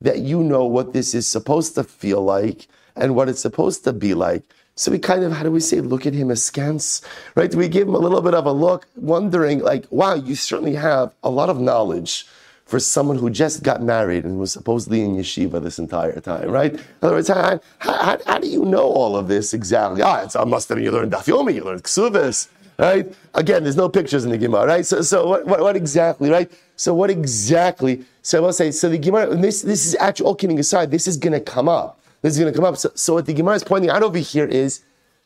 that 0.00 0.18
you 0.18 0.42
know 0.42 0.64
what 0.64 0.92
this 0.92 1.14
is 1.14 1.28
supposed 1.28 1.76
to 1.76 1.84
feel 1.84 2.24
like 2.24 2.66
and 2.96 3.14
what 3.14 3.28
it's 3.28 3.40
supposed 3.40 3.84
to 3.84 3.92
be 3.92 4.12
like? 4.12 4.42
So 4.74 4.90
we 4.90 4.98
kind 4.98 5.22
of, 5.22 5.30
how 5.30 5.44
do 5.44 5.52
we 5.52 5.60
say, 5.60 5.80
look 5.80 6.04
at 6.04 6.14
him 6.14 6.32
askance, 6.32 7.00
right? 7.36 7.54
We 7.54 7.68
give 7.68 7.86
him 7.86 7.94
a 7.94 7.98
little 7.98 8.22
bit 8.22 8.34
of 8.34 8.44
a 8.44 8.52
look, 8.52 8.88
wondering, 8.96 9.60
like, 9.60 9.86
wow, 9.90 10.14
you 10.14 10.34
certainly 10.34 10.74
have 10.74 11.14
a 11.22 11.30
lot 11.30 11.48
of 11.48 11.60
knowledge 11.60 12.26
for 12.64 12.80
someone 12.80 13.18
who 13.18 13.28
just 13.28 13.62
got 13.62 13.82
married 13.82 14.24
and 14.24 14.38
was 14.38 14.52
supposedly 14.52 15.02
in 15.02 15.16
yeshiva 15.16 15.62
this 15.62 15.78
entire 15.78 16.18
time, 16.20 16.50
right? 16.50 16.72
In 16.72 16.80
other 17.02 17.16
words, 17.16 17.28
how, 17.28 17.60
how, 17.78 18.18
how 18.26 18.38
do 18.38 18.48
you 18.48 18.64
know 18.64 18.84
all 18.84 19.16
of 19.16 19.28
this 19.28 19.52
exactly? 19.52 20.02
Ah, 20.02 20.22
it's 20.22 20.34
a 20.34 20.46
must 20.46 20.70
you 20.70 20.90
learned 20.90 21.12
daf 21.12 21.26
yomi, 21.26 21.54
you 21.54 21.64
learned 21.64 21.82
ksubis, 21.82 22.48
right? 22.78 23.12
Again, 23.34 23.64
there's 23.64 23.76
no 23.76 23.88
pictures 23.88 24.24
in 24.24 24.30
the 24.30 24.38
Gemara, 24.38 24.66
right? 24.66 24.86
So, 24.86 25.02
so 25.02 25.28
what, 25.28 25.46
what, 25.46 25.60
what 25.60 25.76
exactly, 25.76 26.30
right? 26.30 26.50
So 26.76 26.94
what 26.94 27.10
exactly? 27.10 28.04
So 28.22 28.38
I 28.38 28.40
will 28.40 28.52
say, 28.52 28.70
so 28.70 28.88
the 28.88 28.98
Gemara, 28.98 29.34
this, 29.36 29.62
this 29.62 29.86
is 29.86 29.94
actually, 30.00 30.26
all 30.26 30.34
kidding 30.34 30.58
aside, 30.58 30.90
this 30.90 31.06
is 31.06 31.18
going 31.18 31.34
to 31.34 31.40
come 31.40 31.68
up. 31.68 32.00
This 32.22 32.32
is 32.32 32.40
going 32.40 32.50
to 32.50 32.56
come 32.56 32.64
up. 32.64 32.78
So, 32.78 32.90
so 32.94 33.14
what 33.14 33.26
the 33.26 33.34
Gemara 33.34 33.56
is 33.56 33.64
pointing 33.64 33.90
out 33.90 34.02
over 34.02 34.16
here 34.16 34.46
is 34.46 34.80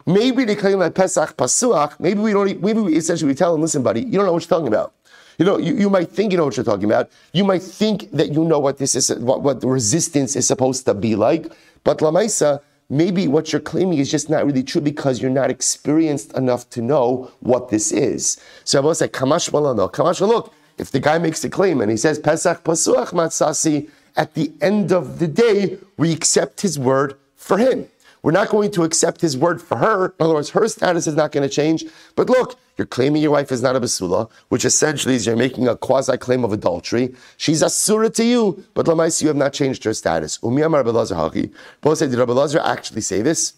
maybe 0.07 0.45
they 0.45 0.57
claim 0.57 0.81
that 0.81 0.97
Pesach 0.97 1.37
Pasuach. 1.37 2.01
Maybe 2.01 2.19
we 2.19 2.33
don't. 2.33 2.61
Maybe 2.61 2.81
we 2.81 2.97
essentially 2.97 3.29
we 3.29 3.37
tell 3.37 3.53
them, 3.53 3.63
listen, 3.63 3.85
buddy, 3.85 4.01
you 4.01 4.13
don't 4.13 4.27
know 4.27 4.33
what 4.33 4.43
you're 4.43 4.49
talking 4.49 4.67
about. 4.67 4.95
You 5.39 5.45
know, 5.45 5.57
you, 5.57 5.75
you 5.75 5.89
might 5.89 6.11
think 6.11 6.33
you 6.33 6.39
know 6.39 6.45
what 6.45 6.57
you're 6.57 6.65
talking 6.65 6.85
about. 6.85 7.11
You 7.33 7.45
might 7.45 7.63
think 7.63 8.11
that 8.11 8.33
you 8.33 8.45
know 8.45 8.59
what 8.59 8.79
this 8.79 8.97
is, 8.97 9.15
what, 9.15 9.43
what 9.43 9.63
resistance 9.63 10.35
is 10.35 10.47
supposed 10.47 10.85
to 10.87 10.95
be 10.95 11.15
like. 11.15 11.47
But 11.85 11.99
Lamaisa, 11.99 12.61
maybe 12.91 13.29
what 13.29 13.53
you're 13.53 13.61
claiming 13.61 13.99
is 13.99 14.11
just 14.11 14.29
not 14.29 14.45
really 14.45 14.65
true 14.65 14.81
because 14.81 15.23
you're 15.23 15.31
not 15.31 15.49
experienced 15.49 16.37
enough 16.37 16.69
to 16.71 16.83
know 16.83 17.31
what 17.39 17.69
this 17.69 17.93
is. 17.93 18.41
So 18.65 18.81
I 18.81 18.83
will 18.83 18.97
say, 18.97 19.07
Kamash 19.07 19.51
Malano, 19.51 19.91
Kamash, 19.93 20.27
look, 20.27 20.53
if 20.77 20.91
the 20.91 21.01
guy 21.01 21.19
makes 21.19 21.41
the 21.43 21.49
claim 21.49 21.81
and 21.81 21.91
he 21.91 21.97
says, 21.97 22.19
Pesach 22.19 22.65
Pasuach 22.65 23.13
Matsasi, 23.13 23.89
at 24.17 24.35
the 24.35 24.53
end 24.61 24.93
of 24.93 25.21
the 25.21 25.29
day, 25.29 25.79
we 25.97 26.13
accept 26.13 26.63
his 26.63 26.79
word 26.79 27.15
for 27.37 27.59
him. 27.59 27.87
We're 28.23 28.33
not 28.33 28.49
going 28.49 28.71
to 28.73 28.85
accept 28.85 29.21
his 29.21 29.37
word 29.37 29.63
for 29.63 29.77
her. 29.79 30.07
In 30.07 30.25
other 30.25 30.35
words, 30.35 30.51
her 30.51 30.67
status 30.69 31.07
is 31.07 31.15
not 31.15 31.33
going 31.33 31.49
to 31.49 31.55
change. 31.55 31.85
But 32.17 32.29
look, 32.29 32.59
you're 32.77 32.87
claiming 32.87 33.23
your 33.23 33.31
wife 33.33 33.51
is 33.53 33.63
not 33.63 33.77
a 33.77 33.81
basula, 33.81 34.31
which 34.49 34.65
essentially 34.65 35.15
is 35.15 35.27
you're 35.27 35.37
making 35.37 35.69
a 35.69 35.77
quasi 35.77 36.17
claim 36.17 36.45
of 36.45 36.53
adultery. 36.53 37.15
She's 37.37 37.63
a 37.63 37.71
surah 37.71 38.09
to 38.11 38.25
you, 38.25 38.65
but 38.75 38.87
lamais, 38.87 39.21
you 39.23 39.29
have 39.29 39.37
not 39.37 39.53
changed 39.53 39.85
her 39.85 39.95
status. 39.95 40.39
Umiyam 40.39 40.75
Rabbi 40.75 40.91
Haki. 40.91 41.53
Both 41.81 42.01
did 42.01 42.15
Rabbi 42.15 42.33
Lazar 42.33 42.61
actually 42.61 43.01
say 43.01 43.23
this? 43.23 43.55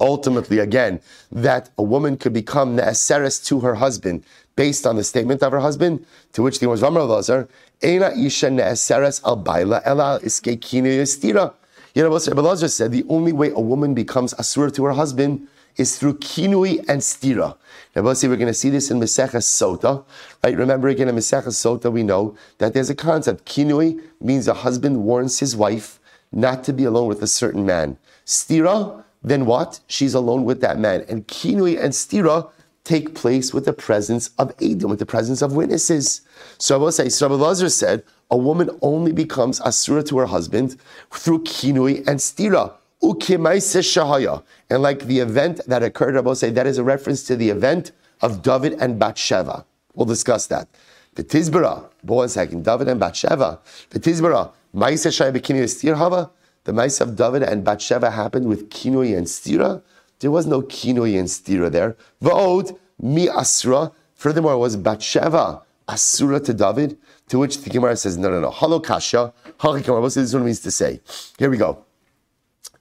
Ultimately, 0.00 0.58
again, 0.58 1.00
that 1.30 1.68
a 1.76 1.82
woman 1.82 2.16
could 2.16 2.32
become 2.32 2.76
ne'eseres 2.76 3.44
to 3.46 3.60
her 3.60 3.74
husband 3.74 4.24
based 4.56 4.86
on 4.86 4.96
the 4.96 5.04
statement 5.04 5.42
of 5.42 5.52
her 5.52 5.60
husband, 5.60 6.04
to 6.32 6.42
which 6.42 6.58
the 6.58 6.68
Ramar 6.68 7.04
Lazar, 7.04 7.48
Eina 7.82 8.16
isha 8.16 8.50
ne'eseres 8.50 9.22
al 9.24 9.36
baila 9.36 9.82
ela 9.84 10.20
iskekine 10.22 10.98
yestira. 11.00 11.52
You 11.94 12.02
know, 12.02 12.10
Rabbi 12.10 12.40
Lazar 12.40 12.68
said 12.68 12.92
the 12.92 13.04
only 13.08 13.32
way 13.32 13.50
a 13.50 13.60
woman 13.60 13.94
becomes 13.94 14.32
asur 14.34 14.72
to 14.74 14.84
her 14.84 14.92
husband 14.92 15.48
is 15.76 15.98
through 15.98 16.18
kinui 16.18 16.78
and 16.88 17.00
stira. 17.00 17.56
Now, 17.96 18.02
we're 18.02 18.14
going 18.14 18.46
to 18.46 18.54
see 18.54 18.70
this 18.70 18.90
in 18.90 19.00
Maseches 19.00 19.46
Sota, 19.46 20.04
right? 20.44 20.56
Remember 20.56 20.88
again 20.88 21.08
in 21.08 21.16
Maseches 21.16 21.56
Sota, 21.58 21.90
we 21.90 22.02
know 22.02 22.36
that 22.58 22.74
there's 22.74 22.90
a 22.90 22.94
concept. 22.94 23.44
Kinui 23.44 24.00
means 24.20 24.46
a 24.46 24.54
husband 24.54 25.02
warns 25.02 25.38
his 25.40 25.56
wife 25.56 25.98
not 26.32 26.62
to 26.64 26.72
be 26.72 26.84
alone 26.84 27.08
with 27.08 27.22
a 27.22 27.26
certain 27.26 27.66
man. 27.66 27.98
Stira, 28.24 29.02
then 29.22 29.46
what? 29.46 29.80
She's 29.86 30.14
alone 30.14 30.44
with 30.44 30.60
that 30.60 30.78
man. 30.78 31.04
And 31.08 31.26
kinui 31.26 31.82
and 31.82 31.92
stira 31.92 32.50
take 32.84 33.14
place 33.14 33.52
with 33.52 33.64
the 33.64 33.72
presence 33.72 34.30
of 34.38 34.52
Edom, 34.60 34.90
with 34.90 34.98
the 34.98 35.06
presence 35.06 35.42
of 35.42 35.52
witnesses. 35.52 36.22
So 36.58 36.76
I 36.76 36.78
will 36.78 36.92
say, 36.92 37.08
so 37.08 37.28
Rabbi 37.28 37.42
Lazar 37.42 37.68
said, 37.68 38.04
a 38.30 38.36
woman 38.36 38.70
only 38.82 39.12
becomes 39.12 39.60
asura 39.60 40.02
to 40.04 40.18
her 40.18 40.26
husband 40.26 40.76
through 41.10 41.42
kinui 41.44 42.06
and 42.06 42.18
stira. 42.18 42.74
And 43.02 44.82
like 44.82 45.04
the 45.06 45.18
event 45.20 45.60
that 45.66 45.82
occurred, 45.82 46.16
I 46.16 46.20
will 46.20 46.34
say 46.34 46.50
that 46.50 46.66
is 46.66 46.78
a 46.78 46.84
reference 46.84 47.22
to 47.24 47.36
the 47.36 47.48
event 47.48 47.92
of 48.20 48.42
David 48.42 48.74
and 48.74 48.98
Bathsheba. 48.98 49.64
We'll 49.94 50.06
discuss 50.06 50.46
that. 50.48 50.68
The 51.14 51.24
Tizbara, 51.24 51.88
one 52.02 52.28
second, 52.28 52.64
David 52.64 52.88
and 52.88 53.00
Bathsheba. 53.00 53.60
The 53.88 53.98
Tizbara, 53.98 54.52
Maisa 54.74 55.08
Shaya 55.08 55.34
Bikini 55.34 55.68
Stir 55.68 55.94
Hava. 55.94 56.30
The 56.64 56.74
mice 56.74 57.00
of 57.00 57.16
David 57.16 57.42
and 57.42 57.64
Bathsheba 57.64 58.10
happened 58.10 58.46
with 58.46 58.68
kinui 58.68 59.16
and 59.16 59.26
stira. 59.26 59.82
There 60.20 60.30
was 60.30 60.46
no 60.46 60.60
kinoi 60.60 61.18
and 61.18 61.26
stira 61.26 61.72
there. 61.72 61.96
Va'od 62.22 62.78
mi 63.00 63.30
asra. 63.30 63.92
Furthermore, 64.14 64.52
it 64.52 64.58
was 64.58 64.76
Batsheva 64.76 65.62
asura 65.88 66.38
to 66.40 66.52
David. 66.52 66.98
To 67.30 67.38
which 67.38 67.62
the 67.62 67.70
Gemara 67.70 67.96
says, 67.96 68.16
no, 68.18 68.28
no, 68.28 68.40
no. 68.40 68.50
Halo 68.50 68.80
kasha. 68.80 69.32
This 69.62 70.16
is 70.16 70.34
what 70.34 70.42
it 70.42 70.44
means 70.44 70.60
to 70.60 70.70
say. 70.70 71.00
Here 71.38 71.48
we 71.48 71.56
go. 71.56 71.84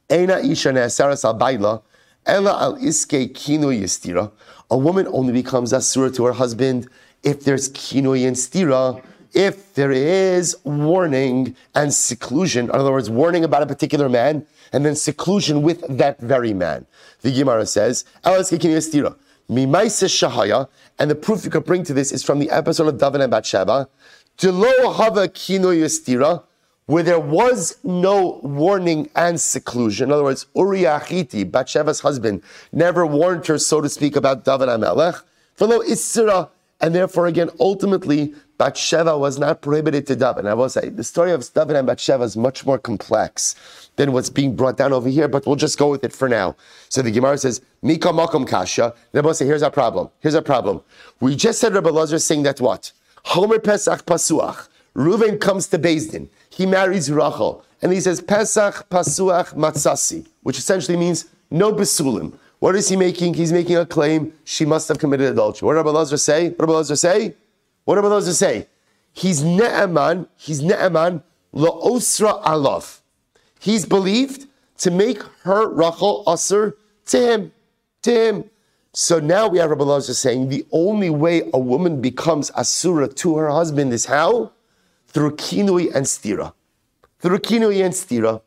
Eina 0.10 0.44
isha 0.44 0.70
ne'asaras 0.70 1.24
al. 1.24 1.84
Ela 2.26 2.60
al 2.60 2.76
iske 2.78 3.32
kinoi 3.34 3.84
stira. 3.84 4.32
A 4.72 4.78
woman 4.78 5.08
only 5.12 5.34
becomes 5.34 5.72
asura 5.72 6.10
to 6.12 6.26
her 6.26 6.34
husband 6.34 6.88
if 7.24 7.44
there's 7.44 7.70
kinoi 7.70 8.28
and 8.28 8.36
stira 8.36 9.02
if 9.34 9.76
there 9.76 9.92
is 9.92 10.58
warning 10.64 11.56
and 11.76 11.94
seclusion, 11.94 12.66
in 12.66 12.72
other 12.72 12.92
words, 12.92 13.10
warning 13.10 13.44
about 13.44 13.62
a 13.62 13.68
particular 13.68 14.10
man, 14.10 14.46
and 14.74 14.84
then 14.84 14.96
seclusion 14.96 15.62
with 15.62 15.86
that 15.88 16.20
very 16.20 16.54
man. 16.54 16.88
The 17.22 17.32
Gemara 17.32 17.68
says, 17.68 18.06
and 18.24 18.44
the 21.10 21.18
proof 21.22 21.46
you 21.46 21.52
could 21.52 21.66
bring 21.66 21.84
to 21.84 21.94
this 21.94 22.12
is 22.12 22.24
from 22.24 22.40
the 22.40 22.50
episode 22.52 22.88
of 22.88 22.98
David 23.00 23.22
and 23.22 23.32
Bathsheba, 23.32 23.88
where 26.86 27.04
there 27.04 27.20
was 27.20 27.78
no 27.84 28.40
warning 28.42 29.10
and 29.16 29.40
seclusion. 29.40 30.10
In 30.10 30.14
other 30.14 30.24
words, 30.24 30.46
Uriah 30.56 31.00
Achiti, 31.04 31.50
Bathsheba's 31.50 32.00
husband, 32.00 32.42
never 32.72 33.06
warned 33.06 33.46
her, 33.48 33.60
so 33.60 33.82
to 33.82 33.90
speak, 33.90 34.16
about 34.16 34.46
David 34.46 34.70
HaMelech. 34.70 35.22
And 36.82 36.96
therefore, 36.96 37.28
again, 37.28 37.50
ultimately, 37.60 38.34
Bathsheba 38.58 39.18
was 39.18 39.38
not 39.38 39.62
prohibited 39.62 40.08
to 40.08 40.16
David. 40.16 40.40
And 40.40 40.50
I 40.50 40.54
will 40.54 40.70
say, 40.70 40.88
the 40.88 41.04
story 41.04 41.32
of 41.32 41.54
David 41.54 41.76
and 41.76 41.86
Bathsheba 41.86 42.24
is 42.24 42.38
much 42.38 42.66
more 42.66 42.78
complex 42.78 43.56
than 43.98 44.14
what's 44.14 44.30
being 44.30 44.56
brought 44.56 44.78
down 44.78 44.94
over 44.94 45.10
here, 45.10 45.28
but 45.28 45.46
we'll 45.46 45.58
just 45.58 45.78
go 45.78 45.90
with 45.90 46.06
it 46.06 46.14
for 46.14 46.30
now. 46.30 46.56
So 46.88 47.02
the 47.02 47.12
Gemara 47.12 47.38
says, 47.38 47.62
Mika 47.82 48.08
Makom 48.08 48.48
Kasha. 48.48 48.94
And 49.14 49.22
I 49.22 49.26
will 49.26 49.34
say, 49.34 49.46
here's 49.46 49.64
our 49.64 49.72
problem. 49.72 50.10
Here's 50.22 50.36
our 50.36 50.42
problem. 50.42 50.82
We 51.20 51.36
just 51.36 51.60
said 51.60 51.74
Rabbi 51.74 51.90
Lazar 51.90 52.20
saying 52.20 52.44
that 52.44 52.62
what? 52.62 52.94
Homer 53.26 53.60
Pesach 53.60 54.06
Pasuach. 54.06 54.68
Reuven 54.96 55.40
comes 55.40 55.68
to 55.68 55.78
Din. 55.78 56.30
He 56.50 56.66
marries 56.66 57.12
Rachel. 57.12 57.64
And 57.82 57.94
he 57.94 58.02
says, 58.02 58.22
Pesach 58.22 58.90
Pasuach 58.90 59.54
Matsasi, 59.56 60.28
which 60.44 60.58
essentially 60.58 60.98
means 60.98 61.26
no 61.50 61.72
Besulim. 61.72 62.38
What 62.60 62.76
is 62.76 62.90
he 62.90 62.98
making? 62.98 63.36
He's 63.36 63.54
making 63.54 63.78
a 63.78 63.86
claim 63.86 64.34
she 64.44 64.66
must 64.66 64.90
have 64.90 65.00
committed 65.00 65.32
adultery. 65.32 65.66
What 65.66 65.74
did 65.74 65.78
Rabbi 65.78 65.92
Lazar 65.92 66.18
say? 66.18 66.50
What 66.50 66.58
did 66.58 66.62
Rabbi 66.62 66.74
Lazar 66.74 66.96
say? 66.96 67.36
What 67.90 67.98
are 67.98 68.08
those 68.08 68.26
to 68.26 68.36
say? 68.36 68.68
He's 69.14 69.42
ne'eman, 69.42 70.28
he's 70.36 70.62
ne'eman 70.62 71.24
la'osra 71.56 72.40
alav. 72.44 73.00
He's 73.60 73.84
believed 73.84 74.46
to 74.78 74.92
make 74.92 75.24
her 75.42 75.68
Rachel 75.68 76.24
usher 76.28 76.78
to 77.08 77.18
him, 77.18 77.52
to 78.04 78.12
him. 78.12 78.44
So 79.02 79.18
now 79.18 79.48
we 79.48 79.60
have 79.60 79.70
Rabbi 79.70 79.86
Lazar 79.86 80.14
saying 80.14 80.50
the 80.50 80.66
only 80.74 81.10
way 81.10 81.50
a 81.54 81.58
woman 81.58 82.02
becomes 82.02 82.52
asura 82.52 83.08
to 83.08 83.38
her 83.38 83.50
husband 83.50 83.94
is 83.94 84.08
how? 84.08 84.52
Through 85.08 85.38
kinui 85.38 85.96
and 85.96 86.06
stira. 86.06 86.52
Through 87.20 87.40
kinui 87.40 87.82
and 87.82 87.94
stira. 87.94 88.42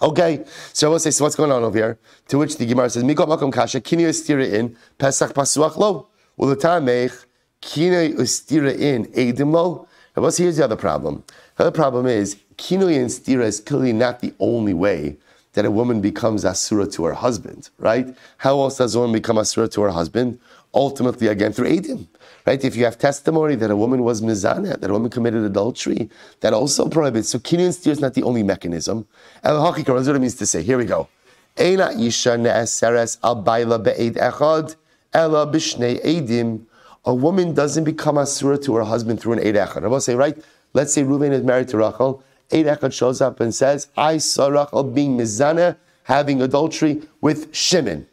Okay, 0.00 0.46
so 0.72 0.86
I 0.86 0.90
will 0.92 0.98
say, 0.98 1.10
so 1.10 1.24
what's 1.24 1.36
going 1.36 1.52
on 1.52 1.62
over 1.62 1.76
here? 1.76 1.98
To 2.28 2.38
which 2.38 2.56
the 2.56 2.64
Gemara 2.64 2.88
says, 2.88 3.04
Mikol 3.04 3.28
makom 3.28 3.52
kasha, 3.52 3.82
kinui 3.82 4.08
stira 4.14 4.50
in, 4.50 4.78
pesach 4.96 5.34
pasuach 5.34 5.76
lo. 5.76 6.08
Well, 6.38 6.48
the 6.48 6.56
tamech, 6.56 7.26
Kinoi 7.60 8.14
ustira 8.14 8.74
in 8.74 9.04
edimlo. 9.08 9.86
But 10.14 10.34
here's 10.38 10.56
the 10.56 10.64
other 10.64 10.76
problem. 10.76 11.22
The 11.56 11.64
other 11.64 11.70
problem 11.70 12.06
is 12.06 12.36
kinui 12.56 12.98
and 12.98 13.10
stira 13.10 13.44
is 13.44 13.60
clearly 13.60 13.92
not 13.92 14.20
the 14.20 14.32
only 14.40 14.72
way 14.72 15.18
that 15.52 15.64
a 15.64 15.70
woman 15.70 16.00
becomes 16.00 16.44
asura 16.44 16.86
to 16.86 17.04
her 17.04 17.14
husband, 17.14 17.70
right? 17.78 18.14
How 18.38 18.60
else 18.60 18.78
does 18.78 18.94
a 18.94 18.98
woman 19.00 19.14
become 19.14 19.38
asura 19.38 19.68
to 19.68 19.82
her 19.82 19.90
husband? 19.90 20.38
Ultimately, 20.72 21.26
again, 21.26 21.52
through 21.52 21.68
edim, 21.68 22.06
right? 22.46 22.64
If 22.64 22.76
you 22.76 22.84
have 22.84 22.96
testimony 22.98 23.56
that 23.56 23.70
a 23.70 23.76
woman 23.76 24.04
was 24.04 24.22
mizana, 24.22 24.78
that 24.80 24.88
a 24.88 24.92
woman 24.92 25.10
committed 25.10 25.42
adultery, 25.42 26.08
that 26.40 26.52
also 26.52 26.88
prohibits. 26.88 27.30
So 27.30 27.40
kinoi 27.40 27.64
and 27.64 27.74
stira 27.74 27.92
is 27.92 28.00
not 28.00 28.14
the 28.14 28.22
only 28.22 28.44
mechanism. 28.44 29.06
El 29.42 29.60
hakikar, 29.60 29.94
what 29.94 30.14
it 30.14 30.18
means 30.20 30.36
to 30.36 30.46
say. 30.46 30.62
Here 30.62 30.78
we 30.78 30.84
go. 30.84 31.08
Eina 31.56 32.00
isha 32.00 32.36
ne'eseres 32.36 33.18
al 33.24 33.42
baila 33.42 33.80
be'ed 33.80 34.14
echad, 34.14 34.76
ela 35.12 35.46
b'shnei 35.46 36.00
edim, 36.04 36.66
a 37.04 37.14
woman 37.14 37.54
doesn't 37.54 37.84
become 37.84 38.18
asura 38.18 38.58
to 38.58 38.76
her 38.76 38.84
husband 38.84 39.20
through 39.20 39.32
an 39.32 39.38
Eid 39.40 39.54
Echad. 39.54 39.84
I 39.84 39.88
will 39.88 40.00
say, 40.00 40.14
right? 40.14 40.36
Let's 40.74 40.92
say 40.92 41.02
Reuven 41.02 41.32
is 41.32 41.42
married 41.42 41.68
to 41.68 41.78
Rachel. 41.78 42.22
Eid 42.52 42.92
shows 42.92 43.20
up 43.20 43.40
and 43.40 43.54
says, 43.54 43.88
I 43.96 44.18
saw 44.18 44.48
Rachel 44.48 44.84
being 44.84 45.16
mizana, 45.16 45.76
having 46.04 46.42
adultery 46.42 47.02
with 47.20 47.54
Shimon. 47.54 48.06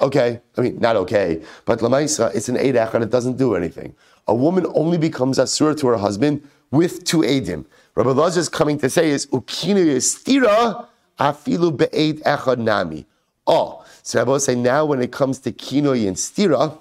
Okay, 0.00 0.40
I 0.56 0.60
mean, 0.60 0.78
not 0.78 0.96
okay, 0.96 1.42
but 1.64 1.78
Lamaisa, 1.78 2.34
it's 2.34 2.48
an 2.48 2.56
Eid 2.56 2.74
Echad, 2.74 3.02
it 3.02 3.10
doesn't 3.10 3.36
do 3.36 3.54
anything. 3.54 3.94
A 4.26 4.34
woman 4.34 4.66
only 4.74 4.98
becomes 4.98 5.38
asura 5.38 5.74
to 5.76 5.86
her 5.88 5.96
husband 5.96 6.48
with 6.70 7.04
two 7.04 7.18
Eidim. 7.18 7.64
Rabbi 7.94 8.10
Laz 8.10 8.36
is 8.36 8.48
coming 8.48 8.78
to 8.78 8.88
say 8.88 9.10
is, 9.10 9.26
Ukinu 9.26 9.84
yestira 9.84 10.86
afilu 11.18 11.76
be'ed 11.76 12.22
echad 12.22 12.58
nami. 12.58 13.06
Oh, 13.46 13.84
so 14.02 14.20
I 14.20 14.22
will 14.24 14.40
say 14.40 14.54
now 14.54 14.84
when 14.84 15.02
it 15.02 15.12
comes 15.12 15.38
to 15.40 15.52
kinoi 15.52 16.06
and 16.08 16.16
stira, 16.16 16.78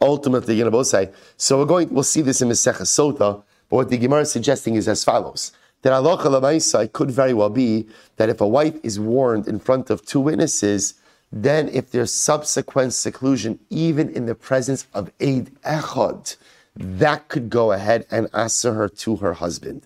ultimately 0.00 0.56
you 0.56 0.68
know 0.68 0.82
say. 0.82 1.10
So 1.36 1.58
we're 1.58 1.66
going. 1.66 1.88
We'll 1.90 2.02
see 2.02 2.22
this 2.22 2.40
in 2.42 2.48
Masechah 2.48 2.82
Sota. 2.82 3.42
But 3.68 3.76
what 3.76 3.88
the 3.90 3.98
Gemara 3.98 4.22
is 4.22 4.32
suggesting 4.32 4.76
is 4.76 4.88
as 4.88 5.04
follows: 5.04 5.52
that 5.82 5.92
Allah 5.92 6.18
lamaisa 6.18 6.92
could 6.92 7.10
very 7.10 7.32
well 7.32 7.50
be 7.50 7.86
that 8.16 8.28
if 8.28 8.40
a 8.40 8.48
wife 8.48 8.76
is 8.82 8.98
warned 8.98 9.46
in 9.46 9.58
front 9.58 9.90
of 9.90 10.04
two 10.04 10.20
witnesses, 10.20 10.94
then 11.30 11.68
if 11.68 11.90
there's 11.90 12.12
subsequent 12.12 12.94
seclusion, 12.94 13.58
even 13.70 14.08
in 14.10 14.26
the 14.26 14.34
presence 14.34 14.86
of 14.94 15.10
Eid 15.20 15.50
Echad, 15.62 16.36
that 16.74 17.28
could 17.28 17.50
go 17.50 17.72
ahead 17.72 18.06
and 18.10 18.28
answer 18.32 18.74
her 18.74 18.88
to 18.88 19.16
her 19.16 19.34
husband. 19.34 19.82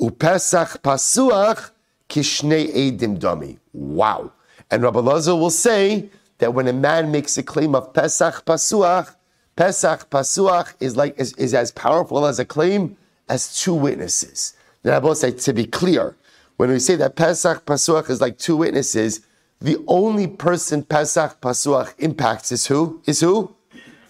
Upesach 0.00 0.78
pasuach 0.78 1.70
kishnei 2.08 2.74
eidim 2.74 3.18
dami. 3.18 3.58
Wow. 3.72 4.32
And 4.70 4.82
Rabbi 4.82 5.00
Lazar 5.00 5.34
will 5.34 5.50
say 5.50 6.08
that 6.38 6.54
when 6.54 6.66
a 6.66 6.72
man 6.72 7.10
makes 7.10 7.36
a 7.38 7.42
claim 7.42 7.74
of 7.74 7.92
Pesach 7.92 8.44
pasuach, 8.44 9.14
Pesach 9.60 10.08
Pasuach 10.08 10.72
is 10.80 10.96
like 10.96 11.18
is, 11.20 11.34
is 11.34 11.52
as 11.52 11.70
powerful 11.70 12.24
as 12.24 12.38
a 12.38 12.46
claim 12.46 12.96
as 13.28 13.60
two 13.60 13.74
witnesses. 13.74 14.54
Now, 14.84 14.96
I 14.96 14.98
will 14.98 15.14
say 15.14 15.30
to 15.30 15.52
be 15.52 15.66
clear, 15.66 16.16
when 16.56 16.70
we 16.70 16.78
say 16.78 16.96
that 16.96 17.16
Pesach 17.16 17.64
Pasuach 17.66 18.10
is 18.10 18.20
like 18.20 18.38
two 18.38 18.56
witnesses, 18.56 19.20
the 19.60 19.82
only 19.86 20.26
person 20.26 20.82
Pesach 20.82 21.40
Pasuach 21.40 21.94
impacts 21.98 22.50
is 22.50 22.66
who? 22.66 23.02
Is 23.06 23.20
who? 23.20 23.54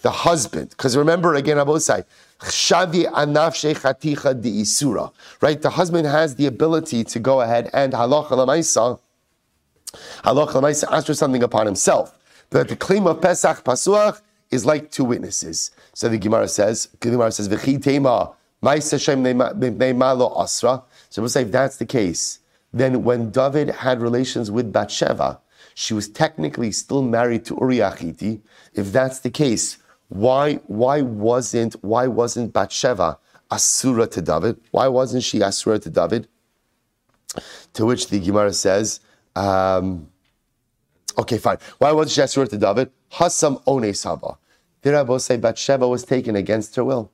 The 0.02 0.10
husband. 0.10 0.70
Because 0.70 0.96
remember 0.96 1.34
again, 1.34 1.58
I 1.58 1.64
will 1.64 1.80
say, 1.80 2.04
Shavi 2.40 3.04
anafshe 3.04 3.74
chaticha 3.74 4.40
di 4.40 4.62
isura. 4.62 5.12
Right? 5.40 5.60
The 5.60 5.70
husband 5.70 6.06
has 6.06 6.36
the 6.36 6.46
ability 6.46 7.04
to 7.04 7.18
go 7.18 7.40
ahead 7.40 7.68
and 7.72 7.92
halacha 7.92 8.30
lamaisa, 8.30 8.98
halacha 10.24 10.52
lamaisa, 10.52 10.90
ask 10.90 11.06
for 11.06 11.14
something 11.14 11.42
upon 11.42 11.66
himself. 11.66 12.16
But 12.48 12.68
the 12.68 12.76
claim 12.76 13.06
of 13.06 13.20
Pesach 13.20 13.64
Pasuach 13.64 14.20
is 14.50 14.64
like 14.64 14.90
two 14.90 15.04
witnesses. 15.04 15.70
So 15.94 16.08
the 16.08 16.18
Gemara 16.18 16.48
says, 16.48 16.88
the 17.00 17.10
Gemara 17.10 17.30
says, 17.30 17.48
tema 17.82 18.08
asra. 18.08 18.36
So 18.62 18.72
we'll 21.22 21.28
say 21.28 21.42
if 21.42 21.50
that's 21.50 21.76
the 21.76 21.86
case, 21.86 22.40
then 22.72 23.02
when 23.04 23.30
David 23.30 23.70
had 23.70 24.00
relations 24.00 24.50
with 24.50 24.72
Bathsheba, 24.72 25.40
she 25.74 25.94
was 25.94 26.08
technically 26.08 26.72
still 26.72 27.02
married 27.02 27.44
to 27.46 27.56
Uriah 27.60 27.92
Achiti. 27.96 28.40
If 28.74 28.92
that's 28.92 29.20
the 29.20 29.30
case, 29.30 29.78
why 30.08 30.56
why 30.66 31.02
wasn't 31.02 31.74
why 31.82 32.06
wasn't 32.06 32.52
Bathsheba 32.52 33.18
asura 33.50 34.06
to 34.08 34.20
David? 34.20 34.60
Why 34.72 34.88
wasn't 34.88 35.22
she 35.22 35.40
asura 35.40 35.78
to 35.78 35.90
David? 35.90 36.28
To 37.74 37.86
which 37.86 38.08
the 38.08 38.20
Gemara 38.20 38.52
says, 38.52 39.00
um, 39.36 40.08
okay, 41.16 41.38
fine. 41.38 41.58
Why 41.78 41.92
wasn't 41.92 42.12
she 42.12 42.22
asura 42.22 42.48
to 42.48 42.58
David? 42.58 42.90
Hasam 43.12 43.64
Ones 43.66 44.04
Haba. 44.04 44.36
The 44.82 44.92
Rabbi 44.92 45.16
say 45.18 45.36
Bathsheba 45.36 45.86
was 45.86 46.04
taken 46.04 46.36
against 46.36 46.74
her 46.76 46.84
will. 46.84 47.10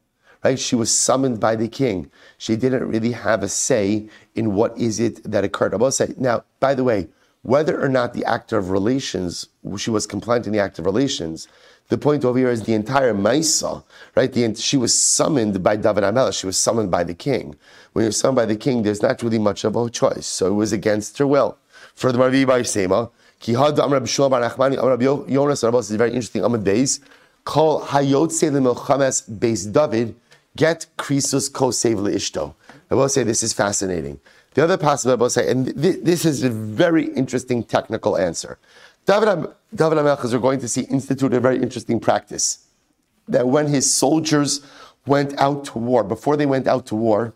Right? 0.46 0.60
She 0.60 0.76
was 0.76 0.96
summoned 0.96 1.40
by 1.40 1.56
the 1.56 1.66
king. 1.66 2.08
She 2.38 2.54
didn't 2.54 2.86
really 2.86 3.10
have 3.10 3.42
a 3.42 3.48
say 3.48 4.08
in 4.36 4.54
what 4.54 4.78
is 4.78 5.00
it 5.00 5.20
that 5.24 5.42
occurred. 5.42 5.74
I 5.74 5.76
will 5.76 5.90
say, 5.90 6.14
now, 6.16 6.44
by 6.60 6.72
the 6.72 6.84
way, 6.84 7.08
whether 7.42 7.82
or 7.82 7.88
not 7.88 8.14
the 8.14 8.24
act 8.24 8.52
of 8.52 8.70
relations, 8.70 9.48
she 9.76 9.90
was 9.90 10.06
compliant 10.06 10.46
in 10.46 10.52
the 10.52 10.60
act 10.60 10.78
of 10.78 10.84
relations, 10.86 11.48
the 11.88 11.98
point 11.98 12.24
over 12.24 12.38
here 12.38 12.48
is 12.48 12.62
the 12.62 12.74
entire 12.74 13.12
Maisa, 13.12 13.82
right? 14.14 14.32
The, 14.32 14.54
she 14.54 14.76
was 14.76 14.96
summoned 14.96 15.64
by 15.64 15.74
David 15.74 16.04
HaMelech. 16.04 16.38
She 16.38 16.46
was 16.46 16.56
summoned 16.56 16.92
by 16.92 17.02
the 17.02 17.14
king. 17.14 17.56
When 17.92 18.04
you're 18.04 18.12
summoned 18.12 18.36
by 18.36 18.46
the 18.46 18.54
king, 18.54 18.84
there's 18.84 19.02
not 19.02 19.20
really 19.24 19.40
much 19.40 19.64
of 19.64 19.74
a 19.74 19.90
choice. 19.90 20.26
So 20.26 20.46
it 20.46 20.54
was 20.54 20.72
against 20.72 21.18
her 21.18 21.26
will. 21.26 21.58
Furthermore, 21.96 22.30
by 22.46 22.62
Sema, 22.62 23.10
Kihad 23.40 23.80
Amr 23.80 23.98
Bishul 23.98 24.30
Bar 24.30 24.42
Nachmani, 24.42 24.80
Amr 24.80 24.96
Yonas, 24.96 25.80
is 25.80 25.90
very 25.90 26.10
interesting 26.10 26.44
Amr 26.44 26.58
days. 26.58 27.00
Call 27.44 27.80
Hayotse 27.80 28.48
Limilchames 28.50 29.28
Beis 29.38 29.72
David, 29.72 30.14
get 30.56 30.86
Krisus 30.96 31.50
Kosev 31.50 31.96
Ishto. 32.12 32.54
I 32.90 32.94
will 32.94 33.08
say 33.08 33.22
this 33.22 33.42
is 33.42 33.52
fascinating. 33.52 34.18
The 34.54 34.64
other 34.64 34.78
possibility 34.78 35.20
I 35.20 35.22
will 35.22 35.30
say, 35.30 35.50
and 35.50 35.66
th- 35.82 36.02
this 36.02 36.24
is 36.24 36.42
a 36.42 36.50
very 36.50 37.06
interesting 37.08 37.62
technical 37.62 38.16
answer. 38.16 38.58
David, 39.04 39.48
David 39.74 39.98
HaMelech, 39.98 40.32
are 40.32 40.38
going 40.38 40.60
to 40.60 40.68
see, 40.68 40.82
institute 40.82 41.34
a 41.34 41.40
very 41.40 41.58
interesting 41.58 42.00
practice. 42.00 42.66
That 43.28 43.46
when 43.48 43.66
his 43.66 43.92
soldiers 43.92 44.64
went 45.06 45.38
out 45.38 45.66
to 45.66 45.78
war, 45.78 46.02
before 46.02 46.36
they 46.36 46.46
went 46.46 46.66
out 46.66 46.86
to 46.86 46.96
war, 46.96 47.34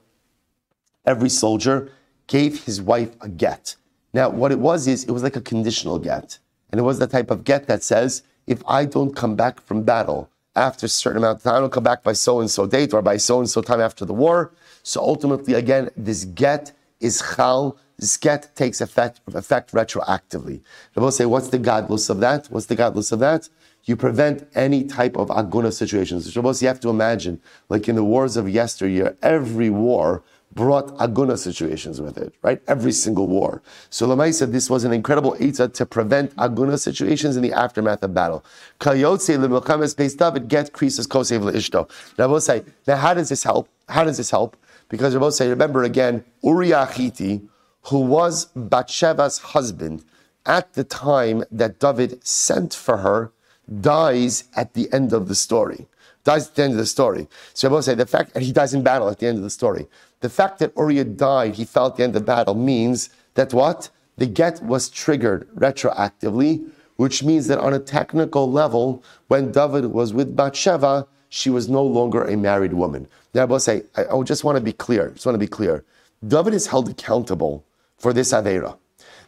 every 1.04 1.28
soldier 1.28 1.92
gave 2.26 2.64
his 2.64 2.80
wife 2.80 3.10
a 3.20 3.28
get. 3.28 3.76
Now, 4.14 4.30
what 4.30 4.50
it 4.50 4.58
was 4.58 4.86
is, 4.86 5.04
it 5.04 5.10
was 5.10 5.22
like 5.22 5.36
a 5.36 5.40
conditional 5.40 5.98
get. 5.98 6.38
And 6.70 6.80
it 6.80 6.84
was 6.84 6.98
the 6.98 7.06
type 7.06 7.30
of 7.30 7.44
get 7.44 7.66
that 7.66 7.82
says, 7.82 8.22
if 8.46 8.62
I 8.66 8.84
don't 8.84 9.14
come 9.14 9.36
back 9.36 9.60
from 9.60 9.82
battle 9.82 10.29
after 10.56 10.86
a 10.86 10.88
certain 10.88 11.18
amount 11.18 11.38
of 11.38 11.42
time, 11.42 11.54
I 11.54 11.60
don't 11.60 11.72
come 11.72 11.84
back 11.84 12.02
by 12.02 12.12
so 12.12 12.40
and 12.40 12.50
so 12.50 12.66
date 12.66 12.92
or 12.92 13.02
by 13.02 13.16
so 13.16 13.38
and 13.38 13.48
so 13.48 13.62
time 13.62 13.80
after 13.80 14.04
the 14.04 14.14
war. 14.14 14.52
So 14.82 15.00
ultimately, 15.00 15.54
again, 15.54 15.90
this 15.96 16.24
get 16.24 16.72
is 17.00 17.22
chal. 17.36 17.76
This 17.98 18.16
get 18.16 18.56
takes 18.56 18.80
effect, 18.80 19.20
effect 19.34 19.72
retroactively. 19.72 20.62
I 20.96 21.00
will 21.00 21.12
say, 21.12 21.26
what's 21.26 21.48
the 21.48 21.58
godless 21.58 22.08
of 22.08 22.20
that? 22.20 22.46
What's 22.46 22.66
the 22.66 22.74
godless 22.74 23.12
of 23.12 23.18
that? 23.20 23.48
You 23.84 23.96
prevent 23.96 24.46
any 24.54 24.84
type 24.84 25.16
of 25.16 25.28
aguna 25.28 25.72
situations. 25.72 26.30
Shabbos, 26.30 26.62
you 26.62 26.68
have 26.68 26.80
to 26.80 26.90
imagine, 26.90 27.40
like 27.68 27.88
in 27.88 27.96
the 27.96 28.04
wars 28.04 28.36
of 28.36 28.48
yesteryear, 28.48 29.16
every 29.22 29.70
war 29.70 30.22
brought 30.54 30.88
aguna 30.98 31.38
situations 31.38 32.00
with 32.00 32.18
it, 32.18 32.34
right? 32.42 32.60
Every 32.66 32.92
single 32.92 33.28
war. 33.28 33.62
So 33.88 34.08
Lamai 34.08 34.34
said 34.34 34.52
this 34.52 34.68
was 34.68 34.84
an 34.84 34.92
incredible 34.92 35.34
eitzah 35.36 35.72
to 35.74 35.86
prevent 35.86 36.34
aguna 36.36 36.78
situations 36.78 37.36
in 37.36 37.42
the 37.42 37.52
aftermath 37.52 38.02
of 38.02 38.14
battle. 38.14 38.44
Kayotze 38.80 39.38
lemilchames 39.38 39.94
Beis 39.94 40.16
David 40.16 40.48
get 40.48 40.72
creases 40.72 41.06
kosev 41.06 41.42
leishto. 41.42 41.88
Will 42.18 42.40
say, 42.40 42.64
now 42.86 42.96
how 42.96 43.14
does 43.14 43.28
this 43.28 43.44
help? 43.44 43.68
How 43.88 44.04
does 44.04 44.16
this 44.16 44.30
help? 44.30 44.56
Because 44.88 45.14
I 45.14 45.18
will 45.18 45.30
say, 45.30 45.48
remember 45.48 45.84
again, 45.84 46.24
Uriah 46.42 46.88
Achiti, 46.90 47.46
who 47.82 48.00
was 48.00 48.46
Bathsheba's 48.56 49.38
husband 49.38 50.04
at 50.46 50.72
the 50.74 50.84
time 50.84 51.44
that 51.52 51.78
David 51.78 52.26
sent 52.26 52.74
for 52.74 52.98
her, 52.98 53.30
dies 53.80 54.44
at 54.56 54.74
the 54.74 54.92
end 54.92 55.12
of 55.12 55.28
the 55.28 55.34
story. 55.34 55.86
Dies 56.24 56.48
at 56.48 56.54
the 56.56 56.62
end 56.64 56.72
of 56.72 56.78
the 56.78 56.86
story. 56.86 57.28
So 57.54 57.68
I 57.68 57.70
will 57.70 57.82
say 57.82 57.94
the 57.94 58.04
fact, 58.04 58.32
and 58.34 58.42
he 58.42 58.52
dies 58.52 58.74
in 58.74 58.82
battle 58.82 59.08
at 59.08 59.20
the 59.20 59.26
end 59.28 59.38
of 59.38 59.44
the 59.44 59.50
story. 59.50 59.86
The 60.20 60.28
fact 60.28 60.58
that 60.58 60.72
Uriah 60.76 61.04
died, 61.04 61.54
he 61.54 61.64
fell 61.64 61.86
at 61.86 61.96
the 61.96 62.04
end 62.04 62.14
of 62.14 62.26
battle, 62.26 62.54
means 62.54 63.10
that 63.34 63.54
what? 63.54 63.90
The 64.18 64.26
get 64.26 64.62
was 64.62 64.90
triggered 64.90 65.48
retroactively, 65.54 66.68
which 66.96 67.22
means 67.22 67.46
that 67.48 67.58
on 67.58 67.72
a 67.72 67.78
technical 67.78 68.50
level, 68.50 69.02
when 69.28 69.50
David 69.50 69.86
was 69.86 70.12
with 70.12 70.36
Bathsheba, 70.36 71.06
she 71.30 71.48
was 71.48 71.68
no 71.68 71.82
longer 71.82 72.24
a 72.24 72.36
married 72.36 72.74
woman. 72.74 73.08
Now, 73.32 73.42
I 73.42 73.44
will 73.46 73.60
say, 73.60 73.84
I, 73.96 74.04
I 74.04 74.22
just 74.22 74.44
want 74.44 74.56
to 74.56 74.62
be 74.62 74.72
clear. 74.72 75.10
Just 75.10 75.24
want 75.24 75.34
to 75.34 75.38
be 75.38 75.46
clear. 75.46 75.84
David 76.26 76.52
is 76.52 76.66
held 76.66 76.90
accountable 76.90 77.64
for 77.96 78.12
this 78.12 78.32
Avera. 78.32 78.76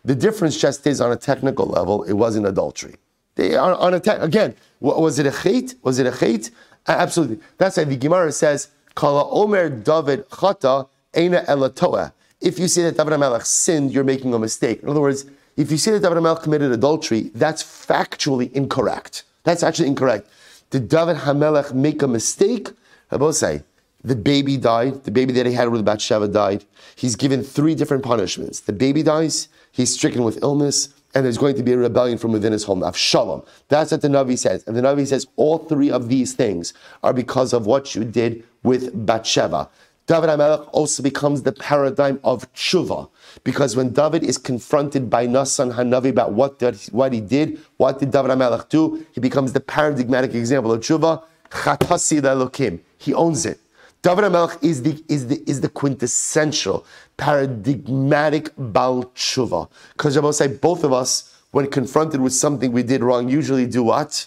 The 0.04 0.14
difference 0.14 0.60
just 0.60 0.86
is 0.86 1.00
on 1.00 1.12
a 1.12 1.16
technical 1.16 1.66
level, 1.66 2.02
it 2.02 2.12
wasn't 2.14 2.46
adultery. 2.46 2.96
They, 3.36 3.56
on, 3.56 3.72
on 3.74 3.94
a 3.94 4.00
te- 4.00 4.10
again, 4.10 4.54
was 4.80 5.18
it 5.18 5.26
a 5.26 5.30
chait? 5.30 5.76
Was 5.82 5.98
it 5.98 6.06
a 6.06 6.10
chait? 6.10 6.50
Absolutely. 6.86 7.38
That's 7.56 7.76
why 7.76 7.84
the 7.84 7.96
Gemara 7.96 8.32
says 8.32 8.68
Kala 8.94 9.28
Omer 9.30 9.68
David 9.68 10.28
Chata 10.30 10.88
Eina 11.14 11.44
Elatoa. 11.46 12.12
If 12.40 12.58
you 12.58 12.68
say 12.68 12.82
that 12.82 12.96
David 12.96 13.12
HaMelech 13.12 13.44
sinned, 13.44 13.92
you're 13.92 14.04
making 14.04 14.34
a 14.34 14.38
mistake. 14.38 14.82
In 14.82 14.88
other 14.88 15.00
words, 15.00 15.26
if 15.56 15.70
you 15.70 15.76
say 15.76 15.92
that 15.92 16.02
David 16.02 16.18
HaMelech 16.18 16.42
committed 16.42 16.72
adultery, 16.72 17.30
that's 17.34 17.62
factually 17.62 18.52
incorrect. 18.52 19.24
That's 19.44 19.62
actually 19.62 19.88
incorrect. 19.88 20.28
Did 20.70 20.88
David 20.88 21.16
HaMelech 21.18 21.74
make 21.74 22.02
a 22.02 22.08
mistake? 22.08 22.70
I 23.10 23.16
both 23.16 23.36
say, 23.36 23.62
the 24.02 24.16
baby 24.16 24.56
died. 24.56 25.04
The 25.04 25.10
baby 25.10 25.32
that 25.34 25.46
he 25.46 25.52
had 25.52 25.68
with 25.68 25.84
Bathsheba 25.84 26.28
died. 26.28 26.64
He's 26.96 27.14
given 27.14 27.42
three 27.42 27.74
different 27.74 28.02
punishments. 28.02 28.60
The 28.60 28.72
baby 28.72 29.02
dies. 29.02 29.48
He's 29.70 29.92
stricken 29.94 30.24
with 30.24 30.42
illness 30.42 30.88
and 31.14 31.24
there's 31.24 31.38
going 31.38 31.56
to 31.56 31.62
be 31.62 31.72
a 31.72 31.76
rebellion 31.76 32.18
from 32.18 32.32
within 32.32 32.52
his 32.52 32.64
home. 32.64 32.80
Avshalom. 32.80 33.46
That's 33.68 33.92
what 33.92 34.00
the 34.00 34.08
Navi 34.08 34.38
says. 34.38 34.64
And 34.66 34.76
the 34.76 34.80
Navi 34.80 35.06
says 35.06 35.26
all 35.36 35.58
three 35.58 35.90
of 35.90 36.08
these 36.08 36.32
things 36.32 36.72
are 37.02 37.12
because 37.12 37.52
of 37.52 37.66
what 37.66 37.94
you 37.94 38.04
did 38.04 38.44
with 38.62 39.06
Bathsheba. 39.06 39.68
David 40.06 40.30
HaMelech 40.30 40.68
also 40.72 41.02
becomes 41.02 41.42
the 41.42 41.52
paradigm 41.52 42.18
of 42.24 42.52
tshuva, 42.54 43.08
because 43.44 43.76
when 43.76 43.90
David 43.92 44.24
is 44.24 44.36
confronted 44.36 45.08
by 45.08 45.26
Nassan 45.26 45.72
Hanavi 45.74 46.10
about 46.10 46.32
what, 46.32 46.58
did, 46.58 46.76
what 46.90 47.12
he 47.12 47.20
did, 47.20 47.60
what 47.76 48.00
did 48.00 48.10
David 48.10 48.32
HaMelech 48.32 48.68
do, 48.68 49.06
he 49.12 49.20
becomes 49.20 49.52
the 49.52 49.60
paradigmatic 49.60 50.34
example 50.34 50.72
of 50.72 50.80
tshuva, 50.80 51.22
chatasi 51.50 52.20
Elokim. 52.20 52.80
He 52.98 53.14
owns 53.14 53.46
it. 53.46 53.60
David 54.02 54.24
HaMelech 54.24 54.62
is 54.64 54.82
the, 54.82 55.02
is, 55.08 55.28
the, 55.28 55.40
is 55.46 55.60
the 55.60 55.68
quintessential, 55.68 56.84
paradigmatic 57.16 58.50
Baal 58.58 59.04
Tshuva. 59.14 59.70
Because 59.92 60.16
I 60.16 60.30
say, 60.32 60.48
both 60.48 60.82
of 60.82 60.92
us, 60.92 61.38
when 61.52 61.68
confronted 61.68 62.20
with 62.20 62.32
something 62.34 62.72
we 62.72 62.82
did 62.82 63.04
wrong, 63.04 63.28
usually 63.28 63.66
do 63.66 63.84
what? 63.84 64.26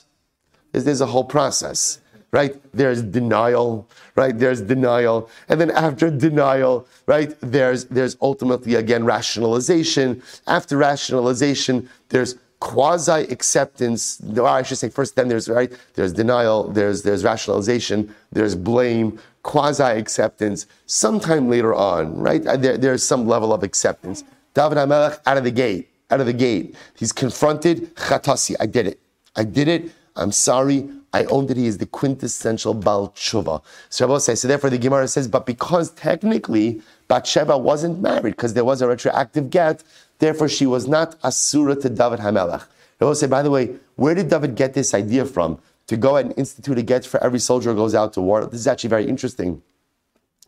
There's 0.71 1.01
a 1.01 1.05
whole 1.05 1.25
process, 1.25 1.99
right? 2.35 2.53
There's 2.73 3.01
denial, 3.01 3.87
right? 4.15 4.37
There's 4.37 4.61
denial. 4.73 5.29
And 5.47 5.55
then 5.61 5.71
after 5.71 6.11
denial, 6.11 6.85
right, 7.05 7.33
there's, 7.39 7.85
there's 7.85 8.17
ultimately, 8.21 8.75
again, 8.75 9.05
rationalization. 9.05 10.21
After 10.45 10.75
rationalization, 10.75 11.87
there's 12.09 12.35
quasi 12.59 13.21
acceptance, 13.35 14.21
or 14.37 14.47
I 14.47 14.63
should 14.63 14.79
say, 14.83 14.89
first, 14.89 15.15
then 15.15 15.29
there's 15.29 15.47
right, 15.47 15.71
there's 15.93 16.11
denial, 16.11 16.57
there's 16.77 17.03
there's 17.03 17.23
rationalization, 17.23 18.13
there's 18.33 18.55
blame, 18.55 19.07
quasi 19.43 19.83
acceptance. 19.83 20.67
Sometime 20.87 21.47
later 21.47 21.73
on, 21.73 22.17
right, 22.27 22.45
uh, 22.45 22.57
there, 22.57 22.77
there's 22.77 23.03
some 23.11 23.27
level 23.27 23.53
of 23.53 23.63
acceptance. 23.63 24.25
David 24.53 24.77
Hamelech 24.77 25.19
out 25.25 25.37
of 25.37 25.45
the 25.45 25.55
gate, 25.63 25.87
out 26.11 26.19
of 26.19 26.25
the 26.25 26.39
gate, 26.47 26.75
he's 26.99 27.13
confronted. 27.13 27.95
Chatasi, 27.95 28.55
I 28.59 28.65
did 28.65 28.87
it, 28.87 28.99
I 29.37 29.45
did 29.45 29.69
it. 29.69 29.83
I'm 30.17 30.31
sorry. 30.31 30.89
I 31.15 31.25
own 31.25 31.47
that 31.47 31.57
he 31.57 31.67
is 31.67 31.77
the 31.77 31.85
quintessential 31.85 32.73
Baal 32.73 33.09
Tshuva. 33.09 33.61
So 33.89 34.07
Rabbi 34.07 34.17
says, 34.19 34.41
so 34.41 34.47
therefore 34.47 34.69
the 34.69 34.77
Gemara 34.77 35.07
says, 35.07 35.27
but 35.27 35.45
because 35.45 35.91
technically 35.91 36.81
Bathsheba 37.07 37.57
wasn't 37.57 38.01
married, 38.01 38.35
because 38.35 38.53
there 38.53 38.65
was 38.65 38.81
a 38.81 38.87
retroactive 38.87 39.49
get, 39.49 39.83
Therefore, 40.19 40.47
she 40.47 40.65
was 40.65 40.87
not 40.87 41.15
asura 41.23 41.75
to 41.75 41.89
David. 41.89 42.19
They 42.19 43.05
will 43.05 43.15
say, 43.15 43.27
by 43.27 43.41
the 43.41 43.51
way, 43.51 43.75
where 43.95 44.15
did 44.15 44.29
David 44.29 44.55
get 44.55 44.73
this 44.73 44.93
idea 44.93 45.25
from 45.25 45.59
to 45.87 45.97
go 45.97 46.15
and 46.15 46.33
institute 46.37 46.77
a 46.77 46.83
get 46.83 47.05
for 47.05 47.21
every 47.23 47.39
soldier 47.39 47.71
who 47.71 47.75
goes 47.75 47.93
out 47.93 48.13
to 48.13 48.21
war? 48.21 48.45
This 48.45 48.61
is 48.61 48.67
actually 48.67 48.89
very 48.89 49.07
interesting. 49.07 49.61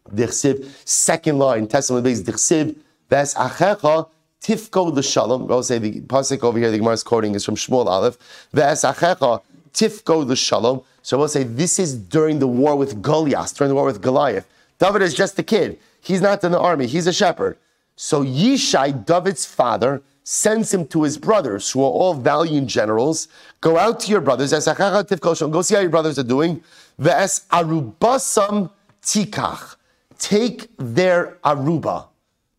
Dichsiv, 0.10 0.66
second 0.88 1.38
law 1.38 1.54
in 1.54 1.68
Testament 1.68 2.06
base, 2.06 2.22
Dichsiv, 2.22 2.78
Ves 3.10 3.34
Achecha, 3.36 4.08
Tifko 4.42 4.96
the 4.96 5.04
Shalom. 5.04 5.48
We'll 5.48 5.64
say 5.64 5.80
the 5.80 6.00
pasuk 6.02 6.44
over 6.44 6.58
here, 6.58 6.72
the 6.72 6.78
Gemara 6.78 6.94
is 6.94 7.04
quoting 7.04 7.36
is 7.36 7.44
from 7.44 7.56
Shmuel 7.56 7.88
Aleph. 7.88 8.18
Ves 8.54 8.84
Achecha, 8.84 9.42
Tifko 9.78 10.28
the 10.28 10.36
Shalom. 10.36 10.82
So 11.04 11.18
we'll 11.18 11.28
say 11.28 11.44
this 11.44 11.78
is 11.78 11.96
during 11.96 12.40
the 12.40 12.48
war 12.48 12.76
with 12.76 13.02
Goliath, 13.02 13.56
during 13.56 13.70
the 13.70 13.76
war 13.76 13.86
with 13.86 14.02
Goliath. 14.02 14.48
David 14.80 15.02
is 15.04 15.14
just 15.14 15.38
a 15.40 15.44
kid. 15.44 15.80
He's 16.02 16.22
not 16.22 16.44
in 16.44 16.52
the 16.52 16.60
army. 16.60 16.88
He's 16.88 17.08
a 17.08 17.14
shepherd. 17.14 17.58
So 17.96 18.24
Yishai, 18.24 19.06
David's 19.06 19.46
father, 19.46 20.02
sends 20.24 20.74
him 20.74 20.86
to 20.88 21.04
his 21.04 21.18
brothers, 21.18 21.72
who 21.72 21.82
are 21.82 21.96
all 22.00 22.14
valiant 22.14 22.68
generals. 22.68 23.28
Go 23.62 23.78
out 23.78 24.00
to 24.02 24.12
your 24.12 24.22
brothers. 24.22 24.52
Go 24.52 25.62
see 25.62 25.76
how 25.76 25.82
your 25.82 25.90
brothers 25.90 26.20
are 26.20 26.24
doing. 26.24 26.62
Ve'es 27.00 27.46
arubasam 27.48 28.70
tikach. 29.02 29.76
Take 30.20 30.70
their 30.78 31.38
aruba. 31.46 32.08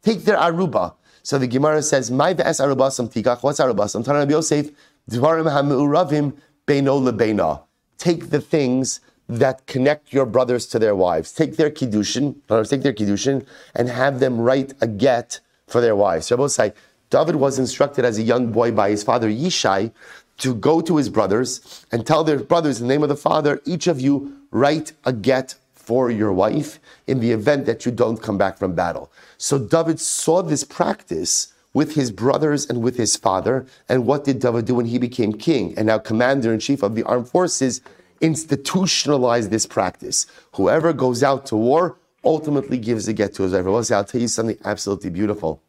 Take 0.03 0.25
their 0.25 0.39
aruba. 0.39 0.95
So 1.23 1.39
the 1.39 1.47
Gemara 1.47 1.83
says, 1.83 2.11
"My 2.11 2.33
ve'es 2.33 2.59
arubasam 2.64 3.12
tikach." 3.12 3.43
What's 3.43 3.61
arubasam? 3.61 4.05
Tana 4.05 4.25
Yosef, 4.31 4.71
dvarim 5.11 5.51
ha'me'uravim 5.51 6.33
beino 6.69 7.01
lebeina. 7.01 7.62
Take 7.97 8.31
the 8.31 8.41
things 8.41 9.01
that 9.29 9.66
connect 9.66 10.12
your 10.12 10.27
brothers 10.27 10.66
to 10.66 10.79
their 10.79 10.95
wives. 10.95 11.33
Take 11.33 11.57
their 11.57 11.71
kiddushin, 11.71 12.37
take 12.69 12.83
their 12.83 12.93
kiddushin, 12.93 13.47
and 13.75 13.89
have 13.89 14.21
them 14.21 14.41
write 14.41 14.75
a 14.81 14.87
get 14.87 15.41
for 15.66 15.81
their 15.81 15.97
wives. 15.97 16.27
Say, 16.27 16.73
David 17.11 17.37
was 17.37 17.59
instructed 17.59 18.05
as 18.05 18.19
a 18.19 18.23
young 18.23 18.53
boy 18.53 18.71
by 18.71 18.91
his 18.91 19.03
father 19.03 19.31
Yishai 19.31 19.93
to 20.39 20.55
go 20.55 20.81
to 20.81 20.97
his 20.97 21.09
brothers 21.09 21.85
and 21.91 22.07
tell 22.07 22.23
their 22.23 22.39
brothers 22.39 22.81
in 22.81 22.87
the 22.87 22.95
name 22.95 23.03
of 23.03 23.09
the 23.09 23.16
father, 23.16 23.61
each 23.64 23.87
of 23.87 24.01
you 24.01 24.33
write 24.51 24.93
a 25.05 25.12
get 25.12 25.55
for 25.75 26.11
your 26.11 26.33
wife 26.33 26.79
in 27.07 27.21
the 27.21 27.33
event 27.33 27.66
that 27.66 27.85
you 27.85 27.93
don't 27.93 28.23
come 28.23 28.39
back 28.39 28.59
from 28.59 28.75
battle. 28.75 29.11
So 29.39 29.59
David 29.59 29.99
saw 30.01 30.43
this 30.43 30.64
practice 30.64 31.53
with 31.75 31.95
his 31.95 32.11
brothers 32.11 32.66
and 32.69 32.83
with 32.83 32.97
his 32.97 33.16
father. 33.16 33.66
And 33.89 34.07
what 34.07 34.25
did 34.25 34.39
David 34.41 34.64
do 34.66 34.75
when 34.75 34.87
he 34.87 34.99
became 34.99 35.33
king 35.33 35.75
and 35.77 35.87
now 35.87 35.99
commander 35.99 36.53
in 36.53 36.61
chief 36.61 36.83
of 36.83 36.95
the 36.95 37.03
armed 37.05 37.29
forces? 37.29 37.81
institutionalize 38.21 39.51
this 39.51 39.66
practice. 39.66 40.27
Whoever 40.55 40.93
goes 40.93 41.23
out 41.23 41.47
to 41.47 41.57
war 41.57 41.99
ultimately 42.25 42.79
gives 42.79 43.09
a 43.09 43.12
get 43.12 43.35
to 43.35 43.45
his 43.45 43.53
wife. 43.53 43.93
I'll 43.93 44.05
tell 44.05 44.21
you 44.21 44.29
something 44.29 44.59
absolutely 44.64 45.11
beautiful. 45.11 45.62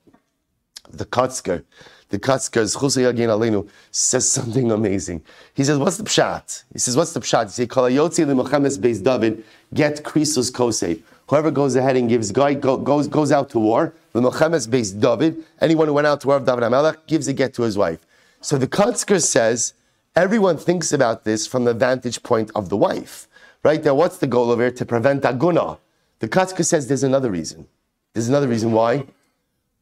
The 0.89 1.05
Kotzker, 1.05 1.63
the 2.09 2.17
Kotzker, 2.17 3.69
says 3.91 4.29
something 4.31 4.71
amazing. 4.71 5.23
He 5.53 5.63
says, 5.63 5.77
What's 5.77 5.97
the 5.97 6.03
pshat? 6.03 6.63
He 6.73 6.79
says, 6.79 6.97
What's 6.97 7.13
the 7.13 7.19
pshat? 7.19 7.45
He 7.45 7.49
says, 7.51 7.67
Kalayotzi 7.67 8.25
le 8.25 8.33
Beis 8.33 9.03
David, 9.03 9.43
get 9.73 10.03
krisus 10.03 10.51
kosei. 10.51 11.01
Whoever 11.29 11.51
goes 11.51 11.75
ahead 11.75 11.95
and 11.95 12.09
gives 12.09 12.31
guy 12.31 12.55
go, 12.55 12.75
goes 12.77 13.07
goes 13.07 13.31
out 13.31 13.51
to 13.51 13.59
war. 13.59 13.93
The 14.13 14.21
Melchemes 14.21 14.67
Beis 14.67 14.99
David. 14.99 15.43
Anyone 15.61 15.87
who 15.87 15.93
went 15.93 16.07
out 16.07 16.21
to 16.21 16.27
war 16.27 16.37
of 16.37 16.45
David 16.45 16.63
Hamelech 16.63 17.05
gives 17.05 17.27
a 17.27 17.33
get 17.33 17.53
to 17.53 17.61
his 17.61 17.77
wife. 17.77 18.03
So 18.41 18.57
the 18.57 18.67
Kotzker 18.67 19.21
says 19.21 19.73
everyone 20.15 20.57
thinks 20.57 20.91
about 20.91 21.25
this 21.25 21.45
from 21.45 21.65
the 21.65 21.75
vantage 21.75 22.23
point 22.23 22.49
of 22.55 22.69
the 22.69 22.77
wife, 22.77 23.27
right? 23.63 23.83
Now, 23.83 23.93
what's 23.93 24.17
the 24.17 24.25
goal 24.25 24.51
of 24.51 24.59
it 24.59 24.75
to 24.77 24.85
prevent 24.87 25.21
aguna? 25.21 25.77
The 26.17 26.27
Kotzker 26.27 26.65
says 26.65 26.87
there's 26.87 27.03
another 27.03 27.29
reason. 27.29 27.67
There's 28.13 28.27
another 28.27 28.47
reason 28.47 28.71
why. 28.71 29.05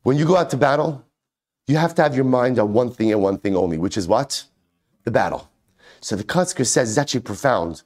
When 0.03 0.17
you 0.17 0.25
go 0.25 0.35
out 0.35 0.49
to 0.49 0.57
battle, 0.57 1.05
you 1.65 1.77
have 1.77 1.95
to 1.95 2.03
have 2.03 2.13
your 2.13 2.25
mind 2.25 2.59
on 2.59 2.73
one 2.73 2.91
thing 2.91 3.13
and 3.13 3.21
one 3.21 3.37
thing 3.37 3.55
only, 3.55 3.77
which 3.77 3.95
is 3.95 4.05
what? 4.05 4.43
The 5.05 5.11
battle. 5.11 5.49
So 6.01 6.17
the 6.17 6.25
Kotzker 6.25 6.67
says 6.67 6.89
it's 6.89 6.97
actually 6.97 7.21
profound. 7.21 7.83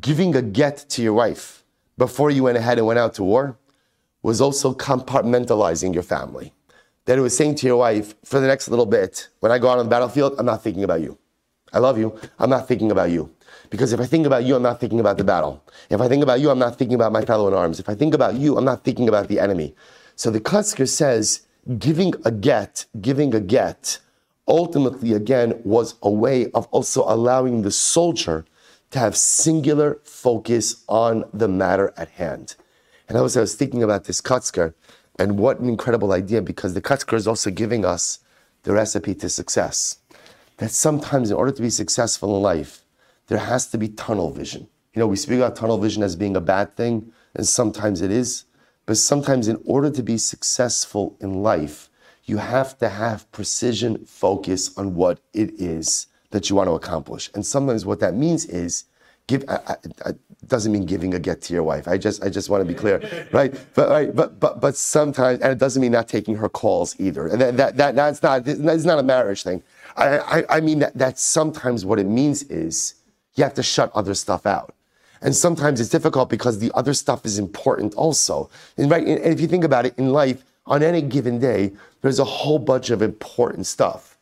Giving 0.00 0.34
a 0.34 0.40
get 0.40 0.78
to 0.88 1.02
your 1.02 1.12
wife 1.12 1.62
before 1.98 2.30
you 2.30 2.42
went 2.44 2.58
ahead 2.58 2.78
and 2.78 2.86
went 2.86 2.98
out 2.98 3.14
to 3.14 3.24
war 3.24 3.58
was 4.22 4.40
also 4.40 4.74
compartmentalizing 4.74 5.94
your 5.94 6.02
family. 6.02 6.52
That 7.04 7.18
it 7.18 7.20
was 7.20 7.36
saying 7.36 7.54
to 7.56 7.66
your 7.66 7.76
wife, 7.76 8.14
for 8.24 8.40
the 8.40 8.46
next 8.48 8.68
little 8.68 8.86
bit, 8.86 9.28
when 9.40 9.52
I 9.52 9.58
go 9.58 9.68
out 9.68 9.78
on 9.78 9.86
the 9.86 9.90
battlefield, 9.90 10.34
I'm 10.38 10.46
not 10.46 10.62
thinking 10.62 10.82
about 10.82 11.00
you. 11.00 11.16
I 11.72 11.78
love 11.78 11.98
you. 11.98 12.18
I'm 12.38 12.50
not 12.50 12.66
thinking 12.66 12.90
about 12.90 13.10
you. 13.10 13.32
Because 13.70 13.92
if 13.92 14.00
I 14.00 14.06
think 14.06 14.26
about 14.26 14.44
you, 14.44 14.56
I'm 14.56 14.62
not 14.62 14.80
thinking 14.80 15.00
about 15.00 15.16
the 15.16 15.24
battle. 15.24 15.62
If 15.90 16.00
I 16.00 16.08
think 16.08 16.22
about 16.22 16.40
you, 16.40 16.50
I'm 16.50 16.58
not 16.58 16.76
thinking 16.76 16.94
about 16.94 17.12
my 17.12 17.24
fellow 17.24 17.48
in 17.48 17.54
arms. 17.54 17.78
If 17.78 17.88
I 17.88 17.94
think 17.94 18.14
about 18.14 18.34
you, 18.34 18.56
I'm 18.56 18.64
not 18.64 18.84
thinking 18.84 19.08
about 19.08 19.28
the 19.28 19.38
enemy. 19.38 19.74
So 20.16 20.30
the 20.30 20.40
Kotzker 20.40 20.88
says, 20.88 21.46
giving 21.78 22.14
a 22.24 22.30
get, 22.30 22.86
giving 23.00 23.34
a 23.34 23.40
get, 23.40 23.98
ultimately 24.48 25.12
again 25.12 25.60
was 25.64 25.96
a 26.02 26.10
way 26.10 26.50
of 26.52 26.66
also 26.68 27.02
allowing 27.06 27.62
the 27.62 27.70
soldier 27.70 28.44
to 28.90 28.98
have 28.98 29.16
singular 29.16 30.00
focus 30.04 30.84
on 30.88 31.24
the 31.32 31.48
matter 31.48 31.92
at 31.96 32.10
hand. 32.10 32.56
And 33.08 33.18
I 33.18 33.20
was, 33.20 33.36
I 33.36 33.40
was 33.40 33.54
thinking 33.54 33.82
about 33.82 34.04
this 34.04 34.20
Kotzker, 34.20 34.74
and 35.18 35.38
what 35.38 35.60
an 35.60 35.68
incredible 35.68 36.12
idea 36.12 36.42
because 36.42 36.74
the 36.74 36.82
Kotzker 36.82 37.16
is 37.16 37.26
also 37.26 37.50
giving 37.50 37.84
us 37.84 38.20
the 38.64 38.72
recipe 38.72 39.14
to 39.14 39.28
success. 39.28 39.98
That 40.58 40.70
sometimes, 40.70 41.30
in 41.30 41.36
order 41.36 41.52
to 41.52 41.62
be 41.62 41.70
successful 41.70 42.36
in 42.36 42.42
life, 42.42 42.84
there 43.28 43.38
has 43.38 43.66
to 43.68 43.78
be 43.78 43.88
tunnel 43.88 44.30
vision. 44.30 44.68
You 44.94 45.00
know, 45.00 45.06
we 45.06 45.16
speak 45.16 45.38
about 45.38 45.56
tunnel 45.56 45.78
vision 45.78 46.02
as 46.02 46.16
being 46.16 46.36
a 46.36 46.40
bad 46.40 46.76
thing, 46.76 47.12
and 47.34 47.46
sometimes 47.46 48.00
it 48.00 48.10
is. 48.10 48.44
But 48.86 48.96
sometimes, 48.96 49.48
in 49.48 49.60
order 49.64 49.90
to 49.90 50.02
be 50.02 50.16
successful 50.16 51.16
in 51.20 51.42
life, 51.42 51.90
you 52.24 52.38
have 52.38 52.78
to 52.78 52.88
have 52.88 53.30
precision 53.32 54.04
focus 54.04 54.76
on 54.76 54.94
what 54.94 55.20
it 55.32 55.60
is 55.60 56.06
that 56.36 56.50
you 56.50 56.56
want 56.56 56.68
to 56.68 56.74
accomplish. 56.74 57.30
And 57.34 57.44
sometimes 57.44 57.86
what 57.86 57.98
that 58.00 58.14
means 58.14 58.44
is 58.44 58.84
give 59.26 59.42
I, 59.48 59.76
I, 60.04 60.12
doesn't 60.46 60.70
mean 60.70 60.84
giving 60.84 61.14
a 61.14 61.18
get 61.18 61.40
to 61.42 61.54
your 61.54 61.62
wife. 61.62 61.88
I 61.88 61.96
just 61.96 62.22
I 62.22 62.28
just 62.28 62.50
want 62.50 62.60
to 62.60 62.68
be 62.68 62.78
clear, 62.78 63.00
right? 63.32 63.54
But 63.74 63.88
right, 63.88 64.14
but 64.14 64.38
but 64.38 64.60
but 64.60 64.76
sometimes, 64.76 65.40
and 65.40 65.50
it 65.50 65.58
doesn't 65.58 65.80
mean 65.80 65.92
not 65.92 66.08
taking 66.08 66.36
her 66.36 66.50
calls 66.50 66.94
either. 67.00 67.26
And 67.26 67.40
that 67.40 67.56
that, 67.56 67.76
that 67.78 67.96
that's 67.96 68.22
not 68.22 68.44
that's 68.44 68.84
not 68.84 68.98
a 68.98 69.02
marriage 69.02 69.42
thing. 69.44 69.62
I, 69.96 70.18
I 70.18 70.44
I 70.56 70.60
mean 70.60 70.80
that 70.80 70.92
that's 70.94 71.22
sometimes 71.22 71.86
what 71.86 71.98
it 71.98 72.06
means 72.06 72.42
is 72.44 72.94
you 73.34 73.44
have 73.44 73.54
to 73.54 73.62
shut 73.62 73.90
other 73.94 74.12
stuff 74.14 74.44
out. 74.44 74.74
And 75.22 75.34
sometimes 75.34 75.80
it's 75.80 75.88
difficult 75.88 76.28
because 76.28 76.58
the 76.58 76.70
other 76.74 76.92
stuff 76.92 77.24
is 77.24 77.38
important 77.38 77.94
also. 77.94 78.50
And 78.76 78.90
right, 78.90 79.06
and 79.06 79.18
if 79.32 79.40
you 79.40 79.48
think 79.48 79.64
about 79.64 79.86
it 79.86 79.94
in 79.96 80.12
life, 80.12 80.44
on 80.66 80.82
any 80.82 81.00
given 81.00 81.38
day, 81.38 81.72
there's 82.02 82.18
a 82.18 82.24
whole 82.24 82.58
bunch 82.58 82.90
of 82.90 83.00
important 83.00 83.66
stuff. 83.66 84.18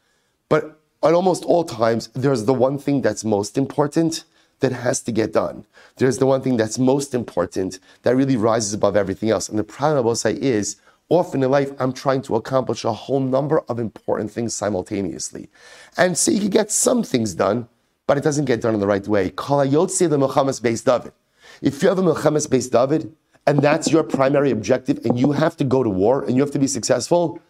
But 0.49 0.79
at 1.05 1.15
almost 1.15 1.45
all 1.45 1.65
times, 1.65 2.09
there's 2.15 2.45
the 2.45 2.55
one 2.55 2.79
thing 2.79 3.03
that's 3.03 3.25
most 3.25 3.59
important 3.59 4.25
that 4.61 4.73
has 4.73 5.03
to 5.03 5.13
get 5.13 5.33
done. 5.33 5.67
There's 5.97 6.19
the 6.19 6.27
one 6.27 6.41
thing 6.41 6.57
that's 6.57 6.79
most 6.79 7.15
important 7.15 7.79
that 8.03 8.17
really 8.17 8.37
rises 8.37 8.73
above 8.73 8.97
everything 8.97 9.31
else. 9.31 9.49
And 9.49 9.59
the 9.59 9.65
problem 9.65 9.99
I 9.99 10.01
will 10.01 10.17
say 10.17 10.35
is, 10.35 10.77
often 11.11 11.43
in 11.43 11.51
life, 11.51 11.71
I'm 11.79 11.93
trying 11.93 12.23
to 12.23 12.37
accomplish 12.37 12.85
a 12.85 12.93
whole 12.93 13.21
number 13.21 13.61
of 13.69 13.79
important 13.79 14.31
things 14.31 14.55
simultaneously. 14.55 15.51
And 15.97 16.17
so 16.17 16.31
you 16.31 16.41
can 16.41 16.51
get 16.51 16.71
some 16.71 17.03
things 17.03 17.35
done, 17.35 17.69
but 18.07 18.17
it 18.17 18.25
doesn't 18.25 18.47
get 18.47 18.63
done 18.63 18.75
in 18.75 18.81
the 18.81 18.87
right 18.87 19.07
way. 19.07 19.31
Kalayotse 19.31 20.09
the 20.09 20.19
Muhammad's 20.19 20.61
Beis 20.61 20.85
David. 20.85 21.13
If 21.61 21.83
you 21.83 21.89
have 21.89 21.99
a 21.99 22.03
Milchemes 22.03 22.49
Beis 22.49 22.71
David, 22.71 23.15
and 23.47 23.61
that's 23.61 23.93
your 23.93 24.03
primary 24.03 24.51
objective, 24.51 25.05
and 25.05 25.19
you 25.19 25.33
have 25.33 25.57
to 25.59 25.65
go 25.65 25.83
to 25.83 25.91
war 25.91 26.25
and 26.25 26.35
you 26.35 26.41
have 26.41 26.53
to 26.53 26.59
be 26.59 26.67
successful, 26.67 27.41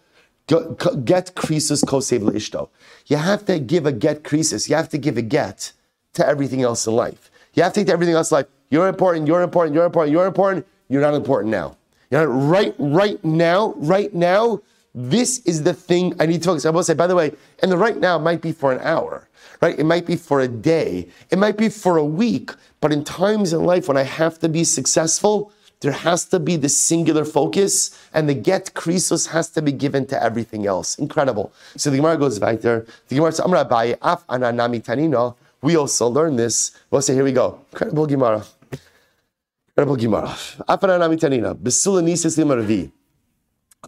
get 0.47 1.35
krisis 1.35 1.85
kosev 1.85 2.21
ishto. 2.31 2.69
You 3.07 3.17
have 3.17 3.45
to 3.47 3.59
give 3.59 3.87
a 3.87 3.93
get 3.93 4.23
krisis. 4.23 4.69
You 4.69 4.77
have 4.77 4.89
to 4.91 4.99
give 4.99 5.17
a 5.17 5.23
get 5.23 5.73
to 6.15 6.27
everything 6.27 6.63
else 6.63 6.87
in 6.87 6.95
life. 6.95 7.31
You 7.55 7.63
have 7.63 7.73
to 7.73 7.81
take 7.81 7.87
to 7.87 7.93
everything 7.93 8.15
else 8.15 8.31
in 8.31 8.37
life. 8.37 8.47
You're 8.71 8.89
important, 8.89 9.27
you're 9.27 9.43
important, 9.43 9.75
you're 9.75 9.87
important, 9.87 10.13
you're 10.13 10.27
important. 10.27 10.67
You're 10.89 11.01
not 11.01 11.15
important 11.15 11.51
now. 11.51 11.77
You're 12.11 12.27
not, 12.27 12.51
right, 12.51 12.75
right 12.79 13.25
now, 13.25 13.75
right 13.77 14.13
now, 14.15 14.61
this 14.95 15.41
is 15.41 15.63
the 15.63 15.75
thing 15.75 16.15
I 16.21 16.27
need 16.27 16.43
to 16.43 16.49
focus. 16.51 16.67
I 16.67 16.71
will 16.71 16.85
say, 16.85 16.95
by 16.95 17.07
the 17.07 17.17
way, 17.17 17.33
and 17.61 17.73
the 17.73 17.77
right 17.77 17.97
now 17.97 18.19
might 18.19 18.41
be 18.41 18.53
for 18.53 18.73
an 18.73 18.81
hour, 18.81 19.29
right? 19.61 19.79
It 19.79 19.85
might 19.85 20.07
be 20.07 20.17
for 20.17 20.41
a 20.41 20.49
day. 20.49 21.09
It 21.31 21.39
might 21.39 21.57
be 21.57 21.69
for 21.69 21.97
a 21.97 22.05
week. 22.05 22.51
But 22.81 22.93
in 22.93 23.03
times 23.03 23.53
in 23.53 23.65
life 23.65 23.89
when 23.89 23.97
I 23.97 24.03
have 24.03 24.39
to 24.41 24.49
be 24.49 24.63
successful, 24.63 25.53
there 25.81 25.93
has 25.93 26.25
to 26.27 26.41
be 26.41 26.57
the 26.57 26.69
singular 26.69 27.25
focus, 27.25 27.99
and 28.15 28.29
the 28.29 28.35
get 28.35 28.73
krisos 28.75 29.29
has 29.29 29.51
to 29.51 29.61
be 29.61 29.73
given 29.73 30.07
to 30.07 30.23
everything 30.23 30.67
else. 30.67 30.99
Incredible. 30.99 31.53
So 31.77 31.91
the 31.91 31.97
Gemara 31.97 32.17
goes 32.17 32.41
weiter. 32.41 32.87
The 33.09 33.17
Gemara 33.17 33.33
says, 33.33 33.45
Amra 33.45 33.67
Af 34.03 34.27
Ananami 34.29 34.83
Tanino. 34.83 35.37
We 35.61 35.77
also 35.77 36.09
learn 36.09 36.37
this. 36.37 36.73
We'll 36.91 37.03
say, 37.03 37.15
here 37.15 37.25
we 37.25 37.33
go. 37.33 37.61
Incredible 37.73 38.07
Gemara. 38.07 38.45
Incredible 39.69 39.97
Gemara. 39.97 40.29
Af 40.69 40.81
Ananami 40.81 41.19
Tanina. 41.19 41.55
Besula 41.55 42.03
Nisis 42.03 42.39
Limaravi. 42.39 42.91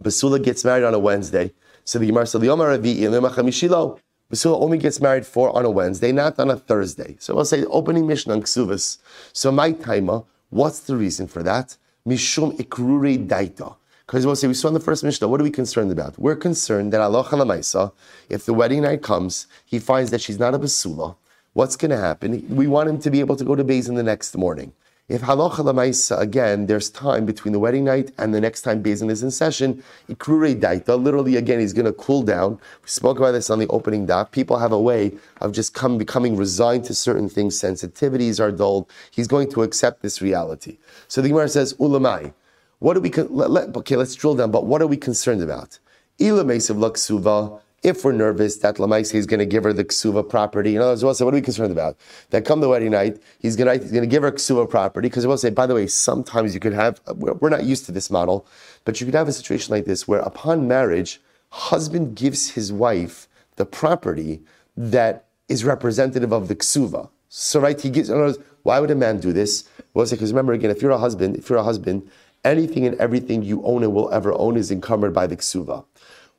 Besula 0.00 0.42
gets 0.42 0.64
married 0.64 0.84
on 0.84 0.92
a 0.92 0.98
Wednesday. 0.98 1.52
So 1.84 1.98
the 1.98 2.06
Gemara 2.06 2.26
says, 2.26 2.40
Liomar 2.40 2.68
Ravi, 2.68 3.00
Ilima 3.00 3.30
Chamishilo. 3.30 3.98
Basula 4.30 4.60
only 4.60 4.76
gets 4.76 5.00
married 5.00 5.24
for 5.24 5.56
on 5.56 5.64
a 5.64 5.70
Wednesday, 5.70 6.12
not 6.12 6.38
on 6.38 6.50
a 6.50 6.56
Thursday. 6.56 7.16
So 7.20 7.34
we'll 7.34 7.44
say 7.44 7.64
opening 7.66 8.06
Mishnah 8.06 8.34
on 8.34 8.42
Ksuvas. 8.42 8.98
So 9.32 9.52
my 9.52 9.72
timer, 9.72 10.24
what's 10.50 10.80
the 10.80 10.96
reason 10.96 11.26
for 11.26 11.42
that? 11.42 11.76
Mishum 12.06 12.56
ikruri 12.58 13.26
daita. 13.26 13.76
Because 14.06 14.24
we'll 14.24 14.36
say, 14.36 14.46
we 14.46 14.54
saw 14.54 14.68
in 14.68 14.74
the 14.74 14.80
first 14.80 15.02
Mishnah, 15.02 15.26
what 15.26 15.40
are 15.40 15.44
we 15.44 15.50
concerned 15.50 15.90
about? 15.90 16.16
We're 16.16 16.36
concerned 16.36 16.92
that 16.92 17.00
Allah 17.00 17.24
Lamaisa, 17.24 17.92
if 18.28 18.46
the 18.46 18.54
wedding 18.54 18.82
night 18.82 19.02
comes, 19.02 19.48
he 19.64 19.80
finds 19.80 20.12
that 20.12 20.20
she's 20.20 20.38
not 20.38 20.54
a 20.54 20.60
basula, 20.60 21.16
what's 21.54 21.76
going 21.76 21.90
to 21.90 21.96
happen? 21.96 22.46
We 22.54 22.68
want 22.68 22.88
him 22.88 23.00
to 23.00 23.10
be 23.10 23.18
able 23.18 23.34
to 23.34 23.44
go 23.44 23.56
to 23.56 23.64
Beis 23.64 23.88
in 23.88 23.96
the 23.96 24.04
next 24.04 24.36
morning. 24.36 24.72
If 25.08 25.22
halacha 25.22 25.58
lamaisa, 25.58 26.18
again, 26.18 26.66
there's 26.66 26.90
time 26.90 27.26
between 27.26 27.52
the 27.52 27.60
wedding 27.60 27.84
night 27.84 28.10
and 28.18 28.34
the 28.34 28.40
next 28.40 28.62
time 28.62 28.82
Bezin 28.82 29.08
is 29.08 29.22
in 29.22 29.30
session, 29.30 29.84
ikrure 30.08 30.60
daita, 30.60 31.00
literally 31.00 31.36
again, 31.36 31.60
he's 31.60 31.72
going 31.72 31.86
to 31.86 31.92
cool 31.92 32.24
down. 32.24 32.58
We 32.82 32.88
spoke 32.88 33.18
about 33.18 33.30
this 33.30 33.48
on 33.48 33.60
the 33.60 33.68
opening 33.68 34.08
daf. 34.08 34.32
People 34.32 34.58
have 34.58 34.72
a 34.72 34.80
way 34.80 35.12
of 35.40 35.52
just 35.52 35.74
come, 35.74 35.96
becoming 35.96 36.36
resigned 36.36 36.86
to 36.86 36.94
certain 36.94 37.28
things. 37.28 37.56
Sensitivities 37.56 38.40
are 38.40 38.50
dulled. 38.50 38.90
He's 39.12 39.28
going 39.28 39.48
to 39.52 39.62
accept 39.62 40.02
this 40.02 40.20
reality. 40.20 40.78
So 41.06 41.22
the 41.22 41.28
Gemara 41.28 41.50
says, 41.50 41.74
ulamai. 41.74 42.34
What 42.80 42.96
are 42.96 43.00
we, 43.00 43.10
let, 43.10 43.50
let, 43.50 43.76
okay, 43.76 43.94
let's 43.94 44.16
drill 44.16 44.34
down, 44.34 44.50
but 44.50 44.66
what 44.66 44.82
are 44.82 44.88
we 44.88 44.96
concerned 44.96 45.40
about? 45.40 45.78
Ilamesav 46.18 46.78
laksuva, 46.78 47.60
if 47.86 48.04
we're 48.04 48.10
nervous 48.10 48.56
that 48.56 48.78
Lamaisi 48.78 49.14
is 49.14 49.26
going 49.26 49.38
to 49.38 49.46
give 49.46 49.62
her 49.62 49.72
the 49.72 49.84
ksuva 49.84 50.28
property, 50.28 50.74
in 50.74 50.82
other 50.82 50.90
words, 50.90 51.04
we'll 51.04 51.14
say, 51.14 51.24
what 51.24 51.32
are 51.32 51.36
we 51.36 51.40
concerned 51.40 51.70
about? 51.70 51.96
That 52.30 52.44
come 52.44 52.60
the 52.60 52.68
wedding 52.68 52.90
night, 52.90 53.22
he's 53.38 53.54
going 53.54 53.78
to, 53.78 53.80
he's 53.80 53.92
going 53.92 54.02
to 54.02 54.08
give 54.08 54.24
her 54.24 54.32
ksuva 54.32 54.68
property, 54.68 55.08
because 55.08 55.24
we'll 55.24 55.38
say, 55.38 55.50
by 55.50 55.66
the 55.66 55.74
way, 55.74 55.86
sometimes 55.86 56.52
you 56.52 56.58
could 56.58 56.72
have, 56.72 57.00
we're 57.14 57.48
not 57.48 57.62
used 57.62 57.86
to 57.86 57.92
this 57.92 58.10
model, 58.10 58.44
but 58.84 59.00
you 59.00 59.06
could 59.06 59.14
have 59.14 59.28
a 59.28 59.32
situation 59.32 59.72
like 59.72 59.84
this 59.84 60.08
where 60.08 60.18
upon 60.18 60.66
marriage, 60.66 61.20
husband 61.50 62.16
gives 62.16 62.50
his 62.50 62.72
wife 62.72 63.28
the 63.54 63.64
property 63.64 64.42
that 64.76 65.26
is 65.48 65.64
representative 65.64 66.32
of 66.32 66.48
the 66.48 66.56
ksuva. 66.56 67.08
So 67.28 67.60
right, 67.60 67.80
he 67.80 67.88
gives, 67.88 68.10
in 68.10 68.16
other 68.16 68.24
words, 68.24 68.38
why 68.64 68.80
would 68.80 68.90
a 68.90 68.96
man 68.96 69.20
do 69.20 69.32
this? 69.32 69.68
Well, 69.94 70.04
because 70.10 70.32
remember 70.32 70.54
again, 70.54 70.72
if 70.72 70.82
you're 70.82 70.90
a 70.90 70.98
husband, 70.98 71.36
if 71.36 71.48
you're 71.48 71.60
a 71.60 71.62
husband, 71.62 72.10
anything 72.44 72.84
and 72.84 72.96
everything 72.96 73.44
you 73.44 73.62
own 73.64 73.84
and 73.84 73.94
will 73.94 74.10
ever 74.12 74.32
own 74.32 74.56
is 74.56 74.72
encumbered 74.72 75.14
by 75.14 75.28
the 75.28 75.36
ksuva 75.36 75.84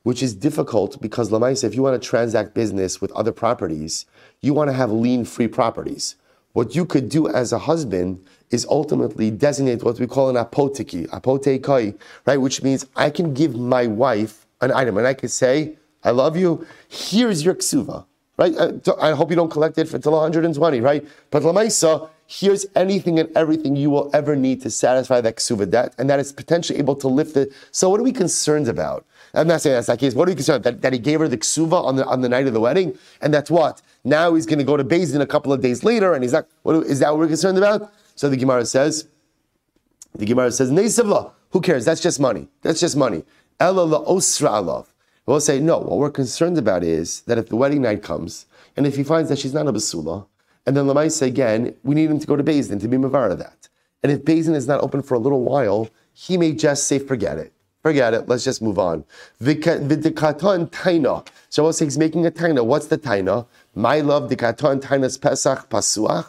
which 0.07 0.23
is 0.23 0.33
difficult 0.33 1.01
because 1.01 1.31
Lamaisa, 1.31 1.65
if 1.65 1.75
you 1.75 1.83
want 1.83 2.01
to 2.01 2.09
transact 2.09 2.53
business 2.53 3.01
with 3.01 3.11
other 3.11 3.33
properties, 3.33 4.05
you 4.39 4.53
want 4.53 4.69
to 4.69 4.73
have 4.73 4.89
lien 4.89 5.25
free 5.25 5.49
properties. 5.49 6.15
What 6.53 6.73
you 6.73 6.85
could 6.85 7.09
do 7.09 7.27
as 7.27 7.51
a 7.51 7.59
husband 7.59 8.25
is 8.49 8.65
ultimately 8.69 9.31
designate 9.31 9.83
what 9.83 9.99
we 9.99 10.07
call 10.07 10.29
an 10.29 10.37
apoteki, 10.37 11.09
apotekai, 11.09 11.93
right? 12.25 12.37
Which 12.37 12.63
means 12.63 12.85
I 12.95 13.09
can 13.09 13.33
give 13.33 13.53
my 13.57 13.85
wife 13.85 14.47
an 14.61 14.71
item 14.71 14.97
and 14.97 15.05
I 15.05 15.13
can 15.13 15.27
say, 15.27 15.75
I 16.05 16.11
love 16.11 16.37
you, 16.37 16.65
here's 16.87 17.43
your 17.43 17.55
ksuva, 17.55 18.05
right? 18.37 18.55
Uh, 18.55 18.95
I, 19.01 19.11
hope 19.11 19.29
you 19.29 19.35
don't 19.35 19.51
collect 19.51 19.77
it 19.77 19.87
till 19.89 20.13
120, 20.13 20.79
right? 20.79 21.05
But 21.31 21.43
Lamaisa, 21.43 22.09
here's 22.27 22.65
anything 22.75 23.19
and 23.19 23.29
everything 23.35 23.75
you 23.75 23.89
will 23.89 24.09
ever 24.13 24.37
need 24.37 24.61
to 24.61 24.69
satisfy 24.69 25.19
that 25.19 25.35
ksuva 25.35 25.69
debt, 25.69 25.95
and 25.97 26.09
that 26.09 26.21
is 26.21 26.31
potentially 26.31 26.79
able 26.79 26.95
to 26.95 27.09
lift 27.09 27.35
it. 27.35 27.51
So 27.71 27.89
what 27.89 27.99
are 27.99 28.03
we 28.03 28.13
concerned 28.13 28.69
about? 28.69 29.05
I'm 29.37 29.47
not 29.47 29.61
saying 29.61 29.75
that's 29.75 29.87
that 29.87 29.99
case. 29.99 30.13
What 30.13 30.27
are 30.27 30.31
you 30.31 30.35
concerned 30.35 30.63
that, 30.63 30.81
that 30.81 30.93
he 30.93 30.99
gave 30.99 31.19
her 31.19 31.27
the 31.27 31.37
ksuva 31.37 31.83
on 31.85 31.95
the 31.95 32.05
on 32.05 32.21
the 32.21 32.29
night 32.29 32.47
of 32.47 32.53
the 32.53 32.59
wedding, 32.59 32.97
and 33.21 33.33
that's 33.33 33.51
what 33.51 33.81
now 34.03 34.33
he's 34.33 34.45
going 34.45 34.59
to 34.59 34.65
go 34.65 34.75
to 34.75 34.83
Bezdin 34.83 35.21
a 35.21 35.27
couple 35.27 35.53
of 35.53 35.61
days 35.61 35.83
later, 35.83 36.13
and 36.13 36.23
he's 36.23 36.33
not. 36.33 36.47
What 36.63 36.85
is 36.85 36.99
that? 36.99 37.11
What 37.11 37.19
we're 37.19 37.27
concerned 37.27 37.57
about? 37.57 37.93
So 38.15 38.29
the 38.29 38.37
Gemara 38.37 38.65
says, 38.65 39.07
The 40.17 40.25
Gemara 40.25 40.51
says, 40.51 40.71
Neisavla, 40.71 41.31
who 41.51 41.61
cares? 41.61 41.85
That's 41.85 42.01
just 42.01 42.19
money. 42.19 42.47
That's 42.63 42.79
just 42.79 42.97
money. 42.97 43.23
Ella 43.59 43.81
la 43.81 43.99
osra 43.99 44.49
alav. 44.49 44.87
We'll 45.25 45.39
say, 45.39 45.59
no, 45.59 45.79
what 45.79 45.97
we're 45.99 46.09
concerned 46.09 46.57
about 46.57 46.83
is 46.83 47.21
that 47.21 47.37
if 47.37 47.49
the 47.49 47.55
wedding 47.55 47.81
night 47.81 48.01
comes, 48.01 48.45
and 48.75 48.87
if 48.87 48.95
he 48.95 49.03
finds 49.03 49.29
that 49.29 49.39
she's 49.39 49.53
not 49.53 49.67
a 49.67 49.73
basula, 49.73 50.25
and 50.65 50.75
then 50.75 50.85
Lamaisa 50.85 51.23
again, 51.23 51.75
we 51.83 51.95
need 51.95 52.09
him 52.09 52.19
to 52.19 52.27
go 52.27 52.35
to 52.35 52.43
Bezdin 52.43 52.79
to 52.81 52.87
be 52.87 52.97
Mavara 52.97 53.37
that. 53.37 53.69
And 54.03 54.11
if 54.11 54.23
Bezdin 54.23 54.55
is 54.55 54.67
not 54.67 54.81
open 54.81 55.01
for 55.01 55.15
a 55.15 55.19
little 55.19 55.43
while, 55.43 55.89
he 56.13 56.37
may 56.37 56.53
just 56.53 56.87
say, 56.87 56.97
forget 56.97 57.37
it. 57.37 57.53
Forget 57.87 58.13
it. 58.13 58.27
Let's 58.27 58.43
just 58.43 58.61
move 58.61 58.77
on. 58.77 59.05
Vidikaton 59.41 60.69
taina. 60.71 61.25
So 61.47 61.69
I 61.69 61.71
say 61.71 61.85
he's 61.85 61.97
making 61.97 62.25
a 62.25 62.31
taina. 62.31 62.65
What's 62.65 62.87
the 62.87 62.97
taina? 62.97 63.45
My 63.75 64.01
love, 64.01 64.29
dikaton 64.29 64.81
tainas 64.81 65.21
pesach 65.21 65.69
pasuach. 65.69 66.25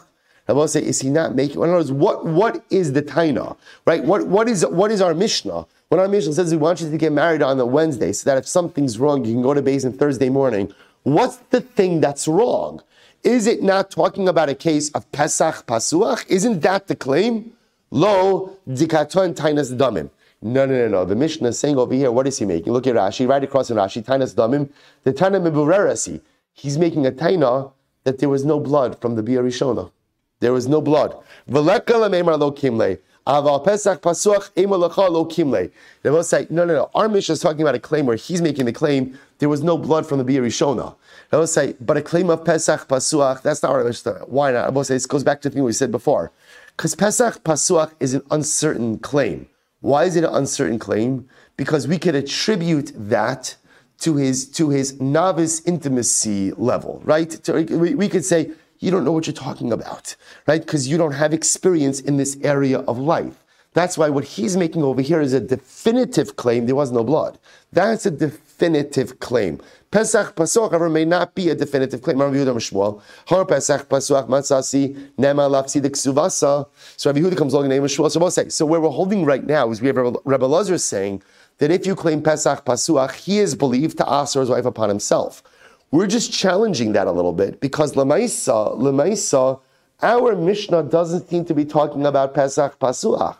I 0.47 0.53
will 0.53 0.69
say, 0.69 0.81
is 0.81 1.01
he 1.01 1.09
not 1.09 1.35
making? 1.35 1.57
In 1.57 1.63
other 1.63 1.73
words, 1.73 1.91
what, 1.91 2.25
what 2.25 2.63
is 2.69 2.93
the 2.93 3.01
taina? 3.01 3.57
Right? 3.85 4.01
What, 4.01 4.27
what, 4.27 4.47
is, 4.47 4.65
what 4.65 4.89
is 4.89 5.01
our 5.01 5.13
Mishnah? 5.13 5.67
When 5.89 5.99
our 5.99 6.07
Mishnah 6.07 6.31
says 6.31 6.49
we 6.49 6.55
want 6.55 6.79
you 6.79 6.89
to 6.89 6.97
get 6.97 7.11
married 7.11 7.41
on 7.41 7.57
the 7.57 7.65
Wednesday 7.65 8.13
so 8.13 8.29
that 8.29 8.37
if 8.37 8.47
something's 8.47 8.97
wrong, 8.97 9.25
you 9.25 9.33
can 9.33 9.41
go 9.41 9.53
to 9.53 9.61
Bezdin 9.61 9.99
Thursday 9.99 10.29
morning. 10.29 10.73
What's 11.03 11.35
the 11.49 11.59
thing 11.59 11.99
that's 11.99 12.25
wrong? 12.25 12.81
Is 13.25 13.47
it 13.47 13.61
not 13.61 13.91
talking 13.91 14.29
about 14.29 14.47
a 14.47 14.55
case 14.55 14.91
of 14.91 15.11
Pesach 15.11 15.65
Pasuach? 15.65 16.25
Isn't 16.29 16.61
that 16.61 16.87
the 16.87 16.95
claim? 16.95 17.51
Lo 17.91 18.55
dikaton 18.65 19.35
tainas 19.35 19.75
damim. 19.75 20.09
No, 20.41 20.65
no, 20.65 20.73
no, 20.73 20.87
no. 20.87 21.05
The 21.05 21.15
Mishnah 21.15 21.49
is 21.49 21.59
saying 21.59 21.77
over 21.77 21.93
here, 21.93 22.11
what 22.11 22.25
is 22.25 22.37
he 22.37 22.45
making? 22.45 22.71
Look 22.71 22.87
at 22.87 22.95
Rashi, 22.95 23.27
right 23.27 23.43
across 23.43 23.69
in 23.69 23.77
Rashi, 23.77 24.03
tainas 24.03 24.33
damim. 24.35 24.69
The 25.03 25.11
taina 25.11 25.41
meburerasi. 25.41 26.21
He's 26.53 26.77
making 26.77 27.05
a 27.05 27.11
taina 27.11 27.73
that 28.05 28.19
there 28.19 28.29
was 28.29 28.45
no 28.45 28.59
blood 28.59 28.99
from 29.01 29.15
the 29.15 29.23
Bia 29.23 29.39
Rishona. 29.39 29.91
There 30.39 30.53
was 30.53 30.67
no 30.67 30.79
blood. 30.81 31.15
They 31.45 31.53
will 36.09 36.23
say, 36.23 36.47
no, 36.49 36.65
no, 36.65 36.73
no. 36.73 36.89
Our 36.95 37.09
Mishnah 37.09 37.33
is 37.33 37.39
talking 37.41 37.61
about 37.61 37.75
a 37.75 37.79
claim 37.79 38.05
where 38.05 38.15
he's 38.15 38.41
making 38.41 38.65
the 38.65 38.73
claim 38.73 39.19
there 39.39 39.49
was 39.49 39.61
no 39.61 39.77
blood 39.77 40.07
from 40.07 40.17
the 40.19 40.23
Bia 40.23 40.41
Rishona. 40.41 40.95
They 41.29 41.37
will 41.37 41.47
say, 41.47 41.75
but 41.81 41.97
a 41.97 42.01
claim 42.01 42.29
of 42.29 42.45
Pesach 42.45 42.87
Pasuach, 42.87 43.41
that's 43.41 43.61
not 43.61 43.73
our 43.73 43.83
Mishnah. 43.83 44.23
Why 44.27 44.51
not? 44.51 44.67
I 44.67 44.69
will 44.69 44.85
say 44.85 44.95
this 44.95 45.05
goes 45.05 45.23
back 45.23 45.41
to 45.41 45.49
the 45.49 45.55
thing 45.55 45.63
we 45.63 45.73
said 45.73 45.91
before. 45.91 46.31
Because 46.75 46.95
Pesach 46.95 47.43
Pasuach 47.43 47.91
is 47.99 48.13
an 48.13 48.23
uncertain 48.31 48.99
claim. 48.99 49.47
Why 49.81 50.03
is 50.05 50.15
it 50.15 50.23
an 50.23 50.33
uncertain 50.33 50.79
claim? 50.79 51.27
Because 51.55 51.87
we 51.87 51.97
could 51.97 52.15
attribute 52.15 52.91
that 52.95 53.55
to 53.99 54.15
his 54.15 54.49
to 54.51 54.69
his 54.69 54.99
novice 54.99 55.61
intimacy 55.65 56.51
level, 56.53 57.01
right? 57.03 57.37
we, 57.49 57.95
we 57.95 58.09
could 58.09 58.25
say 58.25 58.51
you 58.79 58.91
don't 58.91 59.03
know 59.03 59.11
what 59.11 59.27
you're 59.27 59.33
talking 59.33 59.71
about, 59.73 60.15
right? 60.47 60.61
Because 60.61 60.87
you 60.87 60.97
don't 60.97 61.11
have 61.11 61.33
experience 61.33 61.99
in 61.99 62.17
this 62.17 62.37
area 62.43 62.79
of 62.79 62.97
life. 62.97 63.43
That's 63.73 63.97
why 63.97 64.09
what 64.09 64.23
he's 64.23 64.57
making 64.57 64.83
over 64.83 65.01
here 65.01 65.21
is 65.21 65.33
a 65.33 65.39
definitive 65.39 66.35
claim 66.35 66.65
there 66.65 66.75
was 66.75 66.91
no 66.91 67.03
blood. 67.03 67.37
That's 67.71 68.05
a 68.05 68.11
definitive 68.11 69.19
claim. 69.19 69.61
Pesach 69.91 70.35
Pasuach, 70.35 70.69
however, 70.69 70.87
may 70.87 71.03
not 71.03 71.33
be 71.33 71.49
a 71.49 71.55
definitive 71.55 72.03
claim. 72.03 72.21
Rabbi 72.21 72.35
Yehuda 72.35 72.53
Mishmuel, 72.55 73.01
Har 73.25 73.43
Pesach 73.43 73.89
Pasuach 73.89 74.27
Matzasi 74.27 74.93
Nema 75.17 75.49
Lafsi 75.49 75.81
Ksuvasa. 75.81 76.67
So 76.95 77.09
Rabbi 77.09 77.21
Yehuda 77.21 77.35
comes 77.35 77.53
along 77.53 77.65
in 77.65 77.69
the 77.69 77.75
name 77.75 77.83
of 77.83 77.89
Shmuel. 77.89 78.11
So 78.11 78.19
we'll 78.19 78.29
say, 78.29 78.49
so 78.49 78.67
where 78.67 78.79
we're 78.79 78.89
holding 78.89 79.25
right 79.25 79.43
now 79.43 79.71
is 79.71 79.81
we 79.81 79.87
have 79.87 79.97
Rabbi 79.97 80.45
Lazar 80.45 80.77
saying 80.77 81.23
that 81.57 81.71
if 81.71 81.87
you 81.87 81.95
claim 81.95 82.21
Pesach 82.21 82.65
Pasuach, 82.65 83.13
he 83.13 83.39
is 83.39 83.55
believed 83.55 83.97
to 83.97 84.05
aser 84.07 84.41
his 84.41 84.49
wife 84.49 84.65
upon 84.65 84.89
himself. 84.89 85.41
We're 85.89 86.05
just 86.05 86.31
challenging 86.31 86.91
that 86.93 87.07
a 87.07 87.11
little 87.11 87.33
bit 87.33 87.59
because 87.59 87.93
Lamaisa, 87.93 88.77
Lamaisa, 88.77 89.59
our 90.03 90.35
Mishnah 90.35 90.83
doesn't 90.83 91.29
seem 91.29 91.45
to 91.45 91.55
be 91.55 91.65
talking 91.65 92.05
about 92.05 92.35
Pesach 92.35 92.77
Pasuach. 92.77 93.37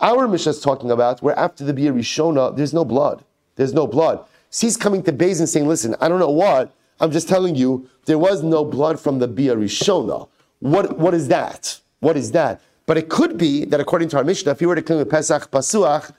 Our 0.00 0.26
Mishnah 0.26 0.50
is 0.50 0.60
talking 0.60 0.90
about 0.90 1.22
where 1.22 1.38
after 1.38 1.62
the 1.62 1.72
Bia 1.72 1.92
Rishona, 1.92 2.56
there's 2.56 2.74
no 2.74 2.84
blood. 2.84 3.24
There's 3.54 3.72
no 3.72 3.86
blood. 3.86 4.24
So 4.52 4.66
he's 4.66 4.76
coming 4.76 5.02
to 5.04 5.12
Bez 5.12 5.40
and 5.40 5.48
saying, 5.48 5.66
listen, 5.66 5.96
I 5.98 6.08
don't 6.08 6.18
know 6.18 6.30
what, 6.30 6.74
I'm 7.00 7.10
just 7.10 7.26
telling 7.26 7.56
you, 7.56 7.88
there 8.04 8.18
was 8.18 8.42
no 8.42 8.66
blood 8.66 9.00
from 9.00 9.18
the 9.18 9.26
Bia 9.26 9.56
Rishona. 9.56 10.28
What, 10.60 10.98
what 10.98 11.14
is 11.14 11.28
that? 11.28 11.80
What 12.00 12.18
is 12.18 12.32
that? 12.32 12.60
But 12.84 12.98
it 12.98 13.08
could 13.08 13.38
be 13.38 13.64
that 13.64 13.80
according 13.80 14.10
to 14.10 14.18
our 14.18 14.24
Mishnah, 14.24 14.52
if 14.52 14.60
he 14.60 14.66
were 14.66 14.74
to 14.74 14.82
claim 14.82 15.00
a 15.00 15.06
Pesach 15.06 15.50
Pasuach, 15.50 16.12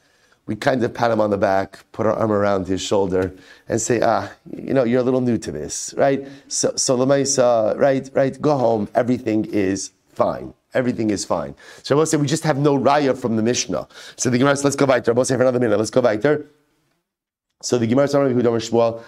we 0.48 0.56
kind 0.56 0.84
of 0.84 0.94
pat 0.96 1.12
him 1.12 1.22
on 1.22 1.30
the 1.30 1.38
back, 1.38 1.86
put 1.92 2.08
our 2.08 2.14
arm 2.14 2.32
around 2.32 2.68
his 2.68 2.82
shoulder, 2.82 3.34
and 3.70 3.80
say, 3.80 4.02
ah, 4.02 4.30
you 4.52 4.74
know, 4.74 4.84
you're 4.84 5.02
a 5.02 5.04
little 5.04 5.22
new 5.22 5.38
to 5.38 5.52
this, 5.52 5.94
right? 5.96 6.28
So, 6.48 6.76
so 6.76 6.98
Lamaisa, 6.98 7.78
right, 7.78 8.10
right, 8.14 8.42
go 8.42 8.58
home, 8.58 8.90
everything 8.96 9.46
is 9.46 9.92
fine. 10.10 10.56
Everything 10.74 11.12
is 11.12 11.24
fine. 11.24 11.54
So 11.84 12.02
I 12.02 12.04
say 12.06 12.18
we 12.18 12.26
just 12.26 12.44
have 12.46 12.58
no 12.58 12.76
raya 12.78 13.16
from 13.16 13.36
the 13.36 13.44
Mishnah. 13.44 13.88
So 14.16 14.32
the 14.32 14.40
Gemara 14.40 14.56
says, 14.56 14.64
let's 14.64 14.76
go 14.76 14.88
back 14.88 15.04
there. 15.04 15.14
I 15.14 15.16
will 15.16 15.24
say 15.24 15.36
for 15.36 15.44
another 15.44 15.60
minute, 15.60 15.78
let's 15.78 15.92
go 15.92 16.02
back 16.02 16.22
there. 16.22 16.48
So 17.64 17.78
the 17.78 17.88
Gemara 17.88 18.10
says, 18.10 18.20
Shmuel, 18.20 19.02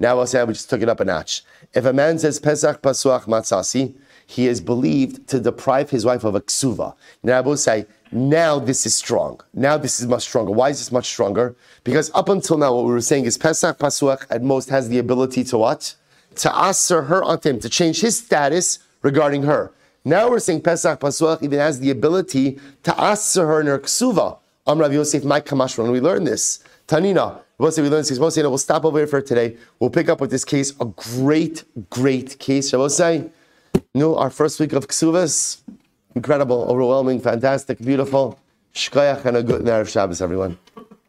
now 0.00 0.16
we'll 0.16 0.26
say 0.26 0.44
we 0.44 0.52
just 0.52 0.68
took 0.68 0.82
it 0.82 0.88
up 0.88 1.00
a 1.00 1.04
notch. 1.04 1.42
If 1.72 1.84
a 1.84 1.92
man 1.92 2.18
says 2.18 2.40
Pesach 2.40 2.82
Pasuach 2.82 3.26
Matzasi, 3.26 3.94
he 4.26 4.48
is 4.48 4.60
believed 4.60 5.28
to 5.28 5.38
deprive 5.40 5.90
his 5.90 6.04
wife 6.04 6.24
of 6.24 6.34
a 6.34 6.40
ksuva. 6.40 6.94
Now 7.22 7.38
I 7.38 7.40
will 7.40 7.56
say, 7.56 7.86
now 8.10 8.58
this 8.58 8.86
is 8.86 8.96
strong. 8.96 9.40
Now 9.54 9.76
this 9.76 10.00
is 10.00 10.06
much 10.06 10.22
stronger. 10.22 10.50
Why 10.50 10.70
is 10.70 10.78
this 10.78 10.90
much 10.90 11.06
stronger? 11.06 11.54
Because 11.84 12.10
up 12.12 12.28
until 12.28 12.58
now, 12.58 12.74
what 12.74 12.84
we 12.84 12.92
were 12.92 13.00
saying 13.00 13.24
is 13.24 13.38
Pesach 13.38 13.78
Pasuach 13.78 14.26
at 14.30 14.42
most 14.42 14.68
has 14.70 14.88
the 14.88 14.98
ability 14.98 15.44
to 15.44 15.58
what? 15.58 15.94
To 16.36 16.54
answer 16.54 17.02
her 17.02 17.22
on 17.22 17.40
him, 17.40 17.60
to 17.60 17.68
change 17.68 18.00
his 18.00 18.18
status 18.18 18.80
regarding 19.02 19.44
her. 19.44 19.72
Now 20.04 20.28
we're 20.28 20.40
saying 20.40 20.62
Pesach 20.62 20.98
Pasuach 21.00 21.42
even 21.42 21.60
has 21.60 21.80
the 21.80 21.90
ability 21.90 22.58
to 22.82 23.00
answer 23.00 23.46
her 23.46 23.60
in 23.60 23.66
her 23.68 23.78
ksuva. 23.78 24.38
Am 24.68 24.78
Rav 24.78 24.92
Yosef, 24.92 25.24
my 25.24 25.40
kamashron. 25.40 25.90
We 25.90 25.98
learn 25.98 26.24
this, 26.24 26.62
Tanina, 26.86 27.40
we 27.58 27.66
learn 27.66 28.04
this. 28.04 28.18
We'll 28.18 28.30
we'll 28.50 28.58
stop 28.58 28.84
over 28.84 28.98
here 28.98 29.06
for 29.06 29.22
today. 29.22 29.56
We'll 29.80 29.88
pick 29.88 30.10
up 30.10 30.20
with 30.20 30.30
this 30.30 30.44
case, 30.44 30.74
a 30.78 30.84
great, 30.84 31.64
great 31.88 32.38
case. 32.38 32.68
Shall 32.68 32.82
we 32.82 32.90
say? 32.90 33.30
Our 33.98 34.28
first 34.28 34.60
week 34.60 34.74
of 34.74 34.86
ksuvas. 34.86 35.62
Incredible, 36.14 36.66
overwhelming, 36.68 37.18
fantastic, 37.18 37.78
beautiful. 37.78 38.38
Shkoyach 38.74 39.24
and 39.24 39.38
a 39.38 39.42
good 39.42 39.62
Erev 39.62 39.88
Shabbos, 39.88 40.20
everyone. 40.20 40.58